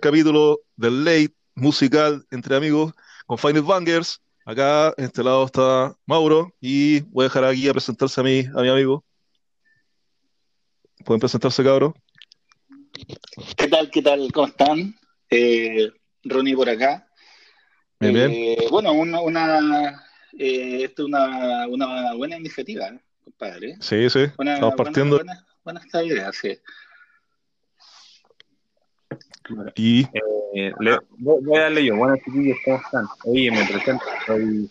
capítulo 0.00 0.60
del 0.76 1.04
late 1.04 1.34
musical 1.54 2.24
entre 2.30 2.56
amigos 2.56 2.92
con 3.26 3.38
Final 3.38 3.62
Bangers. 3.62 4.20
Acá, 4.44 4.94
en 4.96 5.04
este 5.04 5.22
lado 5.22 5.44
está 5.44 5.94
Mauro 6.06 6.54
y 6.60 7.00
voy 7.00 7.24
a 7.24 7.28
dejar 7.28 7.44
aquí 7.44 7.68
a 7.68 7.72
presentarse 7.72 8.20
a 8.20 8.24
mi, 8.24 8.40
a 8.40 8.62
mi 8.62 8.68
amigo. 8.68 9.04
¿Pueden 11.04 11.20
presentarse, 11.20 11.62
cabros? 11.62 11.92
¿Qué 13.56 13.68
tal? 13.68 13.90
¿Qué 13.90 14.02
tal? 14.02 14.32
¿Cómo 14.32 14.46
están? 14.46 14.94
Eh, 15.30 15.90
Ronnie 16.24 16.56
por 16.56 16.68
acá. 16.68 17.06
Bien, 18.00 18.14
bien. 18.14 18.30
Eh, 18.32 18.66
bueno, 18.70 18.92
una, 18.92 19.20
una, 19.20 20.04
eh, 20.38 20.84
esto 20.84 21.02
es 21.02 21.08
una, 21.08 21.66
una 21.68 22.14
buena 22.14 22.36
iniciativa, 22.36 22.90
compadre. 23.22 23.76
Sí, 23.80 24.08
sí, 24.08 24.20
estamos 24.20 24.36
buena, 24.36 24.76
partiendo. 24.76 25.16
buena, 25.16 25.46
buena 25.64 25.80
esta 25.80 26.02
idea, 26.02 26.32
sí. 26.32 26.58
Y 29.74 30.06
Eh, 30.54 30.72
le- 30.80 30.98
voy, 31.18 31.56
a 31.56 31.62
darle 31.62 31.84
yo. 31.84 31.96
Buenas 31.96 32.18
chiquillos, 32.24 32.56
¿cómo 32.64 32.76
están? 32.78 33.06
Oye, 33.24 33.50
me 33.50 33.64
presento, 33.66 34.04
soy 34.26 34.70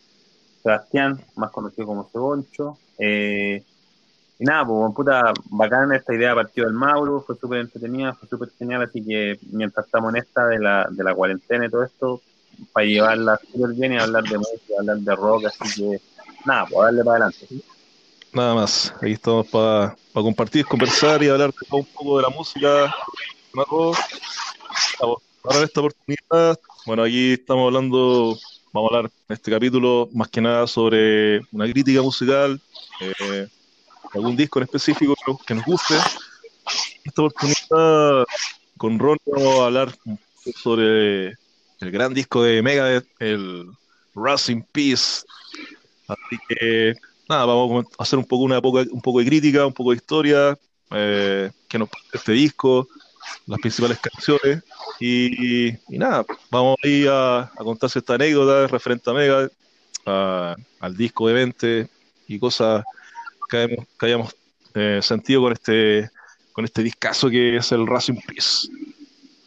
Sebastián, 0.63 1.23
más 1.35 1.51
conocido 1.51 1.87
como 1.87 2.09
Ceboncho. 2.11 2.77
Eh, 2.97 3.63
y 4.39 4.43
nada, 4.43 4.65
pues, 4.65 4.93
puta, 4.95 5.33
bacán 5.45 5.93
esta 5.93 6.13
idea 6.13 6.35
partió 6.35 6.65
del 6.65 6.73
Mauro, 6.73 7.23
fue 7.25 7.37
súper 7.37 7.59
entretenida, 7.59 8.13
fue 8.15 8.27
súper 8.27 8.49
genial, 8.57 8.83
así 8.83 9.03
que 9.03 9.39
mientras 9.51 9.85
estamos 9.85 10.13
en 10.13 10.21
esta 10.21 10.47
de 10.47 10.59
la, 10.59 10.87
de 10.89 11.03
la 11.03 11.15
cuarentena 11.15 11.65
y 11.65 11.69
todo 11.69 11.83
esto, 11.83 12.21
para 12.71 12.85
llevarla 12.85 13.39
súper 13.51 13.75
bien 13.75 13.93
y 13.93 13.99
hablar 13.99 14.23
de 14.23 14.37
música, 14.37 14.73
hablar 14.79 14.97
de 14.97 15.15
rock, 15.15 15.45
así 15.45 15.81
que 15.81 16.01
nada, 16.45 16.65
pues 16.65 16.85
darle 16.85 17.03
para 17.03 17.25
adelante. 17.25 17.47
nada 18.33 18.55
más, 18.55 18.93
ahí 19.01 19.13
estamos 19.13 19.47
para 19.47 19.95
compartir, 20.13 20.65
conversar 20.65 21.23
y 21.23 21.29
hablar 21.29 21.51
de 21.51 21.77
un 21.77 21.85
poco 21.85 22.17
de 22.17 22.23
la 22.23 22.29
música. 22.29 22.95
Ahora 23.53 23.97
esta 25.63 25.79
oportunidad, 25.79 26.59
bueno, 26.85 27.03
aquí 27.03 27.33
estamos 27.33 27.67
hablando, 27.67 28.37
vamos 28.73 28.91
a 28.91 28.95
hablar 28.97 29.11
en 29.29 29.33
este 29.33 29.51
capítulo 29.51 30.09
más 30.13 30.27
que 30.27 30.41
nada 30.41 30.67
sobre 30.67 31.39
una 31.51 31.69
crítica 31.71 32.01
musical, 32.01 32.61
eh, 32.99 33.47
algún 34.13 34.35
disco 34.35 34.59
en 34.59 34.63
específico 34.63 35.15
que 35.45 35.55
nos, 35.55 35.65
guste. 35.65 35.95
Esta 37.03 37.21
oportunidad, 37.21 38.25
con 38.77 38.99
Ron 38.99 39.17
vamos 39.25 39.61
a 39.61 39.65
hablar 39.65 39.95
sobre 40.55 41.27
el 41.27 41.91
gran 41.91 42.13
disco 42.13 42.43
de 42.43 42.61
Megadeth, 42.61 43.07
el 43.19 43.67
Rust 44.13 44.49
in 44.49 44.63
Peace. 44.71 45.23
Así 46.07 46.37
que, 46.49 46.93
nada, 47.29 47.45
vamos 47.45 47.85
a 47.97 48.03
hacer 48.03 48.19
un 48.19 48.25
poco, 48.25 48.43
una 48.43 48.61
poca- 48.61 48.85
un 48.91 49.01
poco 49.01 49.19
de 49.19 49.25
crítica, 49.25 49.65
un 49.65 49.73
poco 49.73 49.91
de 49.91 49.97
historia, 49.97 50.57
eh, 50.91 51.51
que 51.67 51.79
nos 51.79 51.89
parece 51.89 52.17
este 52.17 52.31
disco, 52.33 52.87
las 53.45 53.59
principales 53.59 53.99
canciones. 53.99 54.63
Y, 54.99 55.73
nada, 55.89 56.25
vamos 56.49 56.77
ahí 56.83 57.05
a, 57.07 57.39
a 57.39 57.49
contarse 57.57 57.99
esta 57.99 58.15
anécdota 58.15 58.67
referente 58.67 59.09
a 59.09 59.13
Megadeth, 59.13 59.53
a- 60.05 60.55
al 60.79 60.95
disco 60.97 61.27
de 61.27 61.33
20 61.33 61.87
y 62.27 62.39
cosas 62.39 62.83
que 63.49 63.77
hayamos, 63.99 64.35
eh, 64.75 64.99
sentido 65.01 65.41
con 65.41 65.53
este, 65.53 66.09
con 66.51 66.65
este 66.65 66.83
discazo 66.83 67.29
que 67.29 67.57
es 67.57 67.71
el 67.71 67.87
Racing 67.87 68.19
Peace. 68.27 68.67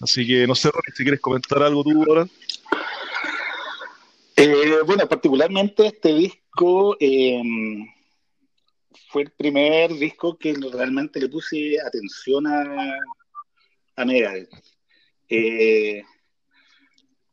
Así 0.01 0.27
que 0.27 0.47
no 0.47 0.55
sé, 0.55 0.69
Ronnie, 0.71 0.95
si 0.97 1.03
quieres 1.03 1.21
comentar 1.21 1.63
algo 1.63 1.85
tú 1.85 2.03
ahora. 2.09 2.27
Eh, 4.37 4.79
bueno, 4.87 5.07
particularmente 5.07 5.87
este 5.87 6.15
disco 6.15 6.97
eh, 6.99 7.43
fue 9.11 9.23
el 9.23 9.31
primer 9.33 9.93
disco 9.95 10.39
que 10.39 10.55
realmente 10.73 11.21
le 11.21 11.29
puse 11.29 11.77
atención 11.87 12.47
a, 12.47 12.63
a 13.97 14.05
Megadeth. 14.05 14.49
Eh, 15.29 16.03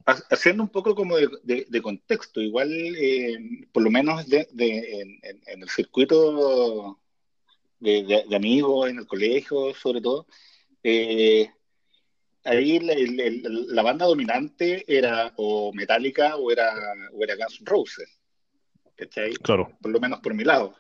ha- 0.06 0.24
haciendo 0.30 0.64
un 0.64 0.70
poco 0.70 0.96
como 0.96 1.18
de, 1.18 1.28
de- 1.44 1.66
de 1.68 1.82
contexto, 1.82 2.42
igual, 2.42 2.72
eh, 2.72 3.38
por 3.72 3.84
lo 3.84 3.90
menos 3.90 4.28
de- 4.28 4.48
en, 4.54 5.62
el 5.62 5.70
circuito 5.70 7.00
de, 7.80 8.26
amigos, 8.36 8.90
en 8.90 9.00
el 9.00 9.08
colegio, 9.08 9.74
sobre 9.74 10.02
todo, 10.02 10.28
eh, 10.84 11.50
ahí 12.44 12.80
la 12.80 13.82
banda 13.84 14.06
dominante 14.06 14.84
era 14.88 15.34
o 15.38 15.74
Metallica 15.74 16.38
o 16.38 16.50
era, 16.52 16.74
o 17.14 17.24
era 17.24 17.36
Guns 17.36 17.60
N' 17.62 17.66
Roses, 17.66 18.20
¿cachai? 18.96 19.34
Claro, 19.34 19.78
Por 19.82 19.92
lo 19.92 20.00
menos 20.00 20.20
por 20.22 20.34
mi 20.34 20.44
lado. 20.44 20.76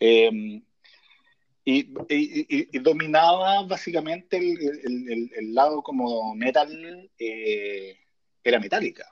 Eh, 0.00 0.62
y, 1.70 1.80
y- 2.08 2.46
y- 2.48 2.68
y 2.72 2.78
dominaba 2.78 3.62
básicamente 3.64 4.38
el, 4.38 4.58
el- 4.86 5.12
el- 5.12 5.30
el 5.36 5.54
lado 5.54 5.82
como 5.82 6.34
metal, 6.34 7.10
eh, 7.18 7.96
era 8.42 8.58
Metallica, 8.58 9.06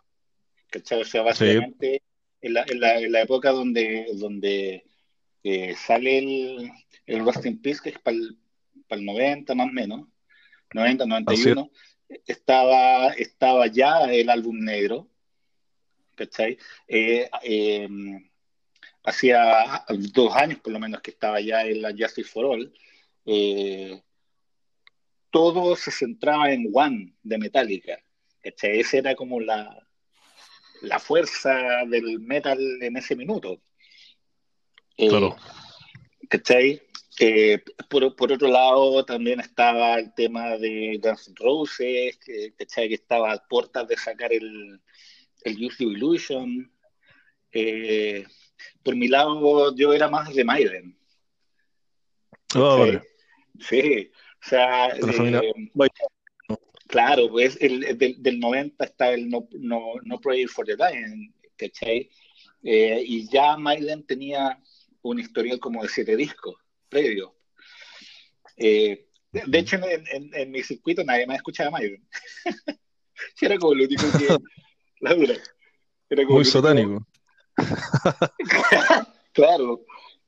¿cachai? 0.70 1.02
O 1.02 1.04
sea, 1.04 1.22
básicamente 1.22 2.02
en 2.40 2.54
la, 2.54 2.64
en 2.68 2.80
la- 2.80 2.98
en 3.00 3.12
la 3.12 3.20
época 3.22 3.50
donde, 3.50 4.06
donde 4.14 4.84
eh, 5.42 5.74
sale 5.76 6.18
el, 6.18 6.70
el 7.06 7.20
Rust 7.24 7.44
in 7.46 7.60
Peace, 7.60 7.80
que 7.82 7.90
es 7.90 7.98
para 7.98 8.16
el, 8.16 8.36
90 9.04 9.54
más 9.54 9.68
o 9.68 9.72
menos, 9.72 10.08
90, 10.72 11.04
91, 11.06 11.70
estaba, 12.26 13.08
estaba 13.14 13.66
ya 13.66 14.10
el 14.12 14.30
álbum 14.30 14.58
negro, 14.60 15.08
¿cachai? 16.14 16.56
Eh, 16.88 17.28
eh, 17.42 17.88
hacía 19.06 19.84
dos 19.88 20.34
años 20.34 20.58
por 20.60 20.72
lo 20.72 20.80
menos 20.80 21.00
que 21.00 21.12
estaba 21.12 21.40
ya 21.40 21.62
en 21.62 21.80
la 21.80 21.92
Justice 21.96 22.28
for 22.28 22.44
All, 22.44 22.74
eh, 23.24 24.02
todo 25.30 25.76
se 25.76 25.90
centraba 25.90 26.52
en 26.52 26.70
One 26.72 27.14
de 27.22 27.38
Metallica, 27.38 27.98
¿cachai? 28.42 28.80
Esa 28.80 28.98
era 28.98 29.14
como 29.14 29.40
la, 29.40 29.86
la 30.82 30.98
fuerza 30.98 31.84
del 31.86 32.18
metal 32.20 32.58
en 32.82 32.96
ese 32.96 33.14
minuto. 33.14 33.60
Eh, 34.96 35.08
claro. 35.08 35.36
¿Cachai? 36.28 36.82
Eh, 37.18 37.62
por, 37.88 38.14
por 38.16 38.32
otro 38.32 38.48
lado, 38.48 39.04
también 39.04 39.40
estaba 39.40 39.98
el 39.98 40.12
tema 40.14 40.56
de 40.58 40.98
Guns 41.02 41.28
N' 41.28 41.36
Roses, 41.38 42.18
que, 42.18 42.54
¿cachai? 42.58 42.88
que 42.88 42.94
estaba 42.94 43.32
a 43.32 43.46
puertas 43.48 43.86
de 43.88 43.96
sacar 43.96 44.32
el, 44.32 44.80
el 45.42 45.64
Use 45.64 45.84
Illusion. 45.84 46.72
Eh, 47.52 48.26
por 48.82 48.96
mi 48.96 49.08
lado, 49.08 49.74
yo 49.76 49.92
era 49.92 50.08
más 50.08 50.32
de 50.34 50.44
Maiden. 50.44 50.98
¿cachai? 52.48 52.78
vale. 52.78 53.02
Sí, 53.60 54.10
o 54.44 54.48
sea, 54.48 54.88
eh, 54.88 55.52
claro, 56.86 57.28
pues 57.30 57.56
el, 57.60 57.84
el 57.84 57.98
del, 57.98 58.22
del 58.22 58.38
90 58.38 58.84
está 58.84 59.12
el 59.12 59.28
No, 59.28 59.48
no, 59.52 59.80
no 60.04 60.20
for 60.48 60.66
the 60.66 60.76
Dying, 60.76 61.34
¿cachai? 61.56 62.10
Eh, 62.62 63.02
y 63.06 63.28
ya 63.30 63.56
Maiden 63.56 64.04
tenía 64.06 64.60
un 65.02 65.18
historial 65.20 65.58
como 65.58 65.82
de 65.82 65.88
siete 65.88 66.16
discos 66.16 66.56
previo. 66.88 67.34
Eh, 68.56 69.06
de, 69.32 69.42
de 69.46 69.58
hecho, 69.58 69.76
en, 69.76 70.04
en- 70.12 70.34
en 70.34 70.50
mi 70.50 70.62
circuito 70.62 71.02
nadie 71.04 71.26
más 71.26 71.36
escuchaba 71.36 71.70
Maiden. 71.70 72.06
Era 73.40 73.58
como 73.58 73.74
lo 73.74 73.84
único 73.84 74.04
que... 74.18 74.36
La 75.00 75.14
dura. 75.14 75.34
Era 76.08 76.24
como 76.24 76.36
Muy 76.36 76.44
satánico. 76.44 77.06
claro. 79.32 79.80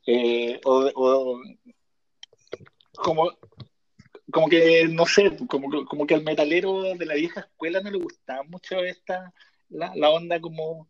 Eh, 0.06 0.60
o, 0.64 0.90
o- 0.94 1.42
como, 2.94 3.30
como 4.32 4.48
que, 4.48 4.88
no 4.88 5.06
sé, 5.06 5.36
como, 5.48 5.84
como 5.86 6.06
que 6.06 6.14
al 6.14 6.22
metalero 6.24 6.82
de 6.94 7.06
la 7.06 7.14
vieja 7.14 7.40
escuela 7.40 7.80
no 7.80 7.90
le 7.90 7.98
gustaba 7.98 8.42
mucho 8.44 8.78
esta, 8.80 9.32
la, 9.68 9.92
la 9.94 10.10
onda 10.10 10.40
como, 10.40 10.88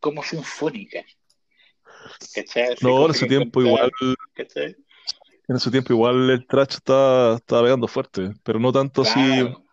como 0.00 0.22
sinfónica. 0.22 1.04
No, 2.80 3.06
en 3.06 3.12
que 3.12 3.26
tiempo 3.26 3.62
igual, 3.62 3.92
¿cachai? 4.34 4.76
en 5.46 5.56
ese 5.56 5.70
tiempo 5.70 5.92
igual 5.92 6.30
el 6.30 6.46
trash 6.46 6.74
estaba, 6.76 7.36
estaba 7.36 7.62
pegando 7.62 7.86
fuerte, 7.86 8.32
pero 8.42 8.58
no 8.58 8.72
tanto 8.72 9.02
así 9.02 9.20
Claro. 9.20 9.64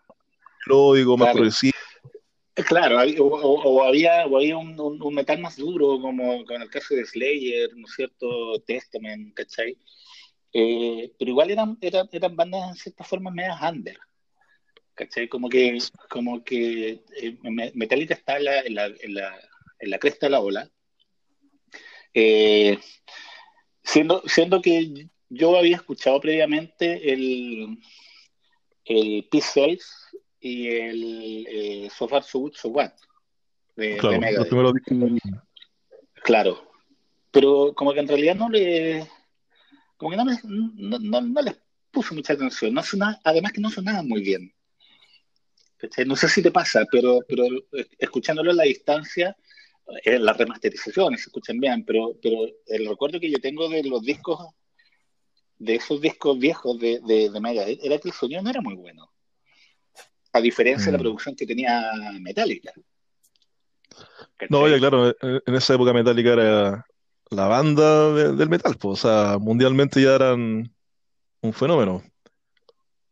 melódico, 0.67 1.17
más 1.17 1.25
Claro. 1.27 1.33
progresivo. 1.33 1.70
Claro, 2.53 2.97
o, 3.19 3.83
había, 3.83 4.25
o 4.27 4.37
había 4.37 4.57
un, 4.57 4.79
un- 4.79 5.13
metal 5.15 5.39
más 5.39 5.55
duro, 5.55 5.99
como, 6.01 6.33
en 6.49 6.61
el 6.61 6.69
caso 6.69 6.93
de 6.95 7.05
Slayer, 7.05 7.69
¿no 7.77 7.87
es 7.87 7.93
cierto? 7.95 8.59
Testament, 8.65 9.33
¿cachai? 9.33 9.77
Eh, 10.53 11.13
pero 11.19 11.31
igual 11.31 11.51
eran, 11.51 11.77
eran, 11.81 12.09
eran 12.11 12.35
bandas 12.35 12.69
en 12.71 12.75
cierta 12.75 13.03
forma 13.05 13.31
medias 13.31 13.59
under, 13.61 13.97
¿cachai? 14.95 15.27
Como 15.29 15.49
que, 15.49 15.77
como 16.09 16.43
que 16.43 17.03
eh, 17.21 17.37
Me- 17.43 17.71
Metallica 17.75 18.13
está 18.15 18.37
en 18.37 18.45
la, 18.45 18.59
en 18.61 18.75
la, 18.75 18.85
en 18.87 19.13
la, 19.15 19.39
en 19.79 19.89
la 19.89 19.99
cresta 19.99 20.27
de 20.27 20.31
la 20.31 20.41
ola. 20.41 20.71
Eh, 22.13 22.77
siendo, 23.83 24.21
siendo 24.27 24.61
que 24.61 25.07
yo 25.29 25.57
había 25.57 25.77
escuchado 25.77 26.19
previamente 26.19 27.13
el, 27.13 27.77
el 28.85 29.27
Peace 29.29 29.51
Cells 29.53 30.00
y 30.41 30.67
el 30.67 31.45
eh, 31.47 31.89
So 31.95 32.07
Far 32.07 32.23
So 32.23 32.39
Good 32.39 32.55
So 32.55 32.69
What 32.69 32.91
de, 33.75 33.87
de 33.89 33.97
Claro, 33.97 34.11
los 34.17 34.21
Megadeth. 34.21 34.83
primeros. 34.85 35.19
Claro. 36.23 36.71
Pero 37.31 37.73
como 37.73 37.93
que 37.93 37.99
en 38.01 38.07
realidad 38.07 38.35
no 38.35 38.49
le. 38.49 39.07
Como 39.97 40.11
que 40.11 40.17
no 40.17 40.25
les, 40.25 40.43
no, 40.43 40.99
no- 40.99 41.21
no 41.21 41.41
les 41.41 41.55
puso 41.91 42.13
mucha 42.15 42.33
atención. 42.33 42.73
No 42.73 42.81
sonaba- 42.83 43.19
además 43.23 43.53
que 43.53 43.61
no 43.61 43.69
sonaban 43.69 44.07
muy 44.07 44.21
bien. 44.21 44.53
No 46.05 46.15
sé 46.15 46.29
si 46.29 46.43
te 46.43 46.51
pasa, 46.51 46.85
pero, 46.91 47.19
pero 47.27 47.45
escuchándolo 47.97 48.51
a 48.51 48.53
la 48.53 48.63
distancia, 48.63 49.35
eh, 50.03 50.19
las 50.19 50.37
remasterizaciones 50.37 51.21
se 51.21 51.29
escuchan 51.29 51.59
bien, 51.59 51.83
pero, 51.85 52.15
pero 52.21 52.37
el 52.67 52.85
recuerdo 52.87 53.19
que 53.19 53.31
yo 53.31 53.39
tengo 53.39 53.67
de 53.67 53.83
los 53.83 54.03
discos, 54.03 54.39
de 55.57 55.75
esos 55.75 55.99
discos 55.99 56.37
viejos 56.37 56.77
de, 56.79 56.99
de, 56.99 57.31
Mega, 57.39 57.65
era 57.65 57.97
que 57.97 58.09
el 58.09 58.13
sonido 58.13 58.43
no 58.43 58.51
era 58.51 58.61
muy 58.61 58.75
bueno. 58.75 59.10
A 60.33 60.41
diferencia 60.41 60.85
de 60.87 60.91
la 60.93 60.97
mm. 60.97 61.01
producción 61.01 61.35
que 61.35 61.45
tenía 61.45 61.91
Metallica. 62.19 62.71
No, 64.49 64.67
ya 64.67 64.77
claro, 64.79 65.15
en 65.21 65.55
esa 65.55 65.75
época 65.75 65.93
Metallica 65.93 66.33
era 66.33 66.85
la 67.29 67.47
banda 67.47 68.13
del 68.13 68.49
metal, 68.49 68.75
pues, 68.77 69.03
o 69.03 69.07
sea, 69.07 69.37
mundialmente 69.37 70.01
ya 70.01 70.15
eran 70.15 70.73
un 71.41 71.53
fenómeno. 71.53 72.03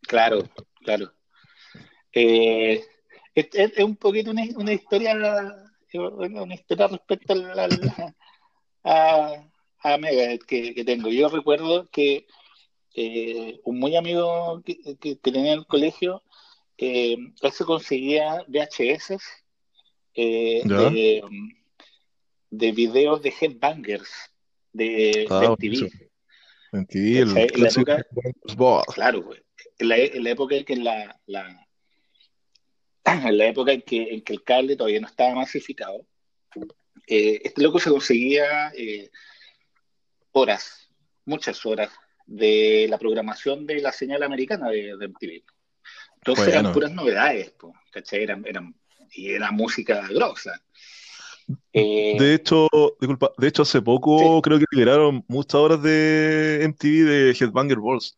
Claro, 0.01 0.44
claro. 0.83 1.13
Eh, 2.12 2.83
es, 3.36 3.77
un 3.80 3.95
poquito 3.95 4.31
una, 4.31 4.44
historia 4.44 5.13
una 5.94 6.54
historia 6.54 6.88
respecto 6.88 7.33
a, 8.83 9.33
a, 9.83 9.98
Mega 9.98 10.38
que, 10.45 10.83
tengo. 10.86 11.10
Yo 11.10 11.30
recuerdo 11.30 11.88
que 11.92 12.27
eh, 12.95 13.60
un 13.63 13.80
muy 13.80 13.95
amigo 13.95 14.62
que, 14.63 15.15
tenía 15.22 15.54
en 15.54 15.60
el 15.60 15.65
colegio, 15.65 16.24
eh, 16.79 17.17
él 17.41 17.51
se 17.51 17.65
conseguía 17.65 18.45
VHS 18.47 19.21
eh, 20.15 20.61
de, 20.63 21.21
de, 22.49 22.71
videos 22.71 23.21
de 23.21 23.33
headbangers 23.39 24.09
de, 24.73 25.27
ah, 25.29 25.55
MTV. 25.57 25.89
MTV, 26.71 27.21
en 27.21 27.33
la 27.33 27.69
época, 27.69 28.05
claro, 28.93 29.29
en 29.77 29.89
la, 29.89 29.97
en 29.97 30.23
la 30.23 30.29
época 30.29 30.55
en 30.55 30.65
que 30.65 30.75
la, 30.75 31.19
la 31.25 31.67
en 33.05 33.37
la 33.37 33.47
época 33.47 33.71
en 33.71 33.81
que, 33.81 34.13
en 34.13 34.21
que 34.21 34.33
el 34.33 34.43
cable 34.43 34.75
todavía 34.75 34.99
no 34.99 35.07
estaba 35.07 35.35
masificado, 35.35 36.05
eh, 37.07 37.41
este 37.43 37.61
loco 37.61 37.79
se 37.79 37.89
conseguía 37.89 38.71
eh, 38.77 39.09
horas, 40.31 40.89
muchas 41.25 41.65
horas, 41.65 41.91
de 42.25 42.85
la 42.87 42.99
programación 42.99 43.65
de 43.65 43.81
la 43.81 43.91
señal 43.91 44.21
americana 44.21 44.69
de, 44.69 44.95
MTV. 44.95 45.43
Entonces 46.21 46.48
eran 46.48 46.74
puras 46.74 46.92
novedades, 46.92 47.54
¿cachai? 47.92 48.24
Eran, 48.24 48.45
eran, 48.45 48.75
y 49.12 49.30
era 49.31 49.51
música 49.51 50.07
grosa. 50.10 50.62
Eh, 51.74 52.16
de 52.19 52.36
hecho, 52.36 52.68
disculpa, 53.00 53.31
de 53.38 53.48
hecho 53.48 53.63
hace 53.63 53.81
poco 53.81 54.42
creo 54.42 54.60
que 54.60 54.66
liberaron 54.71 55.24
muchas 55.27 55.56
horas 55.56 55.81
de 55.81 56.60
MTV 56.63 57.06
de 57.06 57.38
Headbanger 57.39 57.80
Balls. 57.80 58.18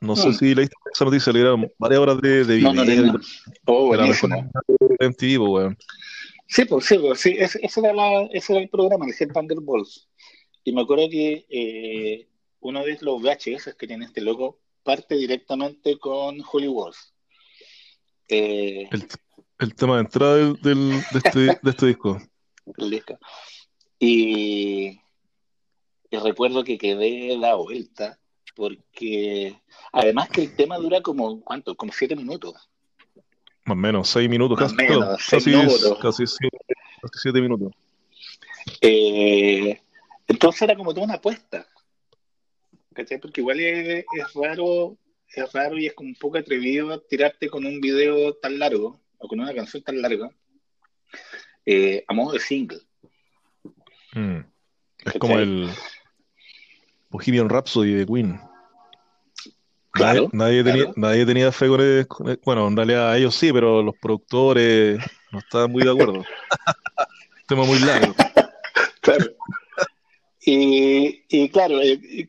No 0.00 0.16
sé 0.16 0.28
mm. 0.28 0.34
si 0.34 0.54
leíste 0.54 0.74
esa 0.92 1.04
noticia, 1.04 1.32
dieron 1.32 1.70
varias 1.78 2.00
horas 2.00 2.20
de, 2.20 2.44
de 2.44 2.56
video. 2.56 2.72
No, 2.72 2.84
no 2.84 3.20
Oh, 3.66 3.86
buenísimo. 3.88 4.50
MTV, 5.00 5.48
weón. 5.48 5.78
Sí, 6.46 6.64
pues 6.66 6.84
sí, 6.84 6.98
pues, 6.98 7.20
sí 7.20 7.36
ese, 7.38 7.58
ese, 7.62 7.80
era 7.80 7.92
la, 7.92 8.22
ese, 8.32 8.52
era 8.52 8.62
el 8.62 8.68
programa, 8.68 9.06
el 9.06 9.14
Headbanger 9.18 9.58
Balls. 9.62 10.08
Y 10.62 10.72
me 10.72 10.82
acuerdo 10.82 11.08
que 11.10 11.46
eh, 11.48 12.28
uno 12.60 12.84
de 12.84 12.98
los 13.00 13.20
VHS 13.22 13.74
que 13.78 13.86
tiene 13.86 14.06
este 14.06 14.20
loco 14.20 14.60
parte 14.84 15.16
directamente 15.16 15.98
con 15.98 16.40
Holy 16.52 16.68
Wars. 16.68 17.12
Eh, 18.28 18.88
el, 18.92 19.08
el, 19.58 19.74
tema 19.74 19.96
de 19.96 20.00
entrada 20.02 20.36
del, 20.36 20.54
del, 20.62 20.90
de, 20.90 21.18
este, 21.24 21.40
de 21.40 21.70
este 21.70 21.86
disco. 21.86 22.18
El 22.78 22.90
disco. 22.90 23.18
Y, 23.98 24.98
y 26.10 26.16
recuerdo 26.16 26.64
que 26.64 26.78
quedé 26.78 27.36
la 27.36 27.56
vuelta 27.56 28.18
porque 28.54 29.60
además 29.92 30.28
que 30.28 30.42
el 30.42 30.56
tema 30.56 30.78
dura 30.78 31.00
como, 31.00 31.40
¿cuánto? 31.40 31.74
Como 31.74 31.92
siete 31.92 32.16
minutos. 32.16 32.54
Más 33.64 33.72
o 33.72 33.76
menos, 33.76 34.08
seis 34.08 34.28
minutos, 34.28 34.58
casi, 34.58 34.74
menos, 34.74 35.26
casi, 35.28 35.50
minutos. 35.50 35.98
casi, 36.00 36.24
siete, 36.26 37.40
minutos. 37.40 37.72
Eh, 38.80 39.80
entonces 40.28 40.62
era 40.62 40.76
como 40.76 40.92
toda 40.92 41.06
una 41.06 41.14
apuesta. 41.14 41.66
¿Cachai? 42.94 43.18
Porque 43.18 43.40
igual 43.40 43.60
es, 43.60 44.04
raro, 44.34 44.96
es 45.28 45.52
raro 45.52 45.78
y 45.78 45.86
es 45.86 45.94
como 45.94 46.08
un 46.08 46.14
poco 46.14 46.38
atrevido 46.38 47.00
tirarte 47.00 47.48
con 47.48 47.66
un 47.66 47.80
video 47.80 48.34
tan 48.34 48.58
largo, 48.58 49.00
o 49.18 49.28
con 49.28 49.40
una 49.40 49.54
canción 49.54 49.82
tan 49.82 50.00
larga, 50.00 50.30
eh, 51.66 52.04
a 52.06 52.14
modo 52.14 52.32
de 52.32 52.40
single. 52.40 52.80
Mm. 54.14 54.40
Es 55.04 55.12
como 55.18 55.38
el, 55.38 55.68
Bohemian 57.10 57.48
Rhapsody 57.48 57.92
de 57.94 58.06
Queen. 58.06 58.40
Claro, 59.92 60.28
nadie, 60.32 60.64
tenía, 60.64 60.86
nadie 60.96 61.24
tenía 61.24 61.52
fe 61.52 61.68
con, 61.68 61.80
él, 62.28 62.40
Bueno, 62.44 62.66
en 62.66 62.76
realidad 62.76 63.16
ellos 63.16 63.36
sí, 63.36 63.52
pero 63.52 63.80
los 63.80 63.94
productores 63.96 64.98
no 65.30 65.38
estaban 65.38 65.70
muy 65.70 65.84
de 65.84 65.92
acuerdo. 65.92 66.24
Tema 67.48 67.64
muy 67.64 67.78
largo. 67.78 68.14
Claro. 69.00 69.26
Y, 70.46 71.48
claro, 71.48 71.82
y, 71.82 72.28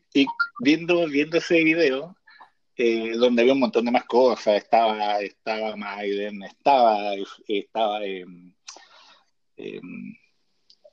viendo, 0.61 1.05
viendo 1.07 1.37
ese 1.37 1.63
video, 1.63 2.15
eh, 2.77 3.11
donde 3.17 3.41
había 3.41 3.53
un 3.53 3.59
montón 3.59 3.85
de 3.85 3.91
más 3.91 4.05
cosas, 4.05 4.55
estaba, 4.55 5.19
estaba 5.19 5.75
Maiden, 5.75 6.43
estaba, 6.43 7.13
estaba 7.47 7.99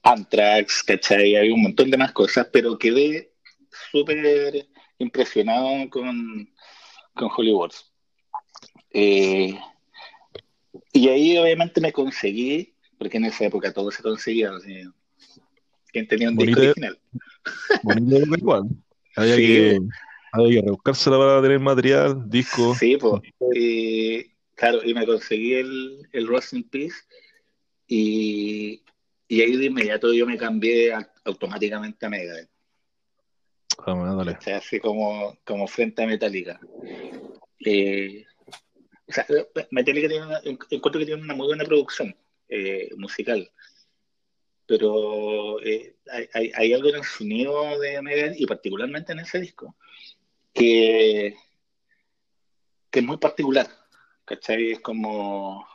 Anthrax, 0.03 0.83
¿cachai? 0.83 1.37
Había 1.37 1.55
un 1.55 1.63
montón 1.63 1.91
de 1.91 1.97
más 1.97 2.13
cosas, 2.13 2.49
pero 2.53 2.79
quedé 2.79 3.33
súper 3.91 4.67
impresionado 4.99 5.89
con, 5.91 6.53
con 7.15 7.31
Hollywood. 7.37 7.73
Eh, 8.91 9.57
y 10.93 11.09
ahí 11.09 11.39
obviamente 11.39 11.81
me 11.81 11.93
conseguí, 11.93 12.75
porque 12.99 13.19
en 13.19 13.27
esa 13.27 13.45
época 13.45 13.73
todo 13.73 13.91
se 13.91 14.03
conseguía, 14.03 14.53
o 14.53 14.59
quien 15.93 16.09
tenía 16.09 16.29
un 16.29 16.37
disco 16.37 16.61
original. 16.61 16.99
Bonito 17.83 18.37
igual. 18.37 18.65
Había, 19.17 19.37
que, 19.37 19.81
había 20.33 20.61
que 20.61 20.67
rebuscársela 20.67 21.19
para 21.19 21.43
tener 21.43 21.61
material, 21.61 22.29
disco. 22.29 22.75
Sí, 22.75 22.97
pues. 22.97 23.23
claro, 24.55 24.81
y 24.85 24.95
me 24.95 25.07
conseguí 25.07 25.55
el, 25.55 26.09
el 26.13 26.27
Rust 26.27 26.55
in 26.55 26.65
Peace 26.65 26.97
y, 27.87 28.83
y 29.29 29.41
ahí 29.41 29.57
de 29.57 29.67
inmediato 29.67 30.13
yo 30.13 30.27
me 30.27 30.39
cambié 30.39 30.93
automáticamente 31.25 32.07
a 32.07 32.09
Megadeth. 32.09 32.49
Ah, 33.87 34.27
así 34.57 34.79
como, 34.79 35.37
como 35.45 35.67
frente 35.67 36.03
a 36.03 36.07
Metallica. 36.07 36.61
Eh, 37.65 38.25
o 39.07 39.13
sea, 39.13 39.27
Metallica 39.71 40.09
tiene 40.09 40.27
una, 40.27 40.41
encuentro 40.45 40.99
que 40.99 41.07
tiene 41.07 41.23
una 41.23 41.35
muy 41.35 41.47
buena 41.47 41.65
producción 41.65 42.15
eh, 42.49 42.91
musical, 42.97 43.51
pero 44.67 45.61
eh, 45.63 45.97
hay, 46.33 46.51
hay, 46.55 46.73
algo 46.73 46.89
en 46.89 46.97
el 46.97 47.05
sonido 47.05 47.79
de 47.79 48.01
Megadeth 48.03 48.41
y 48.41 48.47
particularmente 48.47 49.13
en 49.13 49.21
ese 49.21 49.41
disco 49.41 49.77
que, 50.53 51.35
que 52.91 52.99
es 53.01 53.05
muy 53.05 53.17
particular, 53.17 53.67
¿cachai? 54.25 54.73
Es 54.73 54.81
como... 54.81 55.67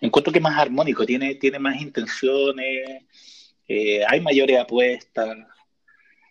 encuentro 0.00 0.32
que 0.32 0.38
es 0.38 0.42
más 0.42 0.58
armónico, 0.58 1.06
tiene, 1.06 1.36
tiene 1.36 1.58
más 1.58 1.80
intenciones, 1.80 3.02
hay 3.68 4.20
mayores 4.20 4.58
apuestas, 4.60 5.36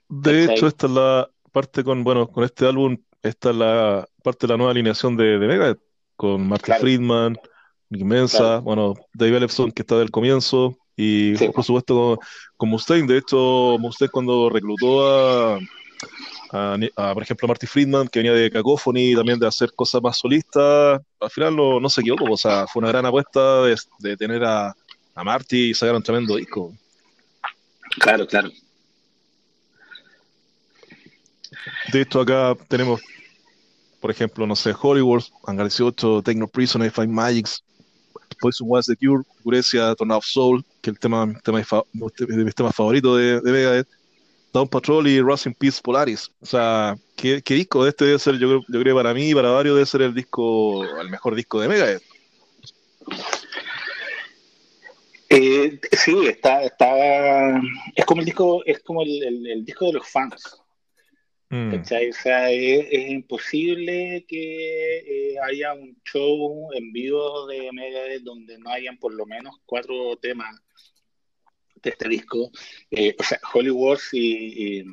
de 0.08 0.46
hecho, 0.46 0.68
esta 0.68 0.88
es 0.88 0.94
la 0.94 1.30
parte 1.52 1.84
con, 1.84 2.04
bueno, 2.04 2.28
con 2.28 2.44
este 2.44 2.68
álbum, 2.68 2.98
esta 3.22 3.50
es 3.50 3.56
la 3.56 4.08
parte 4.24 4.46
de 4.46 4.54
la 4.54 4.58
nueva 4.58 4.72
alineación 4.72 5.18
de, 5.18 5.40
de 5.40 5.48
Megadeth, 5.48 5.82
con 6.16 6.48
Martin 6.48 6.76
Friedman, 6.80 7.38
Nick 7.90 8.04
Mensa, 8.04 8.60
bueno, 8.60 8.96
Dave 9.14 9.38
Ellefson 9.38 9.72
que 9.72 9.82
está 9.82 9.98
del 9.98 10.12
comienzo, 10.12 10.78
y 10.96 11.36
por 11.50 11.64
supuesto 11.64 12.20
con, 12.58 12.70
Mustaine. 12.70 13.08
De 13.08 13.18
hecho, 13.18 13.78
Mustaine 13.80 14.12
cuando 14.12 14.50
reclutó 14.50 15.08
a, 15.08 15.60
a, 16.52 17.14
por 17.14 17.24
ejemplo, 17.24 17.46
a 17.46 17.50
Marty 17.50 17.68
Friedman, 17.68 18.08
que 18.08 18.20
venía 18.20 18.34
de 18.34 18.50
Cacophony 18.50 19.12
y 19.12 19.16
también 19.16 19.40
de 19.40 19.48
hacer 19.48 19.74
cosas 19.74 20.02
más 20.02 20.18
solistas, 20.18 21.02
al 21.20 21.30
final 21.30 21.56
no, 21.56 21.80
no 21.80 21.90
se 21.90 22.02
equivocó, 22.02 22.26
o 22.32 22.38
sea, 22.38 22.66
fue 22.68 22.82
una 22.82 22.90
gran 22.90 23.06
apuesta 23.06 23.64
de, 23.64 23.76
de 24.00 24.18
tener 24.18 24.44
a, 24.44 24.74
a 25.14 25.24
Marty 25.24 25.70
y 25.70 25.74
sacar 25.74 25.96
un 25.96 26.04
tremendo 26.04 26.36
disco. 26.36 26.74
Claro, 28.00 28.26
claro. 28.28 28.50
De 31.92 32.02
hecho, 32.02 32.22
acá 32.22 32.56
tenemos, 32.68 33.02
por 34.00 34.12
ejemplo, 34.12 34.46
no 34.46 34.56
sé, 34.56 34.74
Hollywood, 34.80 35.24
Hangar 35.46 35.68
18, 35.68 36.22
Techno 36.24 36.48
Prison, 36.48 36.82
Five 36.92 37.08
Magics, 37.08 37.64
Poison 38.40 38.68
Was 38.70 38.86
the 38.86 38.96
Cure, 38.96 39.24
Grecia, 39.44 39.96
Tornado 39.96 40.20
of 40.20 40.26
Soul, 40.26 40.64
que 40.82 40.90
es 40.90 40.96
el 40.96 41.00
tema, 41.00 41.34
tema 41.44 41.60
de 41.62 42.44
mis 42.44 42.56
temas 42.56 42.76
favoritos 42.76 43.18
de, 43.18 43.42
de 43.42 43.52
Megadeth, 43.52 43.88
Down 44.54 44.68
Patrol 44.68 45.08
y 45.08 45.20
Rust 45.22 45.48
in 45.48 45.54
Peace 45.54 45.82
Polaris. 45.82 46.32
O 46.42 46.46
sea, 46.46 46.96
¿qué, 47.16 47.42
disco 47.46 47.84
de 47.84 47.90
este 47.90 48.06
debe 48.06 48.20
ser? 48.20 48.38
Yo, 48.38 48.62
yo 48.68 48.80
creo 48.80 48.96
para 48.96 49.14
mí 49.14 49.30
y 49.30 49.36
para 49.36 49.50
varios 49.50 49.76
debe 49.76 49.86
ser 49.86 50.02
el 50.02 50.14
disco, 50.14 50.84
el 51.00 51.10
mejor 51.10 51.36
disco 51.36 51.60
de 51.60 51.68
Megadeth. 51.68 52.04
Eh, 55.30 55.80
sí, 55.92 56.28
está, 56.28 56.64
está, 56.64 57.60
es 57.96 58.06
como 58.06 58.22
el 58.22 58.26
disco, 58.26 58.64
es 58.66 58.80
como 58.80 59.02
el 59.02 59.66
disco 59.66 59.88
de 59.88 59.94
los 59.94 60.08
fans 60.08 60.65
Mm. 61.50 61.82
O 61.82 61.86
sea, 61.86 62.52
es, 62.52 63.10
imposible 63.10 64.26
que 64.28 64.98
eh, 64.98 65.36
haya 65.44 65.74
un 65.74 65.96
show 66.04 66.70
en 66.74 66.92
vivo 66.92 67.46
de 67.48 67.72
Megadeth 67.72 68.24
donde 68.24 68.58
no 68.58 68.72
hayan 68.72 68.98
por 68.98 69.14
lo 69.14 69.26
menos 69.26 69.56
cuatro 69.66 70.18
temas 70.18 70.56
de 71.76 71.90
este 71.92 72.10
disco. 72.10 72.52
Eh, 72.90 73.16
o 73.18 73.24
sea, 73.24 73.40
Hollywood 73.54 74.00
y, 74.12 74.80
y, 74.80 74.86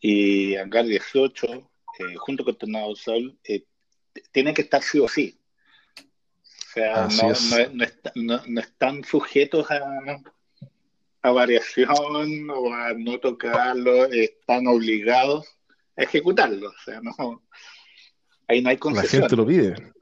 y 0.00 0.56
Hangar 0.56 0.84
18, 0.84 1.46
eh, 1.46 2.14
junto 2.16 2.44
con 2.44 2.56
Tornado 2.56 2.94
Sol, 2.94 3.38
tienen 4.32 4.54
que 4.54 4.62
estar 4.62 4.82
sí 4.82 4.98
o 4.98 5.08
sí. 5.08 5.38
O 5.98 6.72
sea, 6.74 7.08
no, 8.14 8.42
no, 8.46 8.60
están 8.60 9.02
sujetos 9.02 9.70
a, 9.70 9.80
a 11.26 11.32
variación 11.32 12.50
o 12.50 12.72
a 12.72 12.94
no 12.94 13.18
tocarlo, 13.18 14.04
están 14.06 14.68
obligados 14.68 15.44
a 15.96 16.02
ejecutarlo. 16.04 16.68
O 16.68 16.84
sea, 16.84 17.00
no, 17.00 17.42
ahí 18.46 18.62
no 18.62 18.70
hay 18.70 18.76
concesión. 18.76 19.22
La 19.22 19.28
gente 19.28 19.36
lo 19.42 19.46
pide. 19.46 19.92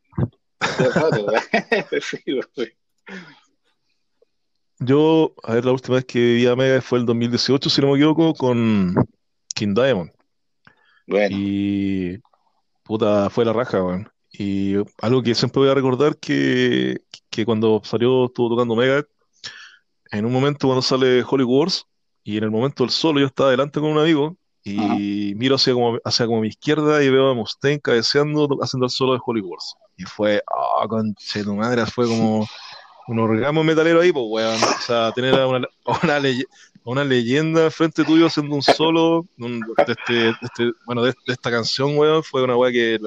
Yo, 4.80 5.34
a 5.44 5.54
ver, 5.54 5.64
la 5.64 5.72
última 5.72 5.96
vez 5.96 6.04
que 6.04 6.18
vi 6.18 6.46
a 6.46 6.56
Mega 6.56 6.82
fue 6.82 6.98
el 6.98 7.06
2018, 7.06 7.70
si 7.70 7.80
no 7.80 7.88
me 7.88 7.94
equivoco, 7.94 8.34
con 8.34 8.94
King 9.54 9.72
Diamond. 9.74 10.10
Bueno. 11.06 11.36
Y 11.38 12.18
puta, 12.82 13.30
fue 13.30 13.46
la 13.46 13.54
raja, 13.54 13.82
weón. 13.82 14.10
Y 14.30 14.74
algo 15.00 15.22
que 15.22 15.34
siempre 15.34 15.60
voy 15.60 15.70
a 15.70 15.74
recordar 15.74 16.18
que, 16.18 16.98
que 17.30 17.46
cuando 17.46 17.80
salió, 17.82 18.26
estuvo 18.26 18.50
tocando 18.50 18.76
Mega, 18.76 19.06
en 20.18 20.25
un 20.25 20.33
momento 20.33 20.68
cuando 20.68 20.83
sale 20.83 21.25
Holy 21.28 21.44
Wars, 21.44 21.87
y 22.23 22.37
en 22.37 22.44
el 22.44 22.50
momento 22.50 22.85
del 22.85 22.90
solo 22.90 23.21
yo 23.21 23.26
estaba 23.26 23.50
delante 23.50 23.80
con 23.80 23.90
un 23.90 23.99
amigo, 23.99 24.37
y 24.62 25.35
miro 25.35 25.56
hacia 25.56 25.75
como, 25.75 25.99
hacia 26.04 26.26
como 26.26 26.40
mi 26.40 26.49
izquierda 26.49 27.02
y 27.04 27.11
veo 27.11 27.28
a 27.28 27.35
Mustaine 27.35 27.80
cabeceando, 27.80 28.49
haciendo 28.62 28.87
el 28.87 28.90
solo 28.90 29.12
de 29.12 29.21
Holy 29.25 29.42
Wars. 29.42 29.75
Y 29.99 30.04
fue, 30.04 30.42
ah, 30.49 30.85
oh, 30.85 30.88
conche 30.88 31.44
tu 31.44 31.54
madre, 31.54 31.85
fue 31.85 32.06
como 32.06 32.49
un 33.09 33.18
orgasmo 33.18 33.62
metalero 33.62 34.00
ahí, 34.00 34.11
pues, 34.11 34.25
weón. 34.26 34.62
O 34.62 34.80
sea, 34.80 35.12
tener 35.12 35.35
a 35.35 35.47
una, 35.47 35.68
una, 36.02 36.21
una 36.85 37.04
leyenda 37.04 37.71
frente 37.71 38.04
tuyo 38.04 38.26
haciendo 38.26 38.54
un 38.54 38.62
solo 38.62 39.26
de, 39.37 39.61
este, 39.87 40.28
este, 40.40 40.73
bueno, 40.87 41.02
de, 41.02 41.12
esta 41.26 41.50
canción, 41.50 41.99
weón, 41.99 42.23
fue 42.23 42.42
una 42.42 42.56
weá 42.56 42.73
que 42.73 42.99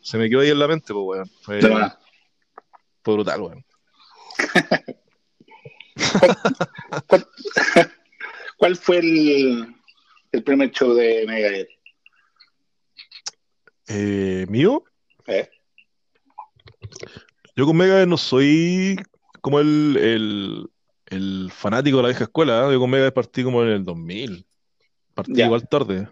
se 0.00 0.16
me 0.16 0.30
quedó 0.30 0.40
ahí 0.40 0.48
en 0.48 0.58
la 0.58 0.68
mente, 0.68 0.94
pues, 0.94 1.04
weón. 1.04 1.30
Fue, 1.42 1.60
fue 3.02 3.14
brutal, 3.14 3.40
weón. 3.42 3.64
¿Cuál, 8.58 8.76
fue 8.76 8.98
el, 8.98 9.74
el, 10.32 10.42
primer 10.42 10.70
show 10.70 10.94
de 10.94 11.24
Megadeth? 11.26 11.68
Eh, 13.88 14.46
¿Mío? 14.48 14.84
¿Eh? 15.26 15.48
Yo 17.56 17.66
con 17.66 17.76
Megadeth 17.76 18.08
no 18.08 18.16
soy 18.16 18.96
como 19.40 19.60
el, 19.60 19.96
el, 20.00 20.70
el 21.06 21.50
fanático 21.52 21.98
de 21.98 22.02
la 22.02 22.08
vieja 22.08 22.24
escuela. 22.24 22.68
¿eh? 22.68 22.72
Yo 22.72 22.80
con 22.80 22.90
Megadeth 22.90 23.14
partí 23.14 23.44
como 23.44 23.62
en 23.62 23.68
el 23.68 23.84
2000. 23.84 24.46
Partí 25.14 25.42
igual 25.42 25.68
tarde. 25.68 26.08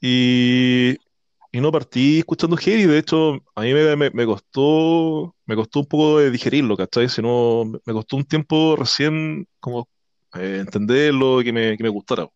Y 0.00 0.96
y 1.52 1.60
no 1.60 1.72
partí 1.72 2.20
escuchando 2.20 2.56
heavy, 2.56 2.84
de 2.84 2.98
hecho, 2.98 3.42
a 3.54 3.62
mí 3.62 3.74
me, 3.74 4.10
me, 4.10 4.26
costó, 4.26 5.34
me 5.46 5.56
costó 5.56 5.80
un 5.80 5.86
poco 5.86 6.18
de 6.18 6.30
digerirlo, 6.30 6.76
¿cachai? 6.76 7.08
Si 7.08 7.20
no, 7.20 7.64
me 7.64 7.92
costó 7.92 8.16
un 8.16 8.24
tiempo 8.24 8.76
recién 8.76 9.46
como 9.58 9.88
eh, 10.34 10.58
entenderlo 10.60 11.40
y 11.40 11.44
que 11.44 11.52
me, 11.52 11.76
que 11.76 11.82
me 11.82 11.88
gustara. 11.88 12.28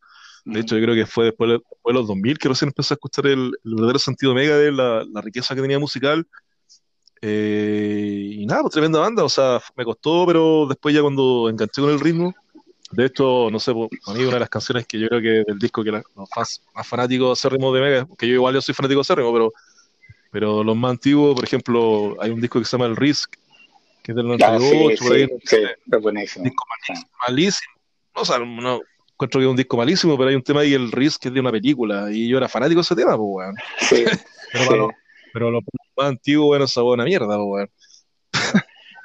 De 0.44 0.61
hecho, 0.61 0.76
yo 0.76 0.85
creo 0.85 0.94
que 0.94 1.06
fue 1.06 1.26
después, 1.26 1.50
de 1.50 1.92
los 1.92 2.06
2000 2.06 2.38
que 2.38 2.49
recién 2.49 2.68
empecé 2.68 2.94
a 2.94 2.97
escuchar 2.97 3.26
el, 3.28 3.52
verdadero 3.62 3.99
sentido 3.99 4.35
mega 4.35 4.56
de 4.56 4.73
la, 4.73 5.04
la, 5.11 5.21
riqueza 5.23 5.54
que 5.54 5.62
tenía 5.62 5.78
musical. 5.78 6.26
Eh, 7.23 8.30
y 8.40 8.47
nada, 8.47 8.62
pues 8.62 8.73
tremenda 8.73 8.99
banda, 8.99 9.25
o 9.25 9.28
sea, 9.28 9.61
me 9.76 9.85
costó, 9.85 10.26
pero 10.26 10.66
después 10.68 10.94
ya 10.94 11.00
cuando 11.02 11.49
enganché 11.49 11.80
con 11.80 11.90
el 11.90 12.00
ritmo, 12.00 12.35
de 12.94 13.06
hecho, 13.06 13.48
no 13.50 13.58
sé, 13.58 13.72
a 13.72 14.12
mí 14.14 14.22
una 14.22 14.34
de 14.34 14.40
las 14.40 14.48
canciones 14.48 14.86
que 14.86 14.98
yo 14.98 15.08
creo 15.08 15.20
que 15.20 15.44
del 15.46 15.58
disco 15.58 15.82
que 15.82 15.90
los 15.90 16.04
más, 16.36 16.62
fanáticos 16.84 17.38
acérrimos 17.38 17.74
de 17.74 17.80
Mega, 17.80 18.08
que 18.18 18.28
yo 18.28 18.34
igual 18.34 18.54
yo 18.54 18.62
soy 18.62 18.74
fanático 18.74 19.00
acérrimo, 19.00 19.32
pero, 19.32 19.52
pero 20.30 20.64
los 20.64 20.76
más 20.76 20.92
antiguos, 20.92 21.34
por 21.34 21.44
ejemplo, 21.44 22.16
hay 22.20 22.30
un 22.30 22.40
disco 22.40 22.58
que 22.58 22.64
se 22.64 22.76
llama 22.76 22.86
El 22.86 22.96
Risk, 22.96 23.34
que 24.02 24.12
es 24.12 24.16
del 24.16 24.26
98, 24.26 24.46
ah, 24.46 25.04
por 25.04 25.12
ahí. 25.16 25.28
Sí, 25.44 25.56
es 25.92 26.02
buenísimo. 26.02 26.44
Disco 26.44 26.64
malísimo, 27.26 27.72
No, 28.14 28.22
o 28.22 28.24
sea, 28.24 28.38
no 28.38 28.80
encuentro 29.14 29.40
que 29.40 29.44
es 29.44 29.50
un 29.50 29.56
disco 29.56 29.76
malísimo, 29.76 30.16
pero 30.16 30.30
hay 30.30 30.36
un 30.36 30.42
tema 30.42 30.60
ahí, 30.60 30.74
El 30.74 30.92
Risk, 30.92 31.22
que 31.22 31.28
es 31.28 31.34
de 31.34 31.40
una 31.40 31.50
película, 31.50 32.10
y 32.10 32.28
yo 32.28 32.36
era 32.36 32.48
fanático 32.48 32.80
de 32.80 32.82
ese 32.82 32.96
tema, 32.96 33.16
pues, 33.16 33.28
weón. 33.28 33.54
Sí, 33.78 34.04
pero, 34.68 34.90
pero 35.32 35.50
lo 35.50 35.60
más 35.96 36.08
antiguo, 36.08 36.46
bueno, 36.46 36.64
esa 36.66 36.82
buena 36.82 37.04
mierda, 37.04 37.36
pues, 37.36 37.46
weón. 37.46 37.70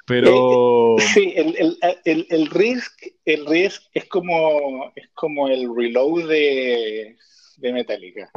Pero. 0.10 0.96
Sí, 1.14 1.34
el, 1.36 1.56
el, 1.58 1.78
el, 2.04 2.28
el, 2.30 2.48
Risk, 2.48 2.92
el 3.26 3.46
Risk 3.46 3.84
es 3.94 4.06
como, 4.06 4.92
es 4.96 5.08
como 5.14 5.48
el 5.48 5.74
reload 5.74 6.28
de, 6.28 7.16
de 7.58 7.74
Metallica. 7.74 8.30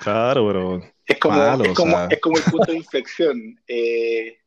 Claro, 0.00 0.46
pero. 0.46 0.92
Es 1.06 1.18
como, 1.18 1.64
es, 1.64 1.72
como, 1.74 2.00
es 2.10 2.20
como 2.20 2.36
el 2.36 2.44
punto 2.44 2.72
de 2.72 2.76
inflexión. 2.76 3.60
Eh, 3.66 4.38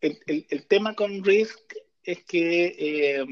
el, 0.00 0.46
el, 0.48 0.66
tema 0.66 0.94
con 0.94 1.24
Risk 1.24 1.58
es 2.04 2.22
que 2.24 2.76
eh, 2.78 3.24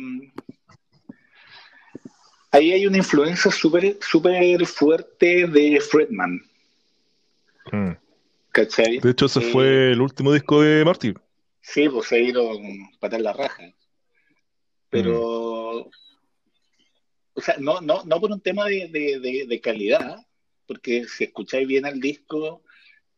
ahí 2.51 2.73
hay 2.73 2.87
una 2.87 2.99
influencia 2.99 3.51
súper 3.51 3.99
super 4.01 4.67
fuerte 4.67 5.47
de 5.47 5.81
Fredman. 5.81 6.41
Hmm. 7.71 7.93
De 8.53 9.11
hecho, 9.11 9.27
ese 9.27 9.41
fue 9.41 9.93
el 9.93 10.01
último 10.01 10.33
disco 10.33 10.63
de 10.63 10.85
Marty. 10.85 11.15
Sí, 11.61 11.89
pues 11.89 12.09
se 12.09 12.21
ido 12.21 12.51
patar 12.99 13.21
la 13.21 13.33
raja. 13.33 13.73
Pero, 14.89 15.87
mm. 15.87 15.91
o 17.35 17.41
sea, 17.41 17.57
no, 17.59 17.81
no, 17.81 18.03
no 18.05 18.21
por 18.21 18.33
un 18.33 18.41
tema 18.41 18.67
de, 18.67 19.61
calidad, 19.63 20.19
porque 20.67 21.05
si 21.07 21.25
escucháis 21.25 21.67
bien 21.67 21.87
el 21.87 22.01
disco, 22.01 22.63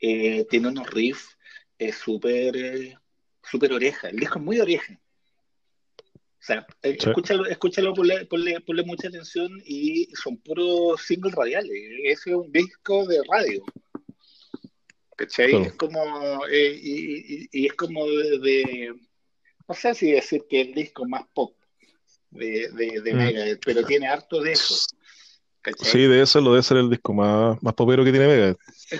eh, 0.01 0.47
tiene 0.51 0.69
unos 0.69 0.91
riffs 0.91 1.39
eh, 1.79 1.93
súper 1.93 2.57
eh, 2.57 2.99
super 3.43 3.73
oreja. 3.73 4.09
El 4.09 4.19
disco 4.19 4.39
es 4.39 4.45
muy 4.45 4.61
oreja. 4.61 4.99
O 6.43 6.45
sea, 6.45 6.67
eh, 6.83 6.97
escúchalo, 6.99 7.47
escúchalo 7.47 7.95
ponle, 7.95 8.27
ponle, 8.27 8.83
mucha 8.85 9.09
atención 9.09 9.63
y 9.65 10.07
son 10.15 10.37
puros 10.39 11.01
singles 11.03 11.35
radiales. 11.35 11.73
Ese 12.05 12.31
es 12.31 12.37
un 12.37 12.51
disco 12.51 13.07
de 13.07 13.21
radio. 13.31 13.63
¿Cachai? 15.23 15.55
Es 15.55 15.73
como, 15.75 16.47
eh, 16.51 16.81
y, 16.83 17.67
es 17.67 17.73
como 17.75 18.07
de, 18.07 18.93
no 19.69 19.75
sé 19.75 19.95
si 19.95 20.11
decir 20.11 20.45
que 20.51 20.63
el 20.63 20.75
disco 20.75 21.07
más 21.07 21.25
pop 21.33 21.55
de, 22.31 22.69
de, 22.73 23.55
mm. 23.55 23.61
pero 23.65 23.85
tiene 23.85 24.09
harto 24.09 24.41
de 24.41 24.53
eso. 24.53 24.75
Sí, 25.79 26.09
de 26.09 26.23
eso 26.23 26.41
lo 26.41 26.51
debe 26.51 26.65
ser 26.65 26.79
el 26.79 26.91
disco 26.91 27.15
más, 27.15 27.63
más 27.63 27.75
popero 27.75 28.05
que 28.05 28.11
tiene 28.11 28.27
Mega. 28.27 28.57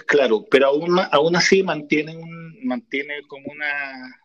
Claro, 0.07 0.47
pero 0.49 0.69
aún, 0.69 0.97
aún 1.11 1.35
así 1.35 1.65
mantiene, 1.65 2.17
un, 2.17 2.65
mantiene 2.65 3.23
como 3.27 3.51
una, 3.51 4.23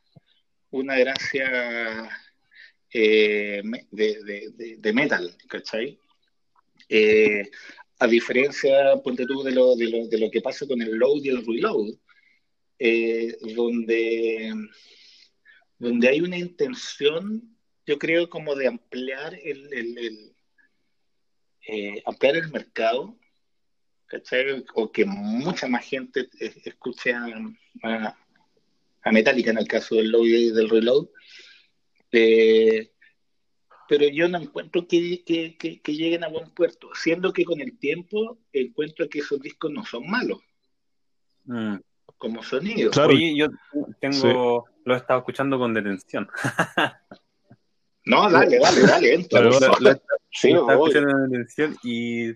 una 0.69 0.99
gracia 0.99 2.11
eh, 2.93 3.63
de, 3.89 4.77
de, 4.77 4.93
metal, 4.93 5.35
¿cachai? 5.47 5.97
Eh, 6.89 7.49
a 7.99 8.07
diferencia, 8.07 8.95
ponte 9.03 9.25
tú, 9.25 9.43
de 9.43 9.51
lo, 9.51 9.75
de 9.75 9.89
lo, 9.89 10.07
de 10.07 10.19
lo 10.19 10.29
que 10.29 10.41
pasa 10.41 10.67
con 10.67 10.81
el 10.81 10.91
load 10.91 11.23
y 11.23 11.29
el 11.29 11.45
reload, 11.45 11.95
eh, 12.79 13.35
donde, 13.55 14.53
donde 15.79 16.07
hay 16.07 16.21
una 16.21 16.37
intención, 16.37 17.57
yo 17.85 17.97
creo, 17.97 18.29
como 18.29 18.55
de 18.55 18.67
ampliar 18.67 19.33
el, 19.43 20.35
eh, 21.67 22.03
ampliar 22.05 22.35
el 22.35 22.49
mercado. 22.49 23.17
O 24.75 24.89
que 24.89 25.03
mucha 25.03 25.67
más 25.67 25.83
gente 25.83 26.29
escuche 26.63 27.11
a, 27.13 27.27
a, 27.83 29.11
Metallica 29.11 29.51
en 29.51 29.57
el 29.57 29.67
caso 29.67 29.95
del 29.95 30.11
load 30.11 30.25
y 30.25 30.51
del 30.51 30.69
reload. 30.69 31.07
Eh, 32.13 32.91
pero 33.87 34.07
yo 34.07 34.27
no 34.27 34.39
encuentro 34.39 34.87
que, 34.87 35.23
lleguen 35.85 36.23
a 36.23 36.29
buen 36.29 36.49
puerto, 36.51 36.89
siendo 36.93 37.33
que 37.33 37.45
con 37.45 37.61
el 37.61 37.77
tiempo 37.77 38.37
encuentro 38.53 39.07
que 39.09 39.19
esos 39.19 39.39
discos 39.39 39.71
no 39.71 39.85
son 39.85 40.09
malos. 40.09 40.39
Mm. 41.45 41.77
Como 42.17 42.43
sonido. 42.43 42.91
Claro. 42.91 43.13
yo 43.13 43.47
tengo, 43.99 44.65
lo 44.85 44.93
he 44.93 44.97
estado 44.97 45.19
escuchando 45.19 45.59
con 45.59 45.73
detención. 45.73 46.27
no, 48.05 48.29
dale, 48.29 48.59
dale, 48.59 48.81
dale, 48.81 49.13
entra. 49.13 49.41
Lo, 49.41 49.51
sí, 50.31 50.49
he 50.49 50.51
escuchando 50.51 51.11
con 51.11 51.29
detención 51.29 51.77
y 51.83 52.29
he 52.29 52.35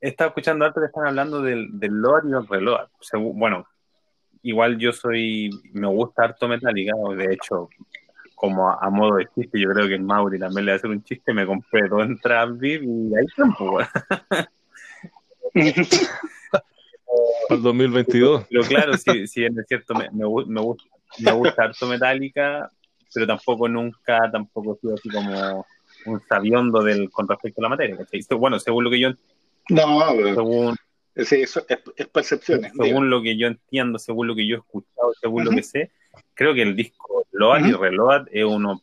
estado 0.00 0.28
escuchando 0.28 0.64
antes 0.64 0.80
que 0.80 0.86
están 0.86 1.06
hablando 1.06 1.40
del, 1.40 1.68
del 1.78 1.92
lore 1.92 2.28
y 2.28 2.32
el 2.32 2.46
reloj. 2.48 2.88
Bueno, 3.34 3.66
igual 4.42 4.78
yo 4.78 4.92
soy, 4.92 5.50
me 5.72 5.88
gusta 5.88 6.24
harto 6.24 6.48
Metallica, 6.48 6.92
de 7.16 7.32
hecho, 7.32 7.68
como 8.36 8.70
a, 8.70 8.90
modo 8.90 9.16
de 9.16 9.26
chiste, 9.34 9.58
yo 9.58 9.70
creo 9.70 9.88
que 9.88 9.94
el 9.94 10.02
Mauri 10.02 10.38
también 10.38 10.66
le 10.66 10.72
va 10.72 10.74
a 10.74 10.76
hacer 10.76 10.90
un 10.90 11.02
chiste, 11.02 11.32
me 11.32 11.46
compré 11.46 11.88
dos 11.88 12.04
entradas 12.04 12.56
VIP 12.58 12.82
y 12.82 13.16
ahí 13.16 13.26
tiempo, 13.34 13.78
Al 17.48 17.62
2022. 17.62 18.44
Pero 18.50 18.62
claro, 18.64 18.92
si, 18.98 19.26
si 19.26 19.42
es 19.42 19.52
cierto, 19.66 19.94
me, 19.94 20.10
me, 20.10 20.26
me, 20.46 20.60
gusta, 20.60 20.84
me 21.18 21.32
gusta 21.32 21.64
harto 21.64 21.86
Metallica, 21.86 22.70
pero 23.14 23.26
tampoco 23.26 23.68
nunca, 23.68 24.30
tampoco 24.30 24.74
he 24.74 24.80
sido 24.80 24.94
así 24.94 25.08
como 25.08 25.66
un 26.04 26.20
sabiondo 26.28 26.82
del, 26.82 27.10
con 27.10 27.26
respecto 27.26 27.62
a 27.62 27.64
la 27.64 27.68
materia. 27.70 27.96
Bueno, 28.38 28.58
según 28.58 28.84
lo 28.84 28.90
que 28.90 29.00
yo... 29.00 29.12
No, 29.70 30.10
según, 30.10 30.76
sí, 31.16 31.40
eso 31.40 31.64
es, 31.96 32.06
percepciones. 32.08 32.72
Según 32.78 33.08
lo 33.08 33.22
que 33.22 33.38
yo 33.38 33.46
entiendo, 33.46 33.98
según 33.98 34.26
lo 34.26 34.34
que 34.34 34.46
yo 34.46 34.56
he 34.56 34.58
escuchado, 34.58 35.14
según 35.18 35.46
lo 35.46 35.52
que 35.52 35.62
sé, 35.62 35.90
creo 36.36 36.54
que 36.54 36.62
el 36.62 36.76
disco 36.76 37.26
Load 37.32 37.66
y 37.66 37.72
Reload 37.72 38.28
es 38.30 38.44
uno 38.44 38.80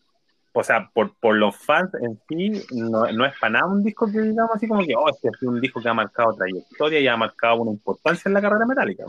o 0.55 0.63
sea, 0.63 0.89
por, 0.93 1.15
por 1.15 1.35
los 1.35 1.55
fans 1.55 1.89
en 1.95 2.19
sí, 2.29 2.63
no, 2.71 3.11
no, 3.11 3.25
es 3.25 3.33
para 3.39 3.53
nada 3.53 3.65
un 3.65 3.83
disco 3.83 4.05
que 4.11 4.21
digamos 4.21 4.51
así 4.53 4.67
como 4.67 4.85
que, 4.85 4.95
oh, 4.95 5.09
este 5.09 5.29
es 5.29 5.41
un 5.41 5.59
disco 5.59 5.81
que 5.81 5.89
ha 5.89 5.95
marcado 5.95 6.35
trayectoria 6.35 6.99
y 6.99 7.07
ha 7.07 7.17
marcado 7.17 7.61
una 7.61 7.71
importancia 7.71 8.29
en 8.29 8.35
la 8.35 8.41
carrera 8.41 8.65
metálica. 8.67 9.05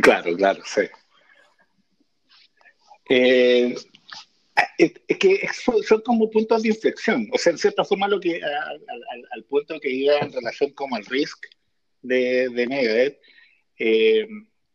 Claro, 0.00 0.34
claro, 0.34 0.62
sí. 0.64 0.80
Eh, 3.10 3.74
es, 4.78 5.18
que 5.18 5.48
son, 5.86 6.00
como 6.00 6.30
puntos 6.30 6.62
de 6.62 6.70
inflexión. 6.70 7.28
O 7.32 7.36
sea, 7.36 7.52
en 7.52 7.58
cierta 7.58 7.84
forma, 7.84 8.08
lo 8.08 8.18
que 8.18 8.40
al, 8.42 9.44
punto 9.44 9.78
que 9.78 9.90
iba 9.90 10.18
en 10.18 10.32
relación 10.32 10.72
como 10.72 10.96
al 10.96 11.04
Risk 11.04 11.38
de, 12.00 12.48
de 12.48 12.66
Megadeth, 12.66 13.20
eh, 13.78 14.26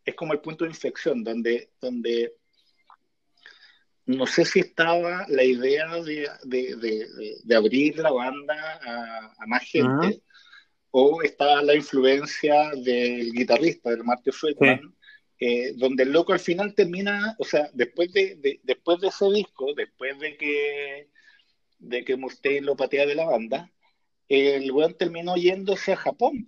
es 0.04 0.14
como 0.14 0.32
el 0.32 0.40
punto 0.40 0.64
de 0.64 0.70
inflexión, 0.70 1.24
donde, 1.24 1.70
donde 1.80 2.34
no 4.06 4.26
sé 4.26 4.44
si 4.44 4.60
estaba 4.60 5.26
la 5.28 5.44
idea 5.44 5.86
de, 6.02 7.56
abrir 7.56 7.98
la 7.98 8.12
banda 8.12 8.80
a, 9.38 9.46
más 9.46 9.62
gente 9.62 10.22
o 10.90 11.22
estaba 11.22 11.62
la 11.62 11.74
influencia 11.74 12.70
del 12.76 13.32
guitarrista, 13.32 13.90
del 13.90 14.04
Marty 14.04 14.30
Friedman, 14.30 14.94
eh, 15.40 15.72
donde 15.76 16.04
el 16.04 16.12
loco 16.12 16.32
al 16.32 16.38
final 16.38 16.74
termina, 16.74 17.34
o 17.38 17.44
sea, 17.44 17.68
después 17.72 18.12
de, 18.12 18.60
después 18.62 19.00
de 19.00 19.08
ese 19.08 19.28
disco, 19.30 19.74
después 19.74 20.18
de 20.20 20.36
que, 20.36 21.08
de 21.78 22.04
que 22.04 22.16
Mustaine 22.16 22.66
lo 22.66 22.76
patea 22.76 23.06
de 23.06 23.16
la 23.16 23.24
banda, 23.24 23.70
el 24.28 24.70
weón 24.70 24.96
terminó 24.96 25.36
yéndose 25.36 25.92
a 25.92 25.96
Japón. 25.96 26.46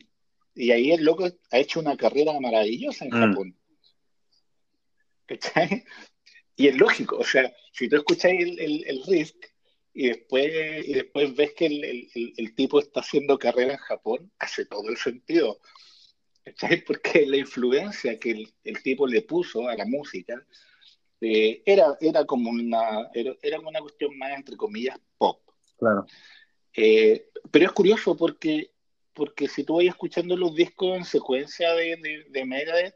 Y 0.56 0.70
ahí 0.70 0.90
el 0.90 1.04
loco 1.04 1.28
ha 1.50 1.58
hecho 1.58 1.80
una 1.80 1.96
carrera 1.96 2.32
maravillosa 2.40 3.04
en 3.04 3.10
mm. 3.10 3.20
Japón. 3.20 3.56
¿Cachai? 5.26 5.84
Y 6.56 6.68
es 6.68 6.76
lógico, 6.76 7.18
o 7.18 7.24
sea, 7.24 7.54
si 7.72 7.86
tú 7.88 7.96
escucháis 7.96 8.40
el, 8.40 8.84
el, 8.86 9.02
Risk 9.06 9.36
y 9.92 10.08
después, 10.08 10.88
y 10.88 10.94
después 10.94 11.36
ves 11.36 11.52
que 11.52 11.66
el, 11.66 12.54
tipo 12.54 12.80
está 12.80 13.00
haciendo 13.00 13.38
carrera 13.38 13.74
en 13.74 13.78
Japón, 13.78 14.32
hace 14.38 14.64
todo 14.64 14.88
el 14.88 14.96
sentido. 14.96 15.60
¿Cachai? 16.42 16.82
Porque 16.84 17.26
la 17.26 17.36
influencia 17.36 18.18
que 18.18 18.46
el, 18.64 18.82
tipo 18.82 19.06
le 19.06 19.20
puso 19.20 19.68
a 19.68 19.76
la 19.76 19.84
música 19.84 20.42
eh, 21.20 21.62
era, 21.66 21.98
era, 22.00 22.24
como 22.24 22.48
una, 22.48 23.10
era, 23.12 23.60
una 23.60 23.80
cuestión 23.80 24.16
más, 24.16 24.32
entre 24.32 24.56
comillas, 24.56 24.98
pop. 25.18 25.42
Claro. 25.76 26.06
Eh, 26.72 27.28
pero 27.50 27.66
es 27.66 27.72
curioso 27.72 28.16
porque, 28.16 28.70
porque 29.16 29.48
si 29.48 29.64
tú 29.64 29.76
vas 29.76 29.86
escuchando 29.86 30.36
los 30.36 30.54
discos 30.54 30.96
en 30.96 31.04
secuencia 31.04 31.72
de, 31.72 31.96
de, 31.96 32.26
de 32.28 32.44
Megadeth, 32.44 32.94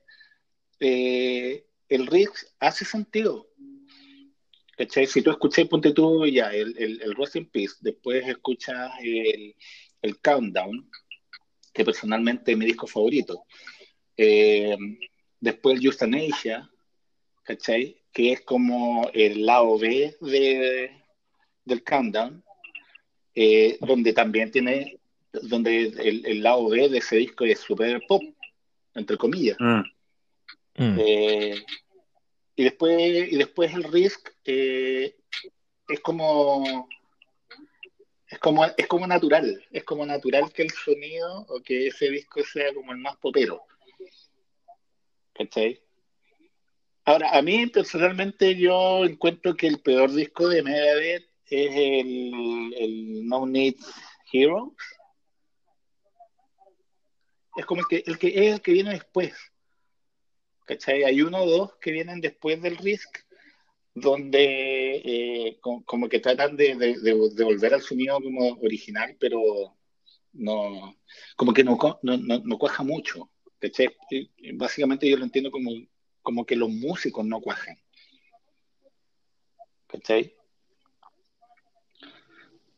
eh, 0.78 1.66
el 1.88 2.06
Risk 2.06 2.46
hace 2.60 2.84
sentido. 2.84 3.48
Si 4.88 5.22
tú 5.22 5.30
escuchas, 5.30 5.68
ponte 5.68 5.92
tú 5.92 6.26
ya 6.26 6.50
el, 6.54 6.74
el, 6.78 7.02
el 7.02 7.14
Rest 7.14 7.36
in 7.36 7.50
Peace, 7.50 7.74
después 7.80 8.26
escuchas 8.26 8.90
el, 9.02 9.54
el 10.00 10.20
Countdown, 10.20 10.90
que 11.72 11.84
personalmente 11.84 12.52
es 12.52 12.58
mi 12.58 12.64
disco 12.64 12.86
favorito. 12.86 13.44
Eh, 14.16 14.76
después 15.38 15.78
el 15.78 15.86
Euthanasia, 15.86 16.70
¿cachai? 17.42 18.02
Que 18.12 18.32
es 18.32 18.40
como 18.42 19.10
el 19.12 19.44
lado 19.44 19.78
B 19.78 20.16
de, 20.20 20.90
del 21.64 21.84
Countdown, 21.84 22.42
eh, 23.34 23.76
donde 23.80 24.12
también 24.12 24.50
tiene, 24.50 24.99
donde 25.32 25.86
el, 25.86 26.26
el, 26.26 26.42
lado 26.42 26.68
B 26.68 26.88
de 26.88 26.98
ese 26.98 27.16
disco 27.16 27.44
es 27.44 27.60
super 27.60 28.00
pop, 28.08 28.22
entre 28.94 29.16
comillas. 29.16 29.56
Mm. 29.60 29.82
Mm. 30.76 30.96
Eh, 30.98 31.64
y 32.56 32.64
después, 32.64 33.32
y 33.32 33.36
después 33.36 33.74
el 33.74 33.84
Risk 33.84 34.30
eh, 34.44 35.16
es 35.88 36.00
como 36.00 36.88
es 38.26 38.38
como 38.38 38.64
es 38.64 38.86
como 38.86 39.06
natural, 39.06 39.64
es 39.70 39.84
como 39.84 40.06
natural 40.06 40.52
que 40.52 40.62
el 40.62 40.70
sonido 40.70 41.46
o 41.48 41.60
que 41.60 41.88
ese 41.88 42.10
disco 42.10 42.42
sea 42.44 42.72
como 42.74 42.92
el 42.92 42.98
más 42.98 43.16
popero. 43.16 43.62
¿Cachai? 45.34 45.80
Ahora, 47.04 47.30
a 47.36 47.42
mí 47.42 47.66
personalmente 47.66 48.54
yo 48.56 49.04
encuentro 49.04 49.56
que 49.56 49.66
el 49.66 49.80
peor 49.80 50.12
disco 50.12 50.48
de 50.48 50.62
Megadeth 50.62 51.26
es 51.46 51.70
el, 51.74 52.74
el 52.78 53.26
No 53.26 53.46
Need 53.46 53.76
Heroes. 54.32 54.72
Es 57.60 57.66
como 57.66 57.82
el 57.82 57.86
que, 57.88 58.02
el 58.06 58.18
que 58.18 58.28
es 58.28 58.54
el 58.54 58.62
que 58.62 58.72
viene 58.72 58.90
después. 58.92 59.34
¿cachai? 60.64 61.04
Hay 61.04 61.20
uno 61.20 61.42
o 61.42 61.50
dos 61.50 61.74
que 61.78 61.90
vienen 61.90 62.22
después 62.22 62.62
del 62.62 62.78
Risk, 62.78 63.18
donde 63.92 65.02
eh, 65.04 65.58
como, 65.60 66.08
que 66.08 66.20
tratan 66.20 66.56
de, 66.56 66.74
volver 67.38 67.74
al 67.74 67.82
sonido 67.82 68.18
como 68.22 68.52
original, 68.62 69.14
pero 69.20 69.76
no, 70.32 70.96
como 71.36 71.52
que 71.52 71.64
no, 71.64 71.76
no, 72.02 72.58
cuaja 72.58 72.82
mucho, 72.82 73.30
¿cachai? 73.58 73.88
básicamente 74.54 75.06
yo 75.06 75.18
lo 75.18 75.24
entiendo 75.24 75.50
como, 75.50 75.70
como 76.22 76.46
que 76.46 76.56
los 76.56 76.70
músicos 76.70 77.26
no 77.26 77.42
cuajan, 77.42 77.76
¿cachai? 79.86 80.34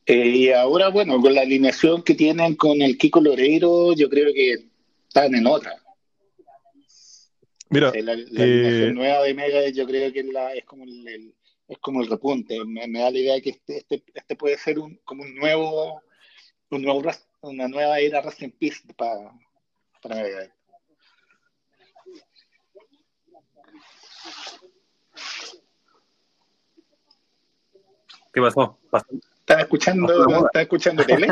Eh, 0.06 0.28
y 0.28 0.50
ahora, 0.50 0.88
bueno, 0.88 1.20
con 1.20 1.32
la 1.32 1.42
alineación 1.42 2.02
que 2.02 2.14
tienen 2.14 2.56
con 2.56 2.82
el 2.82 2.98
Kiko 2.98 3.20
Loreiro, 3.20 3.92
yo 3.92 4.08
creo 4.08 4.32
que 4.32 4.71
están 5.12 5.34
en 5.34 5.46
otra. 5.46 5.76
Mira, 7.68 7.92
la, 7.94 8.14
eh, 8.14 8.90
nueva 8.94 9.22
de 9.24 9.34
Mega 9.34 9.68
yo 9.68 9.86
creo 9.86 10.10
que 10.10 10.20
es, 10.20 10.26
la, 10.26 10.54
es 10.54 10.64
como 10.64 10.84
el, 10.84 11.34
es 11.68 11.78
como 11.78 12.00
el 12.00 12.08
repunte. 12.08 12.58
Me, 12.64 12.86
da 12.88 13.10
la 13.10 13.18
idea 13.18 13.34
de 13.34 13.42
que 13.42 13.50
este, 13.50 13.76
este, 13.78 14.02
este, 14.14 14.36
puede 14.36 14.56
ser 14.56 14.78
un, 14.78 14.98
como 15.04 15.22
un 15.22 15.34
nuevo, 15.34 16.00
un 16.70 16.82
nuevo 16.82 17.02
una 17.42 17.68
nueva 17.68 17.98
era 17.98 18.22
Rust 18.22 18.42
in 18.42 18.52
Peace 18.52 18.80
para, 18.96 19.32
para 20.00 20.14
Mega. 20.16 20.54
¿Qué 28.32 28.40
pasó? 28.40 28.78
¿Estás 29.40 29.58
escuchando, 29.60 30.46
¿estás 30.46 30.62
escuchando 30.62 31.04
tele? 31.04 31.28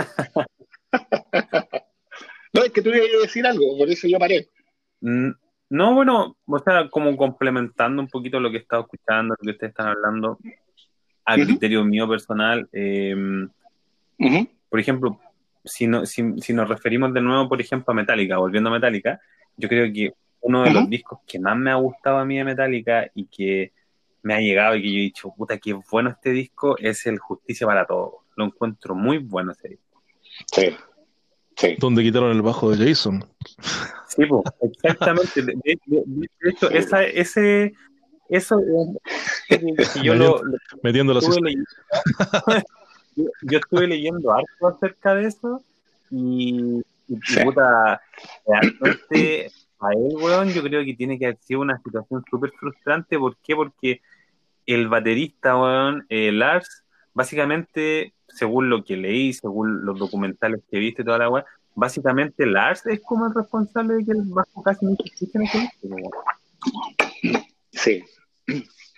no, 2.52 2.64
es 2.64 2.72
que 2.72 2.82
tú 2.82 2.90
ibas 2.90 3.08
a 3.16 3.22
decir 3.22 3.46
algo, 3.46 3.78
por 3.78 3.88
eso 3.88 4.08
yo 4.08 4.18
paré. 4.18 4.48
Mm, 5.00 5.30
no, 5.70 5.94
bueno, 5.94 6.36
o 6.46 6.58
sea, 6.58 6.88
como 6.90 7.16
complementando 7.16 8.02
un 8.02 8.08
poquito 8.08 8.40
lo 8.40 8.50
que 8.50 8.56
he 8.56 8.60
estado 8.60 8.82
escuchando, 8.82 9.34
lo 9.38 9.44
que 9.44 9.52
ustedes 9.52 9.70
están 9.70 9.88
hablando, 9.88 10.38
a 11.24 11.34
criterio 11.36 11.84
mío 11.84 12.08
personal, 12.08 12.68
em, 12.72 13.48
por 14.68 14.80
ejemplo, 14.80 15.20
si, 15.64 15.86
no, 15.86 16.04
si, 16.06 16.22
nos 16.22 16.68
referimos 16.68 17.14
de 17.14 17.20
nuevo, 17.20 17.48
por 17.48 17.60
ejemplo, 17.60 17.92
a 17.92 17.94
Metallica, 17.94 18.38
volviendo 18.38 18.68
a 18.70 18.72
Metallica, 18.72 19.20
yo 19.56 19.68
creo 19.68 19.92
que 19.92 20.12
uno 20.40 20.64
de 20.64 20.72
los 20.72 20.88
discos 20.88 21.20
que 21.26 21.38
más 21.38 21.56
me 21.56 21.70
ha 21.70 21.76
gustado 21.76 22.18
a 22.18 22.24
mí 22.24 22.38
de 22.38 22.44
Metallica 22.44 23.10
y 23.14 23.26
que 23.26 23.72
me 24.22 24.34
ha 24.34 24.40
llegado 24.40 24.74
y 24.74 24.82
que 24.82 24.88
yo 24.88 24.98
he 24.98 25.02
dicho, 25.02 25.34
puta, 25.36 25.58
qué 25.58 25.78
bueno 25.90 26.10
este 26.10 26.30
disco, 26.30 26.76
es 26.78 27.06
el 27.06 27.18
Justicia 27.18 27.66
para 27.66 27.86
Todos. 27.86 28.14
Lo 28.36 28.46
encuentro 28.46 28.94
muy 28.94 29.18
bueno 29.18 29.52
ese 29.52 29.68
disco. 29.68 30.02
Sí, 30.52 30.74
donde 31.78 32.02
quitaron 32.02 32.30
el 32.32 32.42
bajo 32.42 32.70
de 32.70 32.88
Jason. 32.88 33.24
Sí, 34.08 34.22
exactamente. 34.82 35.42
De, 35.42 35.78
hecho, 36.42 36.70
esa, 36.70 37.04
ese, 37.04 37.72
eso, 38.28 38.60
yo 40.02 40.14
lo, 40.14 40.40
metiendo 40.82 41.14
la 41.14 41.20
yo, 43.16 43.58
estuve 43.58 43.86
leyendo 43.88 44.32
harto 44.32 44.68
acerca 44.68 45.14
de 45.14 45.26
eso 45.26 45.62
y, 46.10 46.80
puta, 47.42 48.00
realmente 48.46 49.50
a 49.80 49.92
él, 49.92 50.14
weón, 50.14 50.50
yo 50.50 50.62
creo 50.62 50.84
que 50.84 50.94
tiene 50.94 51.18
que 51.18 51.26
haber 51.26 51.38
sido 51.38 51.60
una 51.60 51.78
situación 51.78 52.24
súper 52.30 52.52
frustrante. 52.52 53.18
¿Por 53.18 53.36
qué? 53.38 53.56
Porque 53.56 54.00
el 54.66 54.88
baterista, 54.88 55.56
weón, 55.56 56.06
eh, 56.08 56.30
Lars, 56.32 56.84
básicamente 57.20 58.14
según 58.28 58.70
lo 58.70 58.82
que 58.82 58.96
leí, 58.96 59.34
según 59.34 59.84
los 59.84 59.98
documentales 59.98 60.62
que 60.70 60.78
viste, 60.78 61.04
toda 61.04 61.18
la 61.18 61.28
web, 61.28 61.44
básicamente 61.74 62.46
Lars 62.46 62.86
es 62.86 63.00
como 63.00 63.26
el 63.26 63.34
responsable 63.34 63.94
de 63.96 64.04
que 64.06 64.12
el 64.12 64.22
bajo 64.22 64.62
casi 64.62 64.86
no 64.86 64.96
existe 65.04 65.36
en 65.36 65.44
el 65.44 65.50
Sí, 67.72 68.02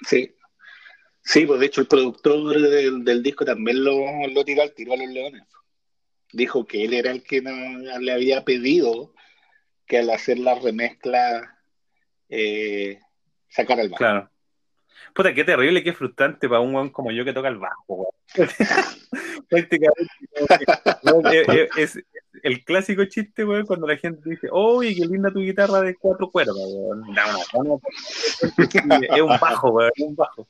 sí. 0.06 0.30
Sí, 1.24 1.46
pues 1.46 1.58
de 1.58 1.66
hecho 1.66 1.80
el 1.80 1.88
productor 1.88 2.60
del, 2.60 3.22
disco 3.22 3.44
también 3.44 3.82
lo, 3.82 3.96
lo 4.28 4.44
tiró 4.44 4.62
al 4.62 4.72
tiro 4.72 4.92
a 4.92 4.96
los 4.96 5.08
leones. 5.08 5.42
dijo 6.32 6.64
que 6.64 6.84
él 6.84 6.94
era 6.94 7.10
el 7.10 7.24
que 7.24 7.42
no- 7.42 7.98
le 7.98 8.12
había 8.12 8.44
pedido 8.44 9.14
que 9.86 9.98
al 9.98 10.10
hacer 10.10 10.38
la 10.38 10.54
remezcla 10.54 11.58
eh, 12.28 13.00
sacara 13.48 13.82
el 13.82 13.88
bajo. 13.88 13.98
Claro. 13.98 14.30
Puta, 15.14 15.34
qué 15.34 15.44
terrible, 15.44 15.82
qué 15.82 15.92
frustrante 15.92 16.48
para 16.48 16.60
un 16.60 16.74
weón 16.74 16.90
como 16.90 17.10
yo 17.10 17.24
que 17.24 17.32
toca 17.32 17.48
el 17.48 17.58
bajo, 17.58 17.84
weón. 17.88 18.12
Prácticamente. 19.48 20.12
es, 21.76 21.96
es 21.96 22.04
el 22.42 22.64
clásico 22.64 23.04
chiste, 23.04 23.44
weón, 23.44 23.66
cuando 23.66 23.86
la 23.86 23.96
gente 23.96 24.28
dice, 24.28 24.48
oye, 24.50 24.94
qué 24.94 25.06
linda 25.06 25.30
tu 25.30 25.40
guitarra 25.40 25.80
de 25.80 25.94
cuatro 25.96 26.30
cuerdas, 26.30 26.56
weón. 26.56 27.00
No, 27.00 27.62
no, 27.62 27.64
no, 27.64 27.80
es 28.60 29.20
un 29.20 29.38
bajo, 29.40 29.70
weón, 29.70 29.92
es 29.94 30.04
un 30.04 30.16
bajo. 30.16 30.48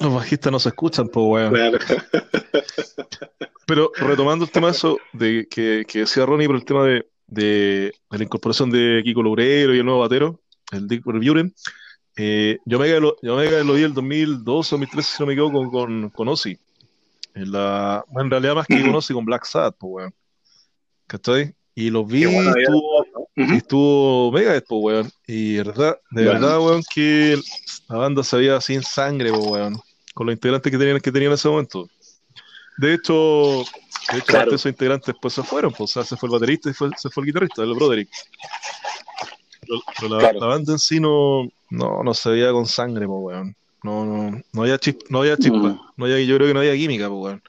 Los 0.00 0.14
bajistas 0.14 0.50
no 0.50 0.58
se 0.58 0.70
escuchan, 0.70 1.08
pues, 1.08 1.26
weón. 1.26 1.52
Claro. 1.54 1.78
Pero 3.66 3.92
retomando 3.96 4.44
el 4.44 4.50
tema 4.50 4.66
de 4.66 4.72
eso, 4.72 4.98
de 5.12 5.46
que, 5.48 5.84
que 5.86 6.00
decía 6.00 6.26
Ronnie 6.26 6.48
por 6.48 6.56
el 6.56 6.64
tema 6.64 6.84
de, 6.84 7.06
de, 7.28 7.92
de 8.10 8.18
la 8.18 8.24
incorporación 8.24 8.70
de 8.70 9.00
Kiko 9.04 9.22
Loureiro 9.22 9.72
y 9.74 9.78
el 9.78 9.84
nuevo 9.84 10.00
batero, 10.00 10.40
el 10.72 10.88
Dick 10.88 11.04
Buren, 11.04 11.54
eh, 12.22 12.58
yo 12.66 12.78
lo, 12.78 13.16
yo 13.22 13.36
lo 13.64 13.72
vi 13.74 13.82
el 13.82 13.94
2012 13.94 14.70
2013, 14.76 15.16
si 15.16 15.22
no 15.22 15.26
me 15.26 15.32
equivoco, 15.32 15.58
con, 15.58 15.70
con, 15.70 16.10
con 16.10 16.28
Ozzy. 16.28 16.58
En, 17.34 17.50
la, 17.52 18.04
bueno, 18.08 18.26
en 18.26 18.30
realidad 18.30 18.54
más 18.56 18.66
que 18.66 18.82
con 18.82 18.94
Ozzy, 18.96 19.14
con 19.14 19.24
Black 19.24 19.44
Sabbath, 19.46 19.76
pues, 19.78 19.90
weón. 19.92 20.14
¿Cachai? 21.06 21.54
Y 21.74 21.88
los 21.88 22.06
vi, 22.06 22.26
bueno, 22.26 22.52
estuvo, 22.54 23.06
y 23.36 23.56
estuvo 23.56 24.32
mega 24.32 24.52
después, 24.52 24.82
weón. 24.82 25.10
Y 25.26 25.54
de 25.54 25.62
verdad, 25.62 25.98
de 26.10 26.24
Bueno. 26.24 26.40
verdad, 26.40 26.58
weón, 26.60 26.82
que 26.94 27.38
la 27.88 27.96
banda 27.96 28.22
se 28.22 28.36
veía 28.36 28.60
sin 28.60 28.82
sangre, 28.82 29.30
po, 29.30 29.38
weón. 29.38 29.80
Con 30.12 30.26
los 30.26 30.34
integrantes 30.34 30.70
que 30.70 30.76
tenían, 30.76 31.00
que 31.00 31.10
tenían 31.12 31.30
en 31.30 31.34
ese 31.36 31.48
momento. 31.48 31.88
De 32.76 32.94
hecho, 32.94 33.64
de 34.12 34.18
hecho 34.18 34.26
Claro. 34.26 34.50
de 34.50 34.56
esos 34.56 34.70
integrantes 34.70 35.14
pues 35.22 35.34
se 35.34 35.42
fueron, 35.42 35.72
pues, 35.72 35.90
o 35.90 35.92
sea, 35.94 36.04
se 36.04 36.16
fue 36.16 36.26
el 36.28 36.32
baterista 36.32 36.68
y 36.70 36.72
fue- 36.74 36.90
se 36.96 37.08
fue 37.10 37.22
el 37.22 37.26
guitarrista, 37.28 37.62
el 37.62 37.74
Broderick. 37.74 38.08
Pero, 39.70 39.82
pero 40.00 40.14
la, 40.14 40.18
Claro. 40.20 40.40
la 40.40 40.46
banda 40.46 40.72
en 40.72 40.78
sí 40.78 40.98
no, 41.00 41.48
no, 41.70 42.02
no 42.02 42.14
se 42.14 42.30
veía 42.30 42.50
con 42.52 42.66
sangre, 42.66 43.06
po, 43.06 43.18
weón. 43.18 43.54
No, 43.82 44.04
no, 44.04 44.40
no 44.52 44.62
había 44.62 44.78
chispa, 44.78 45.04
no 45.08 45.20
había 45.20 45.36
chispa. 45.36 45.56
Mm. 45.56 45.80
No 45.96 46.04
había, 46.04 46.20
yo 46.20 46.36
creo 46.36 46.48
que 46.48 46.54
no 46.54 46.60
había 46.60 46.74
química, 46.74 47.08
po, 47.08 47.20
weón. 47.20 47.42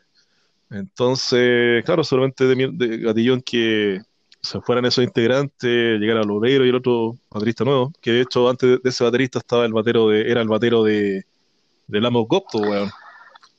Entonces, 0.69 1.83
claro, 1.83 2.03
solamente 2.03 2.45
de, 2.45 2.97
gatillón 2.99 3.41
que 3.41 4.01
se 4.41 4.61
fueran 4.61 4.85
esos 4.85 5.03
integrantes, 5.03 5.99
llegara 5.99 6.23
Loureiro 6.23 6.65
y 6.65 6.69
el 6.69 6.75
otro 6.75 7.17
baterista 7.29 7.63
nuevo, 7.63 7.91
que 8.01 8.11
de 8.11 8.21
hecho 8.21 8.49
antes 8.49 8.81
de, 8.81 8.89
ese 8.89 9.03
baterista 9.03 9.39
estaba 9.39 9.65
el 9.65 9.73
batero 9.73 10.07
de, 10.07 10.31
era 10.31 10.41
el 10.41 10.47
batero 10.47 10.83
de, 10.83 11.25
de 11.87 12.01
Lamos 12.01 12.27
Gopto, 12.27 12.59
weón. 12.59 12.89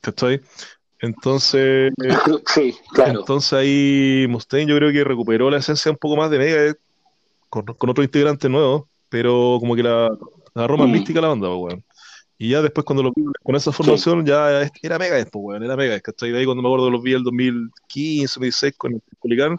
¿Cachai? 0.01 0.41
Entonces, 0.99 1.93
Sí, 2.47 2.75
claro. 2.93 3.19
entonces 3.19 3.53
ahí 3.53 4.25
Mustaine 4.29 4.71
yo 4.71 4.77
creo 4.77 4.91
que 4.91 5.03
recuperó 5.03 5.49
la 5.51 5.57
esencia 5.57 5.91
un 5.91 5.97
poco 5.97 6.15
más 6.15 6.31
de 6.31 6.39
Megadeth 6.39 6.79
con, 7.53 7.65
con 7.65 7.89
otro 7.91 8.03
integrante 8.03 8.49
nuevo, 8.49 8.89
pero 9.09 9.57
como 9.59 9.75
que 9.75 9.83
la, 9.83 10.09
la 10.09 10.17
agarró 10.55 10.77
más 10.77 10.87
Mm. 10.87 10.91
mística 10.91 11.21
la 11.21 11.27
banda, 11.27 11.47
pues, 11.49 11.59
weón. 11.59 11.83
Y 12.39 12.49
ya 12.49 12.61
después 12.63 12.83
cuando 12.83 13.03
lo 13.03 13.11
vi 13.15 13.23
con 13.43 13.55
esa 13.55 13.71
formación 13.71 14.25
ya 14.25 14.67
era 14.81 14.97
Megadeth, 14.97 15.29
pues, 15.29 15.43
weón, 15.45 15.63
era 15.63 15.75
Megadeth, 15.75 16.01
¿cachai? 16.01 16.31
De 16.31 16.39
ahí 16.39 16.45
cuando 16.45 16.63
me 16.63 16.67
acuerdo 16.69 16.89
los 16.89 17.03
vi 17.03 17.13
el 17.13 17.23
2015, 17.23 18.39
2016 18.39 18.73
con 18.75 18.93
el 18.93 19.01
Culicán, 19.19 19.51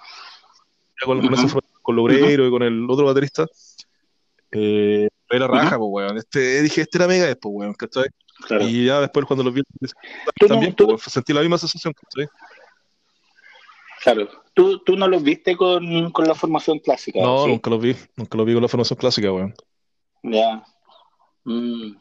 ya 1.00 1.07
con, 1.07 1.20
con 1.20 1.35
esa 1.35 1.46
formación, 1.48 1.80
con 1.83 1.94
Loureiro 1.96 2.46
y 2.48 2.50
con 2.50 2.62
el 2.64 2.85
otro 2.90 3.07
baterista, 3.07 3.46
eh, 4.52 5.09
era 5.30 5.46
raja, 5.46 5.78
pues, 5.78 5.88
weón. 5.90 6.16
Este, 6.18 6.62
dije, 6.62 6.80
este 6.83 6.98
era 6.98 7.07
Megadeth, 7.07 7.38
pues, 7.40 7.52
weón, 7.54 7.74
¿cachai? 7.74 8.07
claro. 8.48 8.66
Y 8.68 8.87
ya 8.87 9.00
después 9.00 9.24
cuando 9.26 9.44
los 9.44 9.54
vi 9.54 9.62
Tú 9.62 9.87
no- 10.42 10.48
también, 10.48 10.74
tú- 10.74 10.88
pues, 10.88 11.02
sentí 11.04 11.33
la 11.33 11.40
misma 11.42 11.59
sensación, 11.59 11.94
¿cachai? 11.94 12.26
Claro. 14.05 14.29
¿Tú, 14.53 14.81
tú 14.81 14.97
no 14.97 15.09
los 15.09 15.23
viste 15.23 15.57
con, 15.57 16.11
con 16.12 16.29
la 16.29 16.35
formación 16.35 16.79
clásica? 16.79 17.21
No, 17.23 17.45
¿sí? 17.45 17.51
nunca 17.53 17.71
los 17.71 17.81
vi, 17.81 17.97
nunca 18.17 18.37
los 18.37 18.47
vi 18.47 18.53
con 18.53 18.62
la 18.62 18.69
formación 18.69 18.99
clásica, 18.99 19.33
weón. 19.33 19.55
Ya. 20.23 20.62
Mm. 21.45 21.97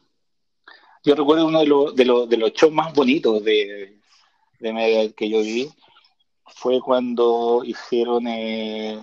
Yo 1.05 1.15
recuerdo 1.15 1.47
uno 1.47 1.61
de 1.61 1.65
los, 1.65 1.95
de 1.95 2.03
los, 2.03 2.27
de 2.27 2.35
los 2.37 2.51
shows 2.51 2.73
más 2.73 2.93
bonitos 2.93 3.41
de, 3.45 3.99
de 4.59 5.13
que 5.15 5.29
yo 5.29 5.39
vi 5.39 5.69
fue 6.47 6.81
cuando 6.81 7.63
hicieron 7.63 8.27
eh, 8.27 9.01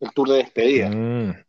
el 0.00 0.12
tour 0.12 0.28
de 0.28 0.36
despedida. 0.36 0.90
Mm, 0.90 1.42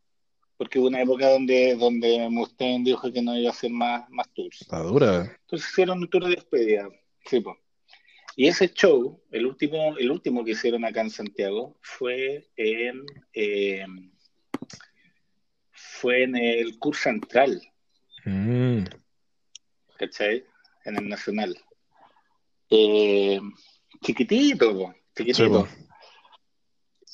Porque 0.56 0.80
hubo 0.80 0.88
una 0.88 1.02
época 1.02 1.32
donde, 1.32 1.76
donde 1.76 2.30
Mustaine 2.30 2.86
dijo 2.86 3.12
que 3.12 3.22
no 3.22 3.38
iba 3.38 3.50
a 3.50 3.54
hacer 3.54 3.72
más, 3.72 4.10
más 4.10 4.30
tours. 4.34 4.62
está 4.62 4.80
dura. 4.80 5.38
Entonces 5.42 5.70
hicieron 5.70 6.00
un 6.00 6.10
tour 6.10 6.24
de 6.24 6.36
despedida. 6.36 6.88
Sí, 7.26 7.42
po. 7.42 7.58
Y 8.36 8.48
ese 8.48 8.72
show, 8.74 9.22
el 9.32 9.46
último, 9.46 9.98
el 9.98 10.10
último 10.10 10.44
que 10.44 10.52
hicieron 10.52 10.86
acá 10.86 11.02
en 11.02 11.10
Santiago, 11.10 11.78
fue 11.82 12.50
en, 12.56 13.04
eh, 13.34 13.86
fue 15.72 16.24
en 16.24 16.36
el 16.36 16.78
Cur 16.80 16.96
Central, 16.96 17.62
Mm, 18.24 18.84
¿cachai? 19.98 20.46
En 20.86 20.98
el 20.98 21.10
Nacional. 21.10 21.58
Eh, 22.70 23.40
chiquitito, 24.04 24.94
sí, 25.16 25.26
chiquitito. 25.26 25.68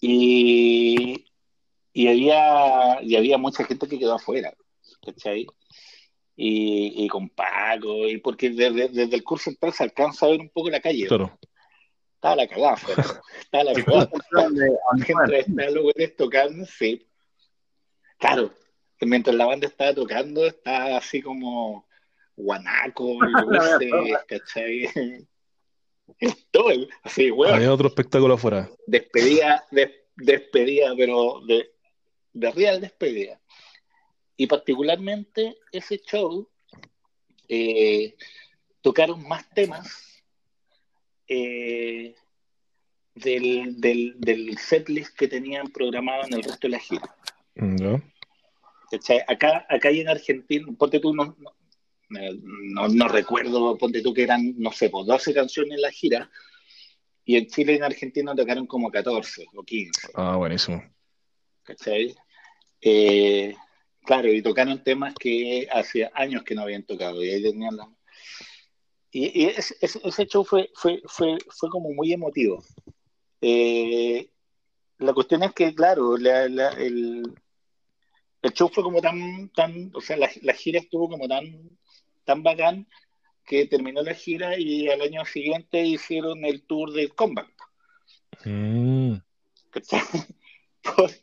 Y, 0.01 1.25
y 1.93 2.08
había, 2.08 3.01
y 3.01 3.15
había 3.15 3.38
mucha 3.38 3.63
gente 3.63 3.88
que 3.88 3.97
quedó 3.97 4.15
afuera, 4.15 4.53
¿cachai? 5.06 5.47
Y, 6.39 7.04
y 7.04 7.08
con 7.08 7.30
Paco, 7.30 8.08
y 8.08 8.19
porque 8.19 8.52
desde, 8.52 8.89
desde 8.89 9.15
el 9.15 9.23
curso 9.23 9.45
central 9.50 9.73
se 9.73 9.84
alcanza 9.84 10.28
a 10.28 10.30
ver 10.30 10.39
un 10.39 10.50
poco 10.50 10.69
la 10.69 10.80
calle. 10.80 11.08
Claro. 11.08 11.36
Estaba 12.13 12.36
la 12.36 12.47
cagada 12.47 12.73
afuera. 12.73 13.04
Estaba 13.39 13.63
la 13.63 13.73
cagada. 13.73 14.10
Mientras 14.93 15.73
los 15.73 15.84
güeyes 15.84 16.15
tocando, 16.15 16.65
sí. 16.65 17.08
Claro, 18.19 18.52
mientras 19.02 19.36
la 19.36 19.45
banda 19.47 19.67
estaba 19.67 19.93
tocando, 19.95 20.45
estaba 20.45 20.97
así 20.97 21.21
como 21.23 21.88
guanaco, 22.36 23.17
luces, 23.47 23.91
¿cachai? 24.28 25.28
Todo, 26.52 26.69
así, 27.04 27.32
weón. 27.32 27.56
Había 27.56 27.73
otro 27.73 27.88
espectáculo 27.88 28.36
afuera. 28.36 28.69
despedida, 28.86 29.65
des- 29.71 30.04
despedida, 30.15 30.93
pero 30.95 31.41
de, 31.47 31.71
de 32.34 32.52
real 32.52 32.80
despedida. 32.82 33.39
Y 34.38 34.45
particularmente 34.47 35.58
ese 35.71 35.97
show 36.00 36.47
eh, 37.50 38.15
tocaron 38.82 39.28
más 39.28 39.50
temas 39.50 40.23
eh, 41.28 42.15
del, 43.15 43.80
del, 43.82 44.15
del 44.19 44.58
setlist 44.58 45.15
que 45.17 45.28
tenían 45.28 45.67
programado 45.71 46.26
en 46.28 46.34
el 46.36 46.43
resto 46.43 46.60
de 46.67 46.69
la 46.69 46.80
gira. 46.80 47.15
¿Cachai? 48.91 49.21
Acá, 49.28 49.65
acá 49.69 49.89
hay 49.89 50.02
en 50.02 50.10
Argentina, 50.10 50.67
ponte 50.78 51.00
tú, 51.00 51.13
no, 51.13 51.36
no, 51.39 51.52
no- 52.10 52.88
no 52.88 53.08
recuerdo, 53.08 53.78
ponte 53.78 54.02
tú 54.02 54.13
que 54.13 54.23
eran, 54.23 54.54
no 54.58 54.71
sé, 54.71 54.89
pues 54.89 55.06
12 55.08 55.34
canciones 55.34 55.73
en 55.73 55.82
la 55.82 55.91
gira, 55.91 56.30
y 57.26 57.36
en 57.36 57.47
Chile 57.47 57.73
y 57.73 57.76
en 57.78 57.84
Argentina 57.84 58.34
tocaron 58.36 58.65
como 58.67 58.89
14 58.89 59.45
o 59.56 59.63
15. 59.63 60.10
Ah, 60.13 60.38
buenísimo. 60.38 60.82
¿cachai? 61.63 62.15
Eh, 62.80 63.54
claro, 64.08 64.32
y 64.32 64.41
tocaron 64.41 64.82
temas 64.84 65.13
que 65.15 65.67
hacía 65.72 66.10
años 66.15 66.43
que 66.43 66.56
no 66.56 66.62
habían 66.62 66.84
tocado, 66.84 67.22
y 67.24 67.30
ahí 67.30 67.43
tenían 67.43 67.76
la... 67.76 67.89
Y, 69.12 69.43
y 69.43 69.46
ese, 69.48 70.26
show 70.28 70.43
fue, 70.46 70.70
fue, 70.74 71.02
fue, 71.06 71.38
fue 71.50 71.70
como 71.70 71.91
muy 71.91 72.13
emotivo. 72.13 72.63
Eh, 73.41 74.30
la 75.00 75.13
cuestión 75.13 75.43
es 75.43 75.52
que, 75.54 75.76
claro, 75.76 76.17
la- 76.17 76.48
la- 76.48 76.72
el, 76.72 77.24
el 78.41 78.54
show 78.54 78.70
fue 78.70 78.84
como 78.84 79.02
tan, 79.02 79.50
tan, 79.50 79.91
o 79.93 80.00
sea, 80.02 80.15
la, 80.15 80.30
la 80.41 80.54
gira 80.54 80.80
estuvo 80.80 81.10
como 81.10 81.28
tan, 81.28 81.70
tan 82.24 82.43
bacán 82.43 82.88
que 83.46 83.65
terminó 83.65 84.02
la 84.04 84.13
gira 84.13 84.58
y 84.58 84.88
al 84.89 85.02
año 85.02 85.26
siguiente 85.26 85.86
hicieron 85.86 86.46
el 86.46 86.62
tour 86.63 86.91
del 86.93 87.13
comeback. 87.13 87.52
Mm. 88.46 89.15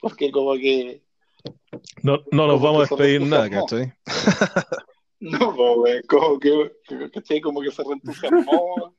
porque 0.00 0.30
como 0.30 0.54
que 0.54 1.02
No, 2.02 2.18
no 2.30 2.46
nos 2.46 2.60
vamos 2.60 2.84
a 2.84 2.88
que 2.88 2.94
despedir 3.02 3.22
nada. 3.28 3.48
¿cachai? 3.50 3.92
No, 5.24 5.52
güey, 5.76 6.02
como 6.08 6.36
que, 6.40 6.72
¿cachai? 7.14 7.40
Como 7.40 7.60
que 7.60 7.70
se 7.70 7.84
reentusiasmó 7.84 8.92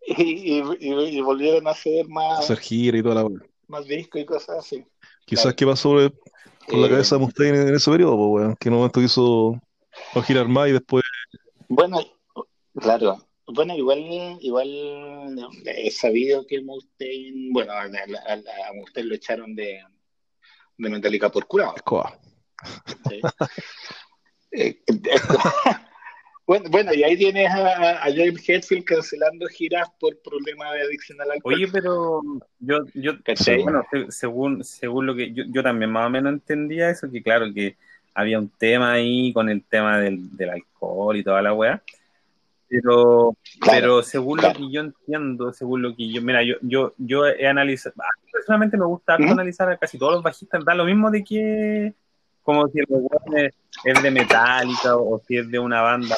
y, 0.06 0.22
y, 0.58 0.62
y- 0.80 1.18
y 1.18 1.20
volvieron 1.20 1.66
a 1.68 1.72
hacer 1.72 2.08
más, 2.08 2.40
Hacer 2.40 2.58
gira 2.58 2.96
y 2.98 3.02
toda 3.02 3.16
la 3.22 3.28
más 3.68 3.86
discos 3.86 4.20
y 4.20 4.24
cosas 4.24 4.58
así. 4.60 4.84
Quizás 5.26 5.42
Claro. 5.44 5.56
qué 5.56 5.66
pasó 5.66 6.00
eh, 6.04 6.10
por 6.66 6.78
la 6.78 6.86
Eh, 6.86 6.90
cabeza 6.90 7.16
de 7.16 7.20
Mustaine 7.20 7.60
en 7.60 7.74
ese 7.74 7.90
periodo, 7.90 8.16
pues, 8.16 8.42
weón. 8.44 8.56
Que 8.58 8.68
en 8.68 8.72
un 8.72 8.78
momento 8.80 9.00
quiso 9.00 9.60
no 10.14 10.22
girar 10.22 10.48
más 10.48 10.68
y 10.68 10.72
después. 10.72 11.04
Bueno, 11.68 12.00
claro. 12.74 13.18
Bueno, 13.46 13.76
igual, 13.76 13.98
igual 14.40 15.36
he 15.66 15.90
sabido 15.90 16.46
que 16.46 16.62
Mustaine, 16.62 17.50
bueno, 17.52 17.72
a, 17.72 17.82
a- 17.82 18.32
a- 18.32 18.68
a 18.70 18.72
Mustaine 18.74 19.08
lo 19.10 19.14
echaron 19.14 19.54
de, 19.54 19.80
de 20.80 20.90
Metallica 20.90 21.30
por 21.30 21.46
curado. 21.46 21.74
Escoba. 21.76 22.18
¿sí? 23.08 23.20
Eh, 24.52 24.82
Bueno, 26.50 26.68
bueno, 26.68 26.92
y 26.92 27.04
ahí 27.04 27.16
tienes 27.16 27.48
a, 27.48 28.02
a 28.04 28.06
James 28.06 28.42
Hetfield 28.44 28.82
cancelando 28.82 29.46
giras 29.46 29.88
por 30.00 30.20
problemas 30.20 30.72
de 30.72 30.82
adicción 30.82 31.20
al 31.20 31.30
alcohol. 31.30 31.54
Oye, 31.54 31.68
pero 31.68 32.22
yo, 32.58 32.78
yo 32.92 33.12
bueno, 33.62 33.86
según, 34.08 34.64
según 34.64 35.06
lo 35.06 35.14
que 35.14 35.32
yo, 35.32 35.44
yo 35.46 35.62
también 35.62 35.92
más 35.92 36.08
o 36.08 36.10
menos 36.10 36.32
entendía 36.32 36.90
eso, 36.90 37.08
que 37.08 37.22
claro, 37.22 37.54
que 37.54 37.76
había 38.14 38.40
un 38.40 38.48
tema 38.48 38.94
ahí 38.94 39.32
con 39.32 39.48
el 39.48 39.62
tema 39.62 40.00
del, 40.00 40.36
del 40.36 40.50
alcohol 40.50 41.16
y 41.16 41.22
toda 41.22 41.40
la 41.40 41.54
weá. 41.54 41.84
Pero, 42.70 43.36
pero 43.66 44.00
según 44.00 44.40
lo 44.40 44.52
que 44.52 44.70
yo 44.70 44.82
entiendo, 44.82 45.52
según 45.52 45.82
lo 45.82 45.96
que 45.96 46.08
yo, 46.08 46.22
mira, 46.22 46.44
yo, 46.44 46.54
yo, 46.62 46.94
yo 46.98 47.26
he 47.26 47.48
analizado, 47.48 47.94
a 47.98 48.14
mí 48.24 48.30
personalmente 48.30 48.78
me 48.78 48.86
gusta 48.86 49.14
analizar 49.14 49.68
a 49.68 49.76
casi 49.76 49.98
todos 49.98 50.12
los 50.14 50.22
bajistas, 50.22 50.64
da 50.64 50.76
lo 50.76 50.84
mismo 50.84 51.10
de 51.10 51.24
que 51.24 51.94
como 52.42 52.68
si 52.68 52.78
el 52.78 52.86
es, 53.36 53.54
es, 53.84 54.02
de 54.02 54.10
Metallica 54.12 54.96
o 54.96 55.20
si 55.26 55.36
es 55.36 55.50
de 55.50 55.58
una 55.58 55.82
banda. 55.82 56.16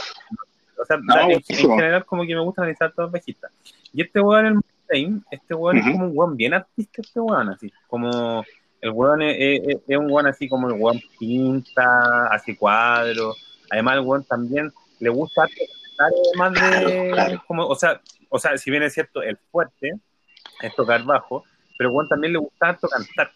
O 0.78 0.84
sea, 0.84 0.98
en, 1.28 1.42
general 1.42 2.04
como 2.04 2.26
que 2.26 2.34
me 2.34 2.42
gusta 2.42 2.62
analizar 2.62 2.92
todos 2.92 3.06
los 3.06 3.12
bajistas. 3.12 3.50
Y 3.92 4.02
este 4.02 4.20
weón, 4.20 4.46
el 4.46 4.54
Mustaine, 4.54 5.22
este 5.30 5.54
weón 5.54 5.78
es 5.78 5.84
como 5.90 6.06
un 6.06 6.12
weón 6.14 6.36
bien 6.36 6.54
artista, 6.54 7.00
este 7.00 7.18
weón, 7.18 7.48
así, 7.48 7.72
como 7.86 8.44
el 8.80 8.90
weón 8.90 9.22
es, 9.22 9.78
es, 9.88 9.96
un 9.96 10.10
weón 10.10 10.26
así 10.26 10.48
como 10.48 10.68
el 10.68 10.74
weón 10.74 11.00
pinta, 11.18 12.26
así 12.26 12.56
cuadros, 12.56 13.36
además 13.70 13.94
el 13.94 14.00
weón 14.00 14.24
también 14.24 14.70
le 15.00 15.08
gusta 15.08 15.46
más 16.36 16.52
de, 16.52 17.40
como, 17.46 17.66
o 17.66 17.74
sea, 17.74 18.00
o 18.28 18.38
sea, 18.38 18.56
si 18.56 18.70
bien 18.70 18.82
es 18.82 18.94
cierto, 18.94 19.22
el 19.22 19.36
fuerte 19.50 19.92
es 20.60 20.74
tocar 20.74 21.02
bajo, 21.04 21.44
pero 21.76 21.90
Juan 21.90 22.08
también 22.08 22.32
le 22.32 22.38
gusta 22.38 22.68
harto 22.68 22.88
cantar, 22.88 23.30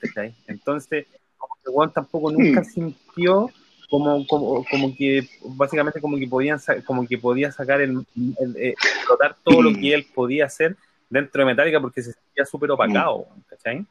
Entonces, 0.46 1.06
como 1.36 1.54
que 1.56 1.70
Juan 1.70 1.92
tampoco 1.92 2.30
nunca 2.32 2.60
mm. 2.60 2.64
sintió 2.64 3.50
como, 3.88 4.26
como, 4.26 4.64
como 4.64 4.94
que 4.96 5.28
básicamente 5.44 6.00
como 6.00 6.16
que 6.16 6.26
podían 6.26 6.58
como 6.84 7.06
que 7.06 7.18
podía 7.18 7.52
sacar 7.52 7.80
el, 7.80 8.04
el, 8.38 8.56
explotar 8.56 9.36
todo 9.44 9.62
lo 9.62 9.72
que 9.72 9.94
él 9.94 10.06
podía 10.12 10.46
hacer 10.46 10.76
dentro 11.08 11.40
de 11.40 11.46
Metallica 11.46 11.80
porque 11.80 12.02
se 12.02 12.12
sentía 12.12 12.44
súper 12.44 12.70
opacado, 12.72 13.26
¿cachai? 13.48 13.86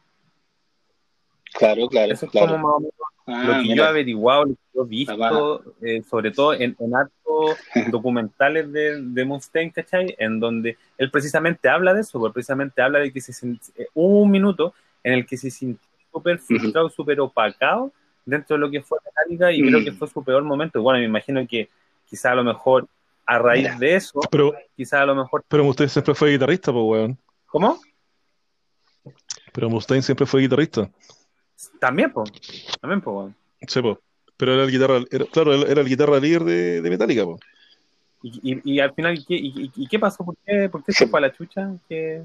Claro, 1.53 1.87
claro. 1.87 2.11
Eso 2.11 2.25
es 2.25 2.31
claro. 2.31 2.53
como 2.53 2.67
más 2.67 2.75
o 2.75 2.79
menos 2.79 2.94
lo 3.25 3.53
ah, 3.53 3.61
que 3.61 3.75
yo 3.75 3.83
he 3.83 3.87
averiguado, 3.87 4.45
lo 4.45 4.53
que 4.53 4.61
yo 4.73 4.83
he 4.83 4.87
visto, 4.87 5.63
eh, 5.81 6.03
sobre 6.07 6.31
todo 6.31 6.53
en, 6.53 6.75
en 6.79 6.95
actos 6.95 7.57
documentales 7.91 8.71
de, 8.71 9.01
de 9.01 9.25
Mustaine, 9.25 9.71
¿cachai? 9.71 10.15
En 10.19 10.39
donde 10.39 10.77
él 10.97 11.09
precisamente 11.09 11.67
habla 11.67 11.93
de 11.93 12.01
eso, 12.01 12.19
porque 12.19 12.33
precisamente 12.33 12.81
habla 12.81 12.99
de 12.99 13.11
que 13.11 13.21
se 13.21 13.47
eh, 13.77 13.87
hubo 13.93 14.21
un 14.21 14.31
minuto 14.31 14.73
en 15.03 15.13
el 15.13 15.25
que 15.25 15.37
se 15.37 15.49
sintió 15.49 15.87
súper 16.11 16.39
frustrado, 16.39 16.89
súper 16.89 17.19
opacado 17.19 17.91
dentro 18.25 18.55
de 18.55 18.59
lo 18.59 18.71
que 18.71 18.81
fue 18.81 18.99
Metallica 19.03 19.51
y 19.51 19.61
creo 19.61 19.83
que 19.83 19.91
mm. 19.91 19.97
fue 19.97 20.07
su 20.07 20.23
peor 20.23 20.43
momento. 20.43 20.81
Bueno, 20.81 20.99
me 20.99 21.05
imagino 21.05 21.45
que 21.47 21.69
quizá 22.07 22.31
a 22.31 22.35
lo 22.35 22.43
mejor 22.43 22.87
a 23.25 23.39
raíz 23.39 23.77
de 23.79 23.95
eso, 23.95 24.19
pero, 24.29 24.53
quizá 24.75 25.01
a 25.01 25.05
lo 25.05 25.15
mejor... 25.15 25.43
Pero 25.47 25.63
Mustaine 25.63 25.89
siempre 25.89 26.13
fue 26.13 26.31
guitarrista, 26.31 26.71
pues, 26.71 26.83
weón. 26.85 27.17
¿Cómo? 27.47 27.79
Pero 29.51 29.69
Mustaine 29.69 30.03
siempre 30.03 30.27
fue 30.27 30.41
guitarrista. 30.41 30.89
También, 31.79 32.11
pues. 32.11 32.31
También, 32.81 33.01
pues, 33.01 33.33
Sí, 33.67 33.81
pues. 33.81 33.97
Pero 34.37 34.53
era 34.53 34.63
el 34.63 34.71
guitarra, 34.71 34.99
claro, 35.31 35.53
era 35.53 35.81
el 35.81 35.87
guitarra 35.87 36.19
líder 36.19 36.43
de, 36.43 36.81
de 36.81 36.89
Metallica, 36.89 37.23
pues. 37.25 37.39
Y, 38.21 38.51
y, 38.51 38.61
y, 38.63 38.79
al 38.79 38.93
final, 38.93 39.23
¿qué, 39.25 39.35
y, 39.35 39.71
y, 39.75 39.87
qué 39.87 39.99
pasó? 39.99 40.25
¿Por 40.25 40.35
qué, 40.45 40.67
por 40.67 40.83
qué 40.83 40.91
se 40.91 41.07
fue 41.07 41.19
a 41.19 41.21
la 41.21 41.31
chucha? 41.31 41.71
¿Qué... 41.87 42.23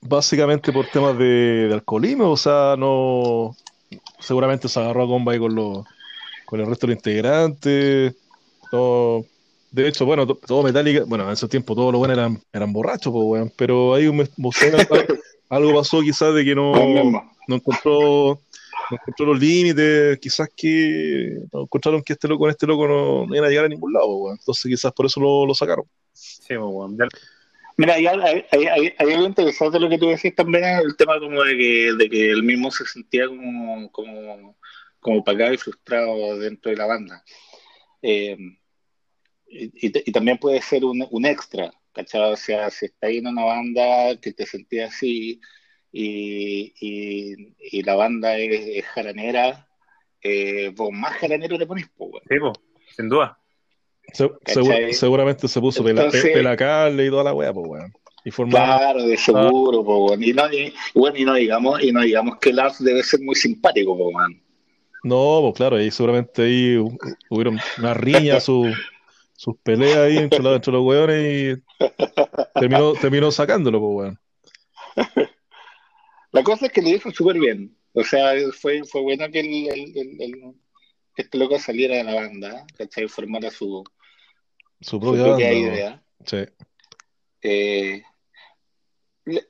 Básicamente 0.00 0.72
por 0.72 0.86
temas 0.86 1.18
de, 1.18 1.68
de, 1.68 1.74
alcoholismo, 1.74 2.30
o 2.30 2.36
sea, 2.36 2.76
no. 2.78 3.54
Seguramente 4.20 4.68
se 4.68 4.80
agarró 4.80 5.04
a 5.04 5.06
comba 5.06 5.32
ahí 5.32 5.38
con, 5.38 5.54
los, 5.54 5.84
con 6.46 6.60
el 6.60 6.66
resto 6.66 6.86
de 6.86 6.94
los 6.94 6.98
integrantes. 6.98 8.14
No, 8.72 9.24
de 9.72 9.88
hecho, 9.88 10.06
bueno, 10.06 10.26
todo 10.26 10.62
Metallica, 10.62 11.04
bueno, 11.06 11.24
en 11.24 11.32
ese 11.32 11.48
tiempo 11.48 11.74
todos 11.74 11.92
los 11.92 11.98
buenos 11.98 12.16
eran, 12.16 12.40
eran 12.52 12.72
borrachos, 12.72 13.12
pues, 13.12 13.24
bueno, 13.24 13.50
pero 13.56 13.94
ahí 13.94 14.06
un, 14.06 14.18
algo 15.52 15.74
pasó 15.74 16.00
quizás 16.00 16.34
de 16.34 16.44
que 16.44 16.54
no, 16.54 16.72
no 16.72 17.54
encontró 17.56 18.40
no 18.90 18.96
encontró 18.96 19.26
los 19.26 19.38
límites, 19.38 20.18
quizás 20.18 20.48
que 20.56 21.38
no 21.52 21.62
encontraron 21.62 22.02
que 22.02 22.14
este 22.14 22.26
loco 22.26 22.40
con 22.40 22.50
este 22.50 22.66
loco 22.66 22.88
no, 22.88 23.26
no 23.26 23.34
iban 23.34 23.46
a 23.46 23.50
llegar 23.50 23.66
a 23.66 23.68
ningún 23.68 23.92
lado, 23.92 24.32
entonces 24.32 24.64
quizás 24.64 24.92
por 24.92 25.06
eso 25.06 25.20
lo, 25.20 25.46
lo 25.46 25.54
sacaron. 25.54 25.84
Sí, 26.12 26.56
bueno. 26.56 27.06
Mira, 27.76 27.94
hay, 27.94 28.06
hay, 28.06 28.44
hay, 28.50 28.94
hay, 28.98 29.12
algo 29.12 29.26
interesante 29.26 29.80
lo 29.80 29.88
que 29.88 29.98
tú 29.98 30.08
decís 30.08 30.34
también, 30.34 30.64
el 30.64 30.96
tema 30.96 31.18
como 31.18 31.42
de 31.42 31.56
que, 31.56 31.92
de 31.98 32.10
que 32.10 32.30
él 32.30 32.42
mismo 32.42 32.70
se 32.70 32.84
sentía 32.84 33.26
como, 33.28 33.90
como, 33.90 34.56
como 35.00 35.24
pagado 35.24 35.54
y 35.54 35.58
frustrado 35.58 36.38
dentro 36.38 36.70
de 36.70 36.76
la 36.76 36.86
banda. 36.86 37.24
Eh, 38.02 38.36
y, 39.48 39.70
y, 40.08 40.12
también 40.12 40.38
puede 40.38 40.60
ser 40.60 40.84
un, 40.84 41.06
un 41.10 41.26
extra, 41.26 41.72
¿cachado? 41.92 42.32
O 42.32 42.36
sea, 42.36 42.70
si 42.70 42.86
está 42.86 43.06
ahí 43.06 43.18
en 43.18 43.26
una 43.26 43.44
banda 43.44 44.16
que 44.20 44.32
te 44.32 44.46
sentía 44.46 44.86
así 44.86 45.40
y, 45.92 46.72
y, 47.60 47.82
la 47.82 47.94
banda 47.94 48.36
es, 48.38 48.84
jaranera, 48.86 49.68
eh, 50.22 50.72
vos 50.74 50.90
más 50.92 51.12
jaranero 51.14 51.58
le 51.58 51.66
pones, 51.66 51.86
pues, 51.96 52.10
Sí, 52.28 52.36
pues, 52.40 52.52
sin 52.96 53.08
duda. 53.08 53.38
seguramente 54.92 55.48
se 55.48 55.60
puso 55.60 55.86
Entonces, 55.86 56.22
pelacarle 56.32 57.06
y 57.06 57.10
toda 57.10 57.24
la 57.24 57.34
wea, 57.34 57.52
pues, 57.52 57.66
weón. 57.68 57.92
Y 58.24 58.30
Claro, 58.30 59.02
de 59.02 59.16
seguro, 59.16 59.84
pues, 59.84 60.20
y 60.22 60.32
no, 60.32 60.52
y, 60.52 60.72
bueno, 60.94 61.16
y 61.18 61.24
no 61.24 61.34
digamos, 61.34 61.82
y 61.82 61.90
no 61.90 62.02
digamos 62.02 62.38
que 62.38 62.52
Lars 62.52 62.82
debe 62.82 63.02
ser 63.02 63.20
muy 63.20 63.34
simpático, 63.34 63.96
pues, 63.96 64.14
weón. 64.14 64.42
No, 65.04 65.40
pues 65.42 65.54
claro, 65.54 65.80
y 65.80 65.90
seguramente 65.90 66.42
ahí 66.42 66.76
hubieron 67.28 67.58
una 67.78 67.92
riña, 67.92 68.38
su, 68.38 68.72
sus 69.42 69.56
peleas 69.58 69.96
ahí 69.96 70.18
entre, 70.18 70.38
los, 70.38 70.64
los 70.68 70.84
weones 70.84 71.58
y 71.58 71.88
terminó, 72.54 72.92
terminó 72.92 73.32
sacándolo, 73.32 73.80
pues, 73.80 73.92
weón. 73.96 74.20
La 76.30 76.44
cosa 76.44 76.66
es 76.66 76.72
que 76.72 76.80
le 76.80 76.92
dijo 76.92 77.10
súper 77.10 77.40
bien. 77.40 77.76
O 77.92 78.04
sea, 78.04 78.34
fue, 78.52 78.84
fue 78.84 79.00
bueno 79.00 79.28
que, 79.32 79.40
el, 79.40 79.68
el, 80.20 80.54
este 81.16 81.38
loco 81.38 81.58
saliera 81.58 81.96
de 81.96 82.04
la 82.04 82.14
banda, 82.14 82.64
¿cachai? 82.78 83.08
Formara 83.08 83.50
su, 83.50 83.82
su 84.80 85.00
propia, 85.00 85.52
idea. 85.52 86.04
Sí. 86.24 86.44
Eh, 87.42 88.00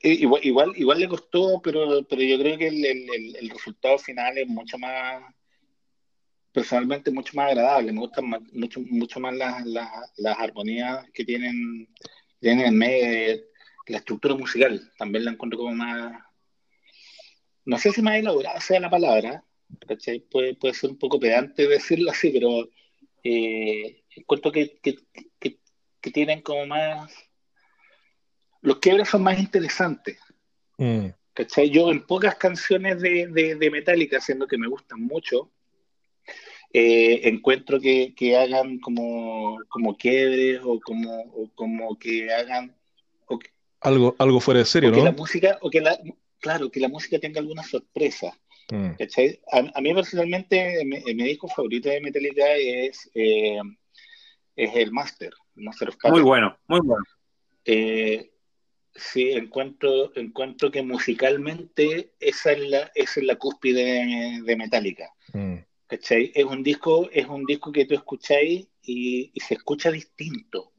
igual, 0.01 0.41
igual, 0.43 0.73
igual 0.75 0.99
le 1.01 1.07
costó, 1.07 1.61
pero, 1.61 2.03
pero 2.09 2.23
yo 2.23 2.39
creo 2.39 2.57
que 2.57 2.67
el, 2.69 2.83
el, 3.35 3.49
resultado 3.51 3.99
final 3.99 4.39
es 4.39 4.47
mucho 4.47 4.79
más 4.79 5.23
personalmente 6.53 7.11
mucho 7.11 7.33
más 7.35 7.49
agradable. 7.49 7.91
Me 7.91 7.99
gustan 7.99 8.25
mucho, 8.53 8.79
mucho 8.81 9.19
más 9.19 9.35
las, 9.35 9.65
las, 9.65 9.89
las 10.17 10.39
armonías 10.39 11.05
que 11.13 11.25
tienen, 11.25 11.89
tienen 12.39 12.67
en 12.67 12.77
medio, 12.77 13.43
la 13.87 13.97
estructura 13.97 14.35
musical. 14.35 14.91
También 14.97 15.25
la 15.25 15.31
encuentro 15.31 15.59
como 15.59 15.75
más, 15.75 16.23
no 17.65 17.77
sé 17.77 17.91
si 17.91 18.01
más 18.01 18.15
elaborada 18.15 18.61
sea 18.61 18.79
la 18.79 18.89
palabra, 18.89 19.43
Puede, 20.31 20.55
puede 20.55 20.73
ser 20.73 20.91
un 20.91 20.97
poco 20.97 21.19
pedante 21.19 21.67
decirlo 21.67 22.11
así, 22.11 22.29
pero 22.29 22.69
eh, 23.23 24.03
encuentro 24.15 24.51
que, 24.51 24.77
que, 24.79 24.97
que, 25.39 26.11
tienen 26.11 26.41
como 26.41 26.65
más... 26.67 27.11
Los 28.61 28.77
quiebres 28.77 29.09
son 29.09 29.23
más 29.23 29.39
interesantes. 29.39 30.19
Mm. 30.77 31.07
Yo 31.71 31.91
en 31.91 32.05
pocas 32.05 32.35
canciones 32.35 33.01
de, 33.01 33.27
de, 33.27 33.55
de 33.55 33.71
Metallica, 33.71 34.21
siendo 34.21 34.47
que 34.47 34.57
me 34.57 34.67
gustan 34.67 35.01
mucho, 35.01 35.51
eh, 36.73 37.21
encuentro 37.29 37.79
que, 37.79 38.13
que, 38.15 38.35
hagan 38.35 38.79
como, 38.79 39.59
como 39.69 39.95
quiebres 39.95 40.59
o 40.63 40.79
como, 40.79 41.21
o 41.21 41.49
como 41.55 41.97
que 41.97 42.33
hagan... 42.33 42.75
algo, 43.79 44.15
algo 44.17 44.39
fuera 44.39 44.59
de 44.59 44.65
serio, 44.65 44.89
o 44.89 44.91
¿no? 44.91 44.97
Que 44.97 45.03
la 45.03 45.11
música, 45.11 45.57
o 45.61 45.69
que 45.69 45.81
la, 45.81 45.97
claro, 46.39 46.69
que 46.69 46.79
la 46.79 46.89
música 46.89 47.19
tenga 47.19 47.39
alguna 47.39 47.63
sorpresa. 47.63 48.37
Mm. 48.71 48.91
A, 49.73 49.81
mí 49.81 49.93
personalmente, 49.93 50.83
mi, 50.85 51.23
disco 51.23 51.47
favorito 51.47 51.89
de 51.89 52.01
Metallica 52.01 52.53
es, 52.55 53.09
eh, 53.13 53.59
es 54.55 54.75
el 54.75 54.91
Master, 54.91 55.31
el 55.55 55.63
Master 55.63 55.89
of 55.89 55.97
Muy 56.09 56.21
bueno, 56.21 56.57
muy 56.67 56.79
bueno. 56.79 57.03
Eh, 57.65 58.31
sí, 58.95 59.31
encuentro, 59.31 60.15
encuentro 60.15 60.71
que 60.71 60.81
musicalmente 60.81 62.13
esa 62.19 62.53
es 62.53 62.59
la, 62.59 62.91
esa 62.95 63.19
es 63.19 63.25
la 63.25 63.35
cúspide 63.35 64.41
de, 64.43 64.55
Metallica. 64.55 65.09
Mm. 65.33 65.57
Es 65.89 66.45
un 66.45 66.63
disco, 66.63 67.09
es 67.11 67.27
un 67.27 67.45
disco 67.45 67.71
que 67.71 67.85
tú 67.85 67.93
escucháis 67.93 68.67
y, 68.81 69.31
se 69.35 69.55
escucha 69.55 69.91
distinto. 69.91 70.71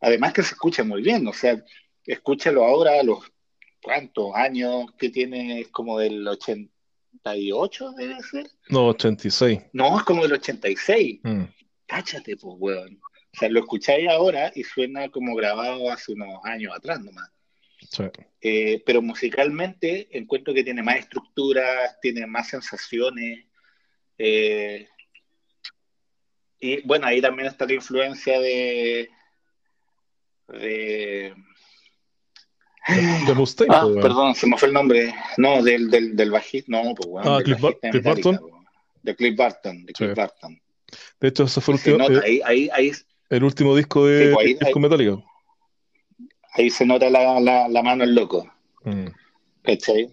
Además 0.00 0.32
que 0.32 0.42
se 0.42 0.54
escucha 0.54 0.84
muy 0.84 1.02
bien, 1.02 1.26
o 1.26 1.32
sea, 1.32 1.62
escúchalo 2.04 2.64
ahora 2.64 3.00
a 3.00 3.02
los 3.02 3.20
cuántos 3.82 4.34
años 4.34 4.86
que 4.98 5.08
tiene, 5.08 5.60
es 5.60 5.68
como 5.68 5.98
del 5.98 6.26
88 6.26 7.92
debe 7.92 8.22
ser. 8.22 8.46
No, 8.68 8.88
86. 8.88 9.60
No, 9.72 9.98
es 9.98 10.04
como 10.04 10.22
del 10.22 10.34
86. 10.34 11.20
Mm. 11.22 11.44
Cáchate, 11.86 12.36
pues, 12.36 12.54
weón. 12.58 13.00
O 13.34 13.38
sea, 13.38 13.48
lo 13.48 13.60
escucháis 13.60 14.08
ahora 14.08 14.52
y 14.54 14.62
suena 14.64 15.08
como 15.10 15.34
grabado 15.34 15.90
hace 15.90 16.12
unos 16.12 16.44
años 16.44 16.74
atrás 16.76 17.00
nomás. 17.00 17.30
Sí. 17.90 18.04
Eh, 18.40 18.82
pero 18.84 19.00
musicalmente 19.02 20.08
encuentro 20.16 20.52
que 20.52 20.64
tiene 20.64 20.82
más 20.82 20.96
estructuras, 20.96 21.98
tiene 22.00 22.26
más 22.26 22.48
sensaciones, 22.48 23.47
eh, 24.18 24.88
y 26.60 26.80
bueno, 26.86 27.06
ahí 27.06 27.20
también 27.20 27.48
está 27.48 27.66
la 27.66 27.74
influencia 27.74 28.40
de. 28.40 29.08
de. 30.48 31.34
De 33.26 33.34
Mustaine, 33.34 33.74
Ah, 33.74 33.82
pues, 33.82 33.96
perdón, 34.02 34.34
se 34.34 34.46
me 34.46 34.56
fue 34.56 34.68
el 34.68 34.74
nombre. 34.74 35.14
No, 35.36 35.62
del, 35.62 35.90
del, 35.90 36.16
del 36.16 36.30
bajista. 36.30 36.72
No, 36.72 36.94
pues 36.94 37.06
bueno. 37.08 37.34
Ah, 37.36 37.42
Cliff 37.42 37.60
Bar- 37.60 37.78
Cliff 37.90 38.02
Barton. 38.02 38.40
De 39.02 39.14
Cliff 39.14 39.36
Barton, 39.36 39.84
de 39.86 39.92
Cliff 39.92 40.10
Sí. 40.10 40.14
Barton. 40.16 40.62
De 41.20 41.28
hecho, 41.28 41.44
ese 41.44 41.60
fue 41.60 41.74
el 41.74 41.78
último, 41.80 41.98
nota, 41.98 42.26
eh, 42.26 42.40
ahí, 42.46 42.70
ahí, 42.70 42.70
ahí, 42.72 42.92
el 43.28 43.44
último 43.44 43.76
disco 43.76 44.06
de 44.06 44.32
pues 44.32 44.46
ahí- 44.46 44.54
disco 44.54 44.80
Metallica. 44.80 45.22
ahí 46.54 46.70
se 46.70 46.86
nota 46.86 47.10
la, 47.10 47.38
la, 47.40 47.68
la 47.68 47.82
mano 47.82 48.04
del 48.06 48.14
loco. 48.14 48.50
Mm. 48.84 49.08
¿Cachai? 49.62 50.08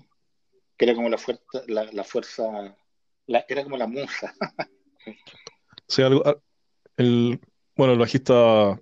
Que 0.78 0.86
era 0.86 0.94
como 0.96 1.08
la 1.08 1.18
fuerza, 1.18 1.42
la, 1.68 1.86
la 1.94 2.04
fuerza, 2.04 2.76
la- 3.28 3.46
era 3.48 3.64
como 3.64 3.78
la 3.78 3.88
musa. 3.88 4.34
Sí, 5.88 6.02
algo, 6.02 6.24
el, 6.98 7.40
bueno, 7.76 7.94
el 7.94 8.00
bajista, 8.00 8.80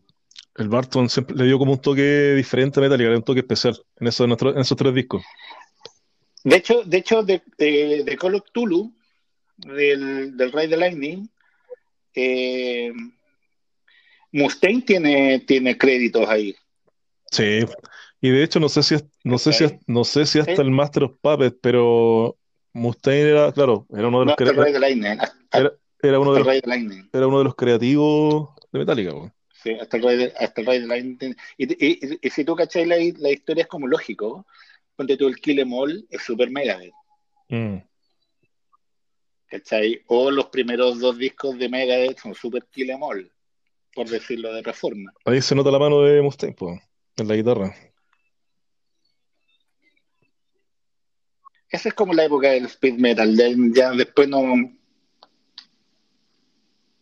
el 0.55 0.69
Barton, 0.69 1.09
siempre 1.09 1.35
le 1.35 1.43
dio 1.43 1.59
como 1.59 1.73
un 1.73 1.81
toque 1.81 2.33
diferente 2.33 2.79
a 2.79 2.83
Metallica, 2.83 3.09
un 3.09 3.23
toque 3.23 3.41
especial 3.41 3.77
en 3.99 4.07
esos, 4.07 4.25
en 4.41 4.57
esos 4.59 4.77
tres 4.77 4.93
discos. 4.93 5.21
De 6.45 6.55
hecho, 6.55 6.81
de 6.83 6.97
hecho, 6.97 7.21
de, 7.23 7.41
de, 7.57 8.03
de 8.05 8.17
Call 8.17 8.35
of 8.35 8.43
Tulu, 8.53 8.93
del, 9.57 10.37
del 10.37 10.51
Rey 10.53 10.67
de 10.67 10.77
Lightning, 10.77 11.29
eh, 12.15 12.93
Mustaine 14.31 14.81
tiene, 14.81 15.39
tiene 15.41 15.77
créditos 15.77 16.27
ahí. 16.29 16.55
Sí, 17.31 17.59
y 18.21 18.29
de 18.29 18.43
hecho 18.43 18.59
no 18.59 18.69
sé 18.69 18.81
si 18.83 18.95
es- 18.95 19.05
no 19.23 19.37
sé 19.37 19.53
si 19.53 19.65
es- 19.65 19.75
no 19.87 20.03
sé 20.03 20.25
si 20.25 20.39
hasta 20.39 20.61
el 20.61 20.71
Master 20.71 21.03
of 21.03 21.17
Puppets, 21.21 21.57
pero 21.61 22.37
Mustaine 22.83 23.29
era, 23.29 23.51
claro, 23.51 23.87
era 23.91 24.07
uno 24.09 24.19
de 24.19 24.25
No, 24.25 24.31
los 24.31 24.31
hasta 24.33 24.43
el 24.43 24.49
crea- 24.51 24.63
Rey 24.65 24.73
de 24.73 24.79
Lightning. 24.79 25.19
Hasta, 25.19 25.57
era, 25.59 25.73
era 26.01 26.19
uno 26.19 26.33
de 26.33 26.39
el 26.39 26.45
los, 26.45 26.47
Rey 26.53 26.61
de 26.61 26.67
Lightning. 26.67 27.09
era 27.13 27.27
uno 27.27 27.37
de 27.39 27.43
los 27.45 27.55
creativos 27.55 28.49
de 28.71 28.79
Metallica, 28.79 29.11
po. 29.11 29.31
Sí, 29.63 29.71
hasta 29.79 29.97
el 29.97 30.03
Rey 30.03 30.17
de, 30.17 30.33
hasta 30.37 30.61
el 30.61 30.67
Rey 30.67 30.79
de 30.81 30.87
Lightning. 30.87 31.35
Y, 31.57 31.73
y- 31.73 31.99
y- 32.05 32.19
y 32.21 32.29
si 32.29 32.43
tú 32.45 32.55
cachai 32.55 32.85
la, 32.85 32.97
la 33.17 33.31
historia 33.31 33.61
es 33.63 33.67
como 33.67 33.87
lógico. 33.87 34.45
Ponte 34.95 35.17
tú 35.17 35.27
el 35.27 35.37
Kill 35.37 35.57
Em 35.59 35.73
All 35.73 36.05
es 36.09 36.21
Super 36.21 36.51
Megadeth. 36.51 36.93
Mm. 37.49 37.77
¿Cachai? 39.47 40.01
O 40.07 40.31
los 40.31 40.47
primeros 40.47 40.99
dos 40.99 41.17
discos 41.17 41.57
de 41.57 41.69
Megadeth 41.69 42.19
son 42.19 42.33
Super 42.35 42.65
Kill 42.71 42.89
Em 42.91 43.01
All, 43.01 43.31
por 43.93 44.07
decirlo 44.09 44.53
de 44.53 44.59
otra 44.59 44.73
forma. 44.73 45.11
Ahí 45.25 45.41
se 45.41 45.55
nota 45.55 45.71
la 45.71 45.79
mano 45.79 46.01
de 46.01 46.21
Mustaine, 46.21 46.55
po, 46.55 46.79
en 47.17 47.27
la 47.27 47.35
guitarra. 47.35 47.73
Esa 51.73 51.89
es 51.89 51.95
como 51.95 52.13
la 52.13 52.25
época 52.25 52.49
del 52.51 52.65
speed 52.65 52.99
metal. 52.99 53.35
Ya, 53.73 53.89
después 53.91 54.29
no. 54.29 54.43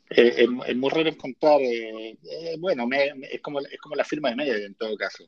eh, 0.09 0.33
es, 0.37 0.47
es 0.67 0.75
muy 0.77 0.89
raro 0.89 1.09
encontrar. 1.09 1.59
eh, 1.59 2.17
eh, 2.23 2.55
bueno, 2.57 2.87
me- 2.87 3.13
me- 3.15 3.27
es, 3.27 3.41
como, 3.41 3.59
es 3.59 3.77
como 3.81 3.95
la 3.95 4.05
firma 4.05 4.29
de 4.29 4.37
Megadeth 4.37 4.65
en 4.65 4.75
todo 4.75 4.95
caso. 4.95 5.25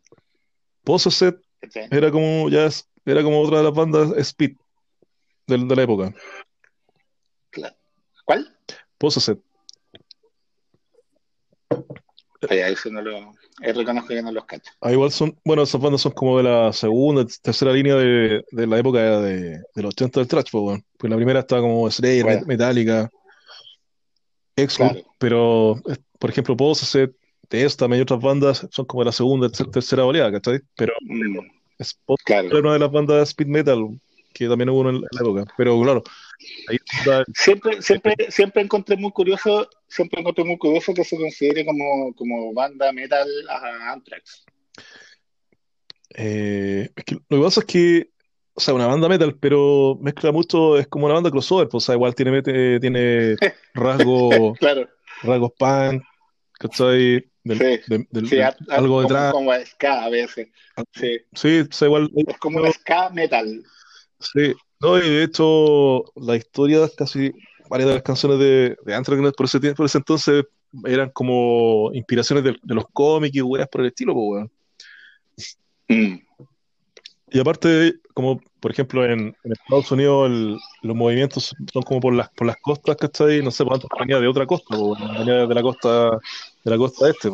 ¿cachai? 1.59 1.87
era 1.91 2.09
como 2.09 2.47
ya 2.49 2.67
es- 2.67 2.89
era 3.05 3.21
como 3.21 3.41
otra 3.41 3.57
de 3.57 3.63
las 3.65 3.73
bandas 3.73 4.11
Speed 4.17 4.55
de, 5.47 5.57
la 5.75 5.83
época. 5.83 6.13
¿Cuál? 8.25 8.57
Ay, 8.69 9.37
a 12.51 12.67
eso 12.69 12.89
no 12.91 13.01
lo. 13.01 13.33
reconozco 13.59 14.09
que 14.09 14.21
no 14.21 14.31
los 14.31 14.45
cacho. 14.45 14.71
Ah, 14.81 14.91
igual 14.91 15.11
son, 15.11 15.37
bueno, 15.45 15.63
esas 15.63 15.79
bandas 15.81 16.01
son 16.01 16.11
como 16.13 16.37
de 16.37 16.43
la 16.43 16.73
segunda, 16.73 17.25
tercera 17.41 17.71
línea 17.73 17.95
de, 17.95 18.43
de 18.51 18.67
la 18.67 18.77
época 18.79 19.21
de, 19.21 19.59
de 19.73 19.81
los 19.81 19.91
80 19.93 20.19
del 20.19 20.27
thrash, 20.27 20.47
pues. 20.51 20.81
Pues 20.97 21.09
la 21.09 21.15
primera 21.15 21.39
estaba 21.41 21.61
como 21.61 21.89
Slayer, 21.89 22.23
Bueno. 22.25 22.41
Metallica, 22.45 23.09
Claro. 24.77 24.99
pero, 25.17 25.77
eh, 25.89 25.97
por 26.19 26.29
ejemplo, 26.29 26.55
Possessed, 26.55 27.11
Testament 27.49 27.99
y 27.99 28.03
otras 28.03 28.19
bandas 28.21 28.67
son 28.71 28.85
como 28.85 29.01
de 29.01 29.05
la 29.05 29.11
segunda, 29.11 29.49
ter- 29.49 29.67
tercera 29.69 30.05
oleada, 30.05 30.31
¿cachai? 30.31 30.59
Pero 30.75 30.93
Mm, 31.01 31.39
claro. 32.23 32.47
era 32.49 32.59
una 32.59 32.73
de 32.73 32.79
las 32.79 32.91
bandas 32.91 33.17
de 33.17 33.23
speed 33.23 33.47
metal 33.47 33.99
que 34.33 34.47
también 34.47 34.69
hubo 34.69 34.89
en 34.89 35.01
la 35.01 35.07
época. 35.21 35.45
Pero 35.57 35.79
claro, 35.81 36.03
ahí 36.69 36.77
está 36.93 37.23
Siempre, 37.33 37.81
siempre, 37.81 38.15
siempre 38.29 38.61
encontré 38.63 38.97
muy 38.97 39.11
curioso, 39.11 39.69
siempre 39.87 40.21
encontré 40.21 40.43
muy 40.43 40.57
curioso 40.57 40.93
que 40.93 41.03
se 41.03 41.17
considere 41.17 41.65
como, 41.65 42.13
como 42.15 42.53
banda 42.53 42.91
metal 42.91 43.27
a 43.49 43.91
Anthrax. 43.93 44.45
Eh, 46.15 46.89
es 46.95 47.03
que 47.05 47.15
lo 47.29 47.37
que 47.37 47.43
pasa 47.43 47.59
es 47.61 47.65
que, 47.65 48.09
o 48.53 48.61
sea, 48.61 48.73
una 48.73 48.87
banda 48.87 49.09
metal, 49.09 49.35
pero 49.39 49.97
mezcla 50.01 50.31
mucho, 50.31 50.77
es 50.77 50.87
como 50.87 51.05
una 51.05 51.15
banda 51.15 51.31
crossover, 51.31 51.67
pues, 51.69 51.83
o 51.83 51.85
sea, 51.85 51.95
igual 51.95 52.13
tiene, 52.13 52.41
tiene 52.79 53.35
rasgos, 53.73 54.57
Claro, 54.59 54.87
rasgos 55.23 55.51
punk, 55.57 56.03
¿cachai? 56.59 57.29
Del- 57.45 57.57
Sí, 57.57 57.79
de- 57.87 58.07
del- 58.09 58.27
sí, 58.29 58.35
del- 58.37 58.45
a- 58.45 58.55
a- 58.69 58.75
algo 58.75 58.95
como, 58.95 59.01
detrás. 59.01 59.31
como 59.33 59.53
ska 59.65 60.03
a 60.05 60.09
veces. 60.09 60.47
Sí, 60.93 61.17
Sí, 61.33 61.59
o 61.69 61.73
sea, 61.73 61.87
igual, 61.87 62.09
es 62.15 62.37
como 62.37 62.71
ska 62.71 63.09
metal. 63.09 63.63
Sí. 64.33 64.53
No, 64.79 64.97
y 64.97 65.09
de 65.09 65.23
hecho, 65.23 66.03
la 66.15 66.35
historia, 66.35 66.89
casi 66.95 67.31
varias 67.69 67.89
de 67.89 67.95
las 67.95 68.03
canciones 68.03 68.39
de, 68.39 68.75
de 68.85 68.95
Anthrax 68.95 69.33
por 69.33 69.45
ese 69.45 69.59
tiempo, 69.59 69.77
por 69.77 69.85
ese 69.85 69.97
entonces, 69.99 70.45
eran 70.85 71.09
como 71.11 71.91
inspiraciones 71.93 72.43
de, 72.43 72.55
los 72.63 72.85
cómics 72.91 73.35
y 73.35 73.41
weas 73.41 73.67
por 73.67 73.81
el 73.81 73.87
estilo, 73.87 74.13
pues, 74.13 74.49
weón. 75.87 76.23
Y 77.33 77.39
aparte, 77.39 77.95
como 78.13 78.39
por 78.59 78.71
ejemplo 78.71 79.03
en, 79.03 79.35
Estados 79.43 79.91
Unidos 79.91 80.29
el- 80.29 80.57
los 80.83 80.95
movimientos 80.95 81.55
son 81.73 81.81
como 81.81 81.99
por 81.99 82.13
las 82.13 82.29
por 82.29 82.45
las 82.45 82.57
costas, 82.57 82.95
¿cachai? 82.95 83.41
No 83.41 83.49
sé, 83.49 83.65
pues 83.65 83.75
antes 83.75 83.89
venía 83.99 84.19
de 84.19 84.27
otra 84.27 84.45
costa, 84.45 84.77
po, 84.77 84.95
venía 84.95 85.47
de 85.47 85.55
la 85.55 85.61
costa 85.63 86.11
de 86.63 86.71
la 86.71 86.77
costa 86.77 87.09
este. 87.09 87.29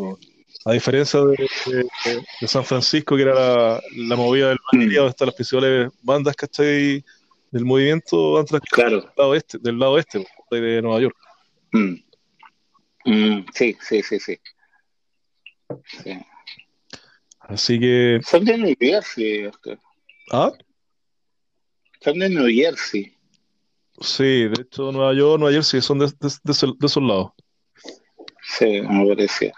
A 0.65 0.73
diferencia 0.73 1.21
de, 1.21 1.47
de- 1.65 2.23
de 2.41 2.47
San 2.47 2.65
Francisco, 2.65 3.15
que 3.15 3.21
era 3.23 3.33
la, 3.33 3.81
la 3.95 4.15
movida 4.15 4.49
del 4.49 4.57
Banería, 4.71 4.99
donde 4.99 5.11
están 5.11 5.27
las 5.27 5.35
principales 5.35 5.89
bandas, 6.01 6.35
¿cachai? 6.35 7.03
Del 7.51 7.65
movimiento 7.65 8.45
claro. 8.71 9.01
del 9.01 9.09
lado 9.17 9.35
este, 9.35 9.57
del 9.57 9.79
lado 9.79 9.97
este, 9.97 10.25
de 10.51 10.81
Nueva 10.81 11.01
York. 11.01 11.15
Mm. 11.71 11.95
Mm, 13.05 13.45
sí, 13.53 13.75
sí, 13.81 14.03
sí, 14.03 14.19
sí. 14.19 14.37
Sí. 16.03 16.19
Así 17.39 17.79
que, 17.79 18.19
Son 18.23 18.43
de 18.45 18.57
New 18.57 18.75
Jersey. 18.79 19.45
Oscar. 19.45 19.79
ah, 20.31 20.51
Son 22.01 22.19
de 22.19 22.29
New 22.29 22.47
Jersey. 22.47 23.15
sí, 24.01 24.47
de 24.47 24.61
hecho 24.61 24.91
Nueva 24.91 25.13
York, 25.13 25.39
Nueva 25.39 25.53
Jersey 25.53 25.81
son 25.81 25.99
de, 25.99 26.05
de, 26.07 26.29
de 26.43 26.51
ese- 26.51 26.67
de 26.77 26.85
esos 26.85 27.01
lados. 27.03 27.31
Sí, 28.43 28.81
me 28.81 29.07
parece. 29.07 29.51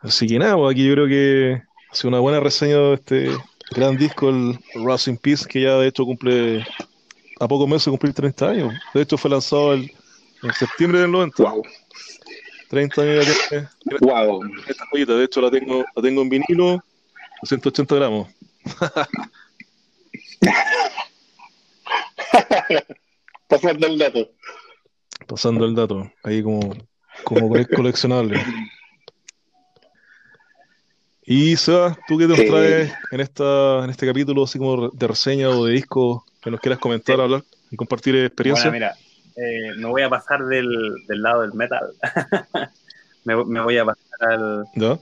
Así 0.00 0.26
que 0.26 0.38
nada, 0.38 0.56
pues 0.56 0.72
aquí 0.72 0.86
yo 0.86 0.94
creo 0.94 1.06
que 1.06 1.62
ha 1.90 1.94
sido 1.94 2.08
una 2.08 2.20
buena 2.20 2.40
reseña 2.40 2.76
de 2.78 2.94
este 2.94 3.38
gran 3.70 3.96
disco, 3.98 4.30
el 4.30 4.58
Rust 4.74 5.08
in 5.08 5.16
Peace, 5.18 5.46
que 5.46 5.60
ya 5.62 5.76
de 5.76 5.88
hecho 5.88 6.04
cumple, 6.04 6.64
a 7.38 7.46
pocos 7.48 7.68
meses 7.68 7.88
cumplir 7.88 8.14
30 8.14 8.50
años. 8.50 8.72
De 8.94 9.02
hecho 9.02 9.18
fue 9.18 9.30
lanzado 9.30 9.74
el- 9.74 9.90
en 10.42 10.52
septiembre 10.54 11.00
del 11.00 11.10
90, 11.12 11.42
Wow. 11.42 11.62
30 12.68 13.02
años 13.02 13.26
Wow. 14.00 14.42
esta 14.66 14.86
joyita. 14.90 15.14
De 15.14 15.24
hecho 15.24 15.40
la 15.42 15.50
tengo, 15.50 15.84
la 15.94 16.02
tengo 16.02 16.22
en 16.22 16.28
vinilo, 16.30 16.82
280 17.42 17.94
gramos. 17.96 18.28
Pasando 23.48 23.86
el 23.86 23.98
dato. 23.98 24.30
Pasando 25.26 25.64
el 25.64 25.74
dato, 25.74 26.10
ahí 26.22 26.42
como, 26.42 26.74
como 27.24 27.48
cole- 27.50 27.66
coleccionable. 27.68 28.40
Y 31.32 31.54
Seba, 31.54 31.96
¿tú 32.08 32.18
qué 32.18 32.26
nos 32.26 32.38
Sí. 32.38 32.46
traes 32.48 32.92
en 33.12 33.20
esta, 33.20 33.84
en 33.84 33.90
este 33.90 34.04
capítulo, 34.04 34.42
así 34.42 34.58
como 34.58 34.88
de 34.88 35.06
reseña 35.06 35.48
o 35.48 35.64
de 35.64 35.74
disco 35.74 36.24
que 36.42 36.50
nos 36.50 36.58
quieras 36.58 36.80
comentar, 36.80 37.20
hablar 37.20 37.44
y 37.70 37.76
compartir 37.76 38.16
experiencia? 38.16 38.68
Bueno, 38.68 38.84
mira, 38.84 38.96
eh, 39.36 39.76
me 39.78 39.86
voy 39.86 40.02
a 40.02 40.10
pasar 40.10 40.44
del, 40.46 40.92
del 41.06 41.22
lado 41.22 41.42
del 41.42 41.52
metal. 41.54 41.88
me, 43.24 43.44
me 43.44 43.60
voy 43.62 43.78
a 43.78 43.84
pasar 43.84 44.28
al, 44.28 44.64
¿Ya? 44.74 44.94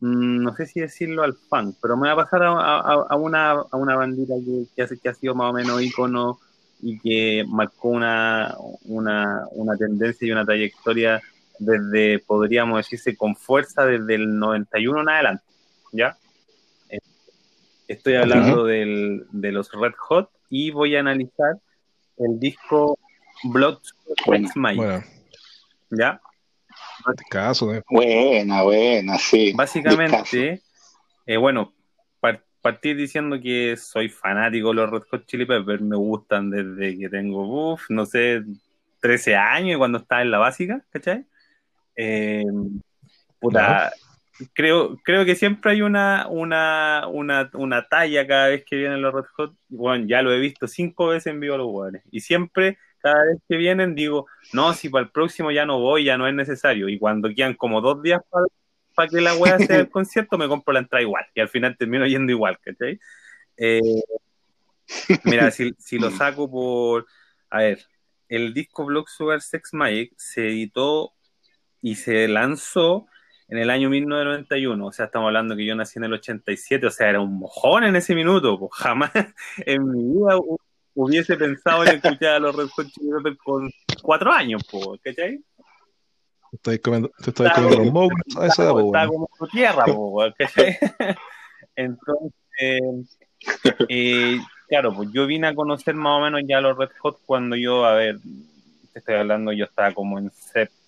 mm, 0.00 0.42
no 0.42 0.54
sé 0.54 0.66
si 0.66 0.80
decirlo 0.80 1.22
al 1.22 1.32
funk, 1.32 1.76
pero 1.80 1.96
me 1.96 2.02
voy 2.02 2.10
a 2.10 2.16
pasar 2.24 2.42
a, 2.42 2.50
a- 2.52 3.06
a 3.08 3.16
una, 3.16 3.52
a 3.52 3.76
una 3.78 3.96
bandita 3.96 4.34
que, 4.44 4.66
que, 4.76 4.82
hace- 4.82 4.98
que 4.98 5.08
ha 5.08 5.14
sido 5.14 5.34
más 5.34 5.48
o 5.48 5.54
menos 5.54 5.80
ícono 5.80 6.40
y 6.82 6.98
que 6.98 7.42
marcó 7.48 7.88
una, 7.88 8.54
una, 8.82 9.44
una 9.52 9.78
tendencia 9.78 10.28
y 10.28 10.30
una 10.30 10.44
trayectoria 10.44 11.22
desde, 11.58 12.18
podríamos 12.18 12.76
decirse, 12.76 13.16
con 13.16 13.34
fuerza 13.34 13.86
desde 13.86 14.16
el 14.16 14.38
91 14.38 15.00
en 15.00 15.08
adelante, 15.08 15.44
¿ya? 15.94 16.16
Estoy 17.86 18.14
hablando 18.14 18.64
del- 18.64 19.26
de 19.30 19.52
los 19.52 19.70
Red 19.70 19.92
Hot 20.08 20.30
y 20.48 20.70
voy 20.70 20.96
a 20.96 21.00
analizar 21.00 21.56
el 22.16 22.38
disco 22.40 22.98
Blood 23.44 23.78
Sweat 23.82 24.18
Bueno, 24.26 24.48
Bueno, 24.76 25.04
¿ya? 25.90 26.20
caso, 27.30 27.74
¿eh? 27.74 27.82
Buena, 27.88 28.62
buena, 28.62 29.18
sí. 29.18 29.52
Básicamente, 29.54 30.62
eh, 31.26 31.36
bueno, 31.36 31.74
par- 32.20 32.42
partir 32.62 32.96
diciendo 32.96 33.38
que 33.40 33.76
soy 33.76 34.08
fanático 34.08 34.68
de 34.70 34.74
los 34.74 34.90
Red 34.90 35.02
Hot 35.10 35.26
Chili 35.26 35.44
Peppers, 35.44 35.82
me 35.82 35.96
gustan 35.96 36.50
desde 36.50 36.98
que 36.98 37.08
tengo, 37.10 37.72
uff, 37.74 37.90
no 37.90 38.06
sé, 38.06 38.42
13 39.00 39.36
años 39.36 39.74
y 39.76 39.78
cuando 39.78 39.98
estaba 39.98 40.22
en 40.22 40.30
la 40.30 40.38
básica, 40.38 40.82
¿cachai? 40.90 41.26
Eh, 41.96 42.44
puta, 43.38 43.92
creo, 44.52 44.96
creo 45.02 45.24
que 45.24 45.36
siempre 45.36 45.72
hay 45.72 45.82
una, 45.82 46.26
una, 46.28 47.06
una, 47.08 47.50
una 47.54 47.88
talla 47.88 48.26
cada 48.26 48.48
vez 48.48 48.64
que 48.64 48.76
vienen 48.76 49.02
los 49.02 49.14
Red 49.14 49.24
Hot. 49.36 49.54
Bueno, 49.68 50.06
ya 50.08 50.22
lo 50.22 50.32
he 50.32 50.38
visto 50.38 50.66
cinco 50.66 51.08
veces 51.08 51.28
en 51.28 51.40
vivo 51.40 51.56
los 51.56 51.66
jugadores. 51.66 52.02
Y 52.10 52.20
siempre, 52.20 52.78
cada 52.98 53.24
vez 53.24 53.38
que 53.48 53.56
vienen, 53.56 53.94
digo, 53.94 54.26
no, 54.52 54.72
si 54.74 54.88
para 54.88 55.04
el 55.04 55.10
próximo 55.10 55.50
ya 55.50 55.66
no 55.66 55.78
voy, 55.78 56.04
ya 56.04 56.18
no 56.18 56.26
es 56.26 56.34
necesario. 56.34 56.88
Y 56.88 56.98
cuando 56.98 57.28
quedan 57.34 57.54
como 57.54 57.80
dos 57.80 58.02
días 58.02 58.20
para 58.94 59.08
que 59.08 59.20
la 59.20 59.34
wea 59.34 59.58
sea 59.58 59.76
el 59.78 59.88
concierto, 59.90 60.38
me 60.38 60.48
compro 60.48 60.72
la 60.72 60.80
entrada 60.80 61.02
igual. 61.02 61.26
Y 61.34 61.40
al 61.40 61.48
final 61.48 61.76
termino 61.76 62.06
yendo 62.06 62.32
igual, 62.32 62.58
¿cachai? 62.60 62.98
Eh, 63.56 63.80
mira, 65.24 65.50
si, 65.50 65.74
si 65.78 65.98
lo 65.98 66.10
saco 66.10 66.50
por. 66.50 67.06
A 67.50 67.58
ver, 67.58 67.84
el 68.28 68.52
disco 68.52 68.84
Block 68.84 69.08
Sugar 69.08 69.40
Sex 69.40 69.74
Magic 69.74 70.12
se 70.16 70.48
editó 70.48 71.12
y 71.80 71.96
se 71.96 72.26
lanzó 72.26 73.06
en 73.48 73.58
el 73.58 73.70
año 73.70 73.90
1991, 73.90 74.86
o 74.86 74.92
sea, 74.92 75.06
estamos 75.06 75.28
hablando 75.28 75.56
que 75.56 75.66
yo 75.66 75.74
nací 75.74 75.98
en 75.98 76.04
el 76.04 76.14
87, 76.14 76.86
o 76.86 76.90
sea, 76.90 77.10
era 77.10 77.20
un 77.20 77.38
mojón 77.38 77.84
en 77.84 77.96
ese 77.96 78.14
minuto, 78.14 78.58
pues 78.58 78.72
jamás 78.74 79.10
en 79.58 79.90
mi 79.90 80.14
vida 80.14 80.38
hubiese 80.94 81.36
pensado 81.36 81.84
en 81.84 81.96
escuchar 81.96 82.34
a 82.34 82.38
los 82.38 82.56
Red 82.56 82.68
Hot 82.68 82.86
Chili 82.86 83.10
Peppers 83.16 83.38
con 83.38 83.70
cuatro 84.02 84.32
años, 84.32 84.62
pues, 84.70 85.00
¿cachai? 85.02 85.40
Te 86.62 86.80
comiendo, 86.80 87.10
te 87.22 87.30
estás 87.30 87.52
comiendo 87.52 87.84
los 87.84 87.92
mocos 87.92 88.36
a 88.38 88.46
esa 88.46 88.62
edad, 88.62 88.80
Está 88.80 89.06
como 89.08 89.28
tu 89.38 89.46
tierra, 89.48 89.84
pues, 89.84 90.34
¿cachai? 90.38 90.78
Entonces, 91.76 93.18
eh, 93.88 94.38
claro, 94.68 94.94
pues 94.94 95.10
yo 95.12 95.26
vine 95.26 95.48
a 95.48 95.54
conocer 95.54 95.94
más 95.94 96.18
o 96.18 96.22
menos 96.22 96.42
ya 96.46 96.58
a 96.58 96.60
los 96.60 96.78
Red 96.78 96.90
Hot 97.00 97.18
cuando 97.26 97.56
yo, 97.56 97.84
a 97.84 97.94
ver, 97.94 98.18
te 98.92 99.00
estoy 99.00 99.16
hablando, 99.16 99.52
yo 99.52 99.64
estaba 99.64 99.92
como 99.92 100.18
en 100.18 100.30
séptimo 100.30 100.83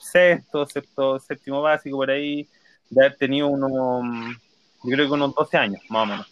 sexto, 0.00 0.66
sexto, 0.66 1.20
séptimo 1.20 1.62
básico, 1.62 1.96
por 1.96 2.10
ahí, 2.10 2.48
de 2.90 3.04
haber 3.04 3.16
tenido 3.16 3.48
unos, 3.48 4.36
yo 4.82 4.90
creo 4.90 5.06
que 5.06 5.14
unos 5.14 5.34
12 5.34 5.56
años, 5.56 5.82
más 5.88 6.02
o 6.02 6.06
menos, 6.06 6.30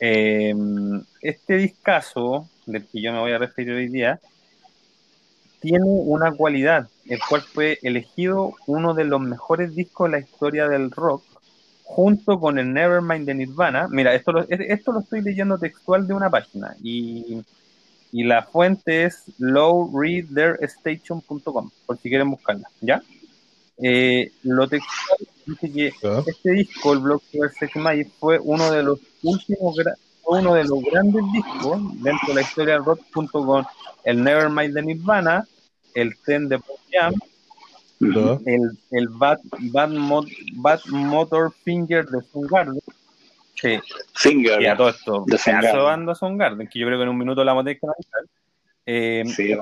eh, 0.00 0.54
este 1.20 1.56
discazo, 1.56 2.48
del 2.66 2.86
que 2.86 3.00
yo 3.00 3.12
me 3.12 3.20
voy 3.20 3.32
a 3.32 3.38
referir 3.38 3.72
hoy 3.72 3.88
día, 3.88 4.20
tiene 5.60 5.84
una 5.84 6.32
cualidad, 6.32 6.88
el 7.06 7.20
cual 7.28 7.42
fue 7.42 7.78
elegido 7.82 8.54
uno 8.66 8.94
de 8.94 9.04
los 9.04 9.20
mejores 9.20 9.74
discos 9.76 10.10
de 10.10 10.18
la 10.18 10.24
historia 10.24 10.68
del 10.68 10.90
rock, 10.90 11.22
junto 11.84 12.40
con 12.40 12.58
el 12.58 12.72
Nevermind 12.72 13.26
de 13.26 13.34
Nirvana. 13.34 13.86
Mira, 13.88 14.14
esto 14.14 14.32
lo, 14.32 14.46
esto 14.48 14.92
lo 14.92 15.00
estoy 15.00 15.22
leyendo 15.22 15.58
textual 15.58 16.06
de 16.06 16.14
una 16.14 16.30
página 16.30 16.74
y 16.82 17.44
y 18.12 18.22
la 18.24 18.42
fuente 18.42 19.04
es 19.04 19.22
lowreaderstation.com, 19.38 21.70
por 21.86 21.98
si 21.98 22.10
quieren 22.10 22.30
buscarla, 22.30 22.68
¿ya? 22.82 23.02
Eh, 23.78 24.30
lo 24.42 24.68
textual 24.68 25.18
dice 25.46 25.72
que 25.72 25.94
este 26.26 26.50
disco, 26.52 26.92
el 26.92 26.98
Block 27.00 27.22
Sex 27.58 27.74
Magic, 27.76 28.10
fue 28.20 28.38
uno 28.38 28.70
de 28.70 28.82
los 28.82 29.00
últimos, 29.22 29.74
uno 30.26 30.52
de 30.54 30.64
los 30.64 30.82
grandes 30.82 31.22
discos 31.32 31.80
dentro 32.02 32.28
de 32.28 32.34
la 32.34 32.42
historia 32.42 32.74
del 32.74 32.84
rock, 32.84 33.00
junto 33.12 33.42
con 33.44 33.64
el 34.04 34.22
Nevermind 34.22 34.74
de 34.74 34.82
Nirvana, 34.82 35.48
el 35.94 36.12
Ten 36.24 36.48
de 36.48 36.58
Pop 36.58 36.78
Jam, 36.90 37.14
el, 38.00 38.78
el 38.90 39.08
Bad, 39.08 39.38
Bad, 39.72 39.90
Bad 40.56 40.80
Motor 40.90 41.52
Finger 41.64 42.04
de 42.06 42.20
Soundgarden, 42.30 42.80
Sí. 43.62 43.78
Singer. 44.16 44.60
Y 44.60 44.66
a 44.66 44.76
todo 44.76 44.88
esto, 44.88 45.24
pedazo 45.24 45.84
banda 45.84 46.16
Son 46.16 46.36
Garden, 46.36 46.66
que 46.66 46.80
yo 46.80 46.86
creo 46.86 46.98
que 46.98 47.04
en 47.04 47.10
un 47.10 47.18
minuto 47.18 47.44
la 47.44 47.52
vamos 47.52 47.62
a 47.62 47.64
tener 47.66 47.78
que 47.78 47.86
analizar. 47.86 48.22
Eh, 48.84 49.22
sí, 49.26 49.56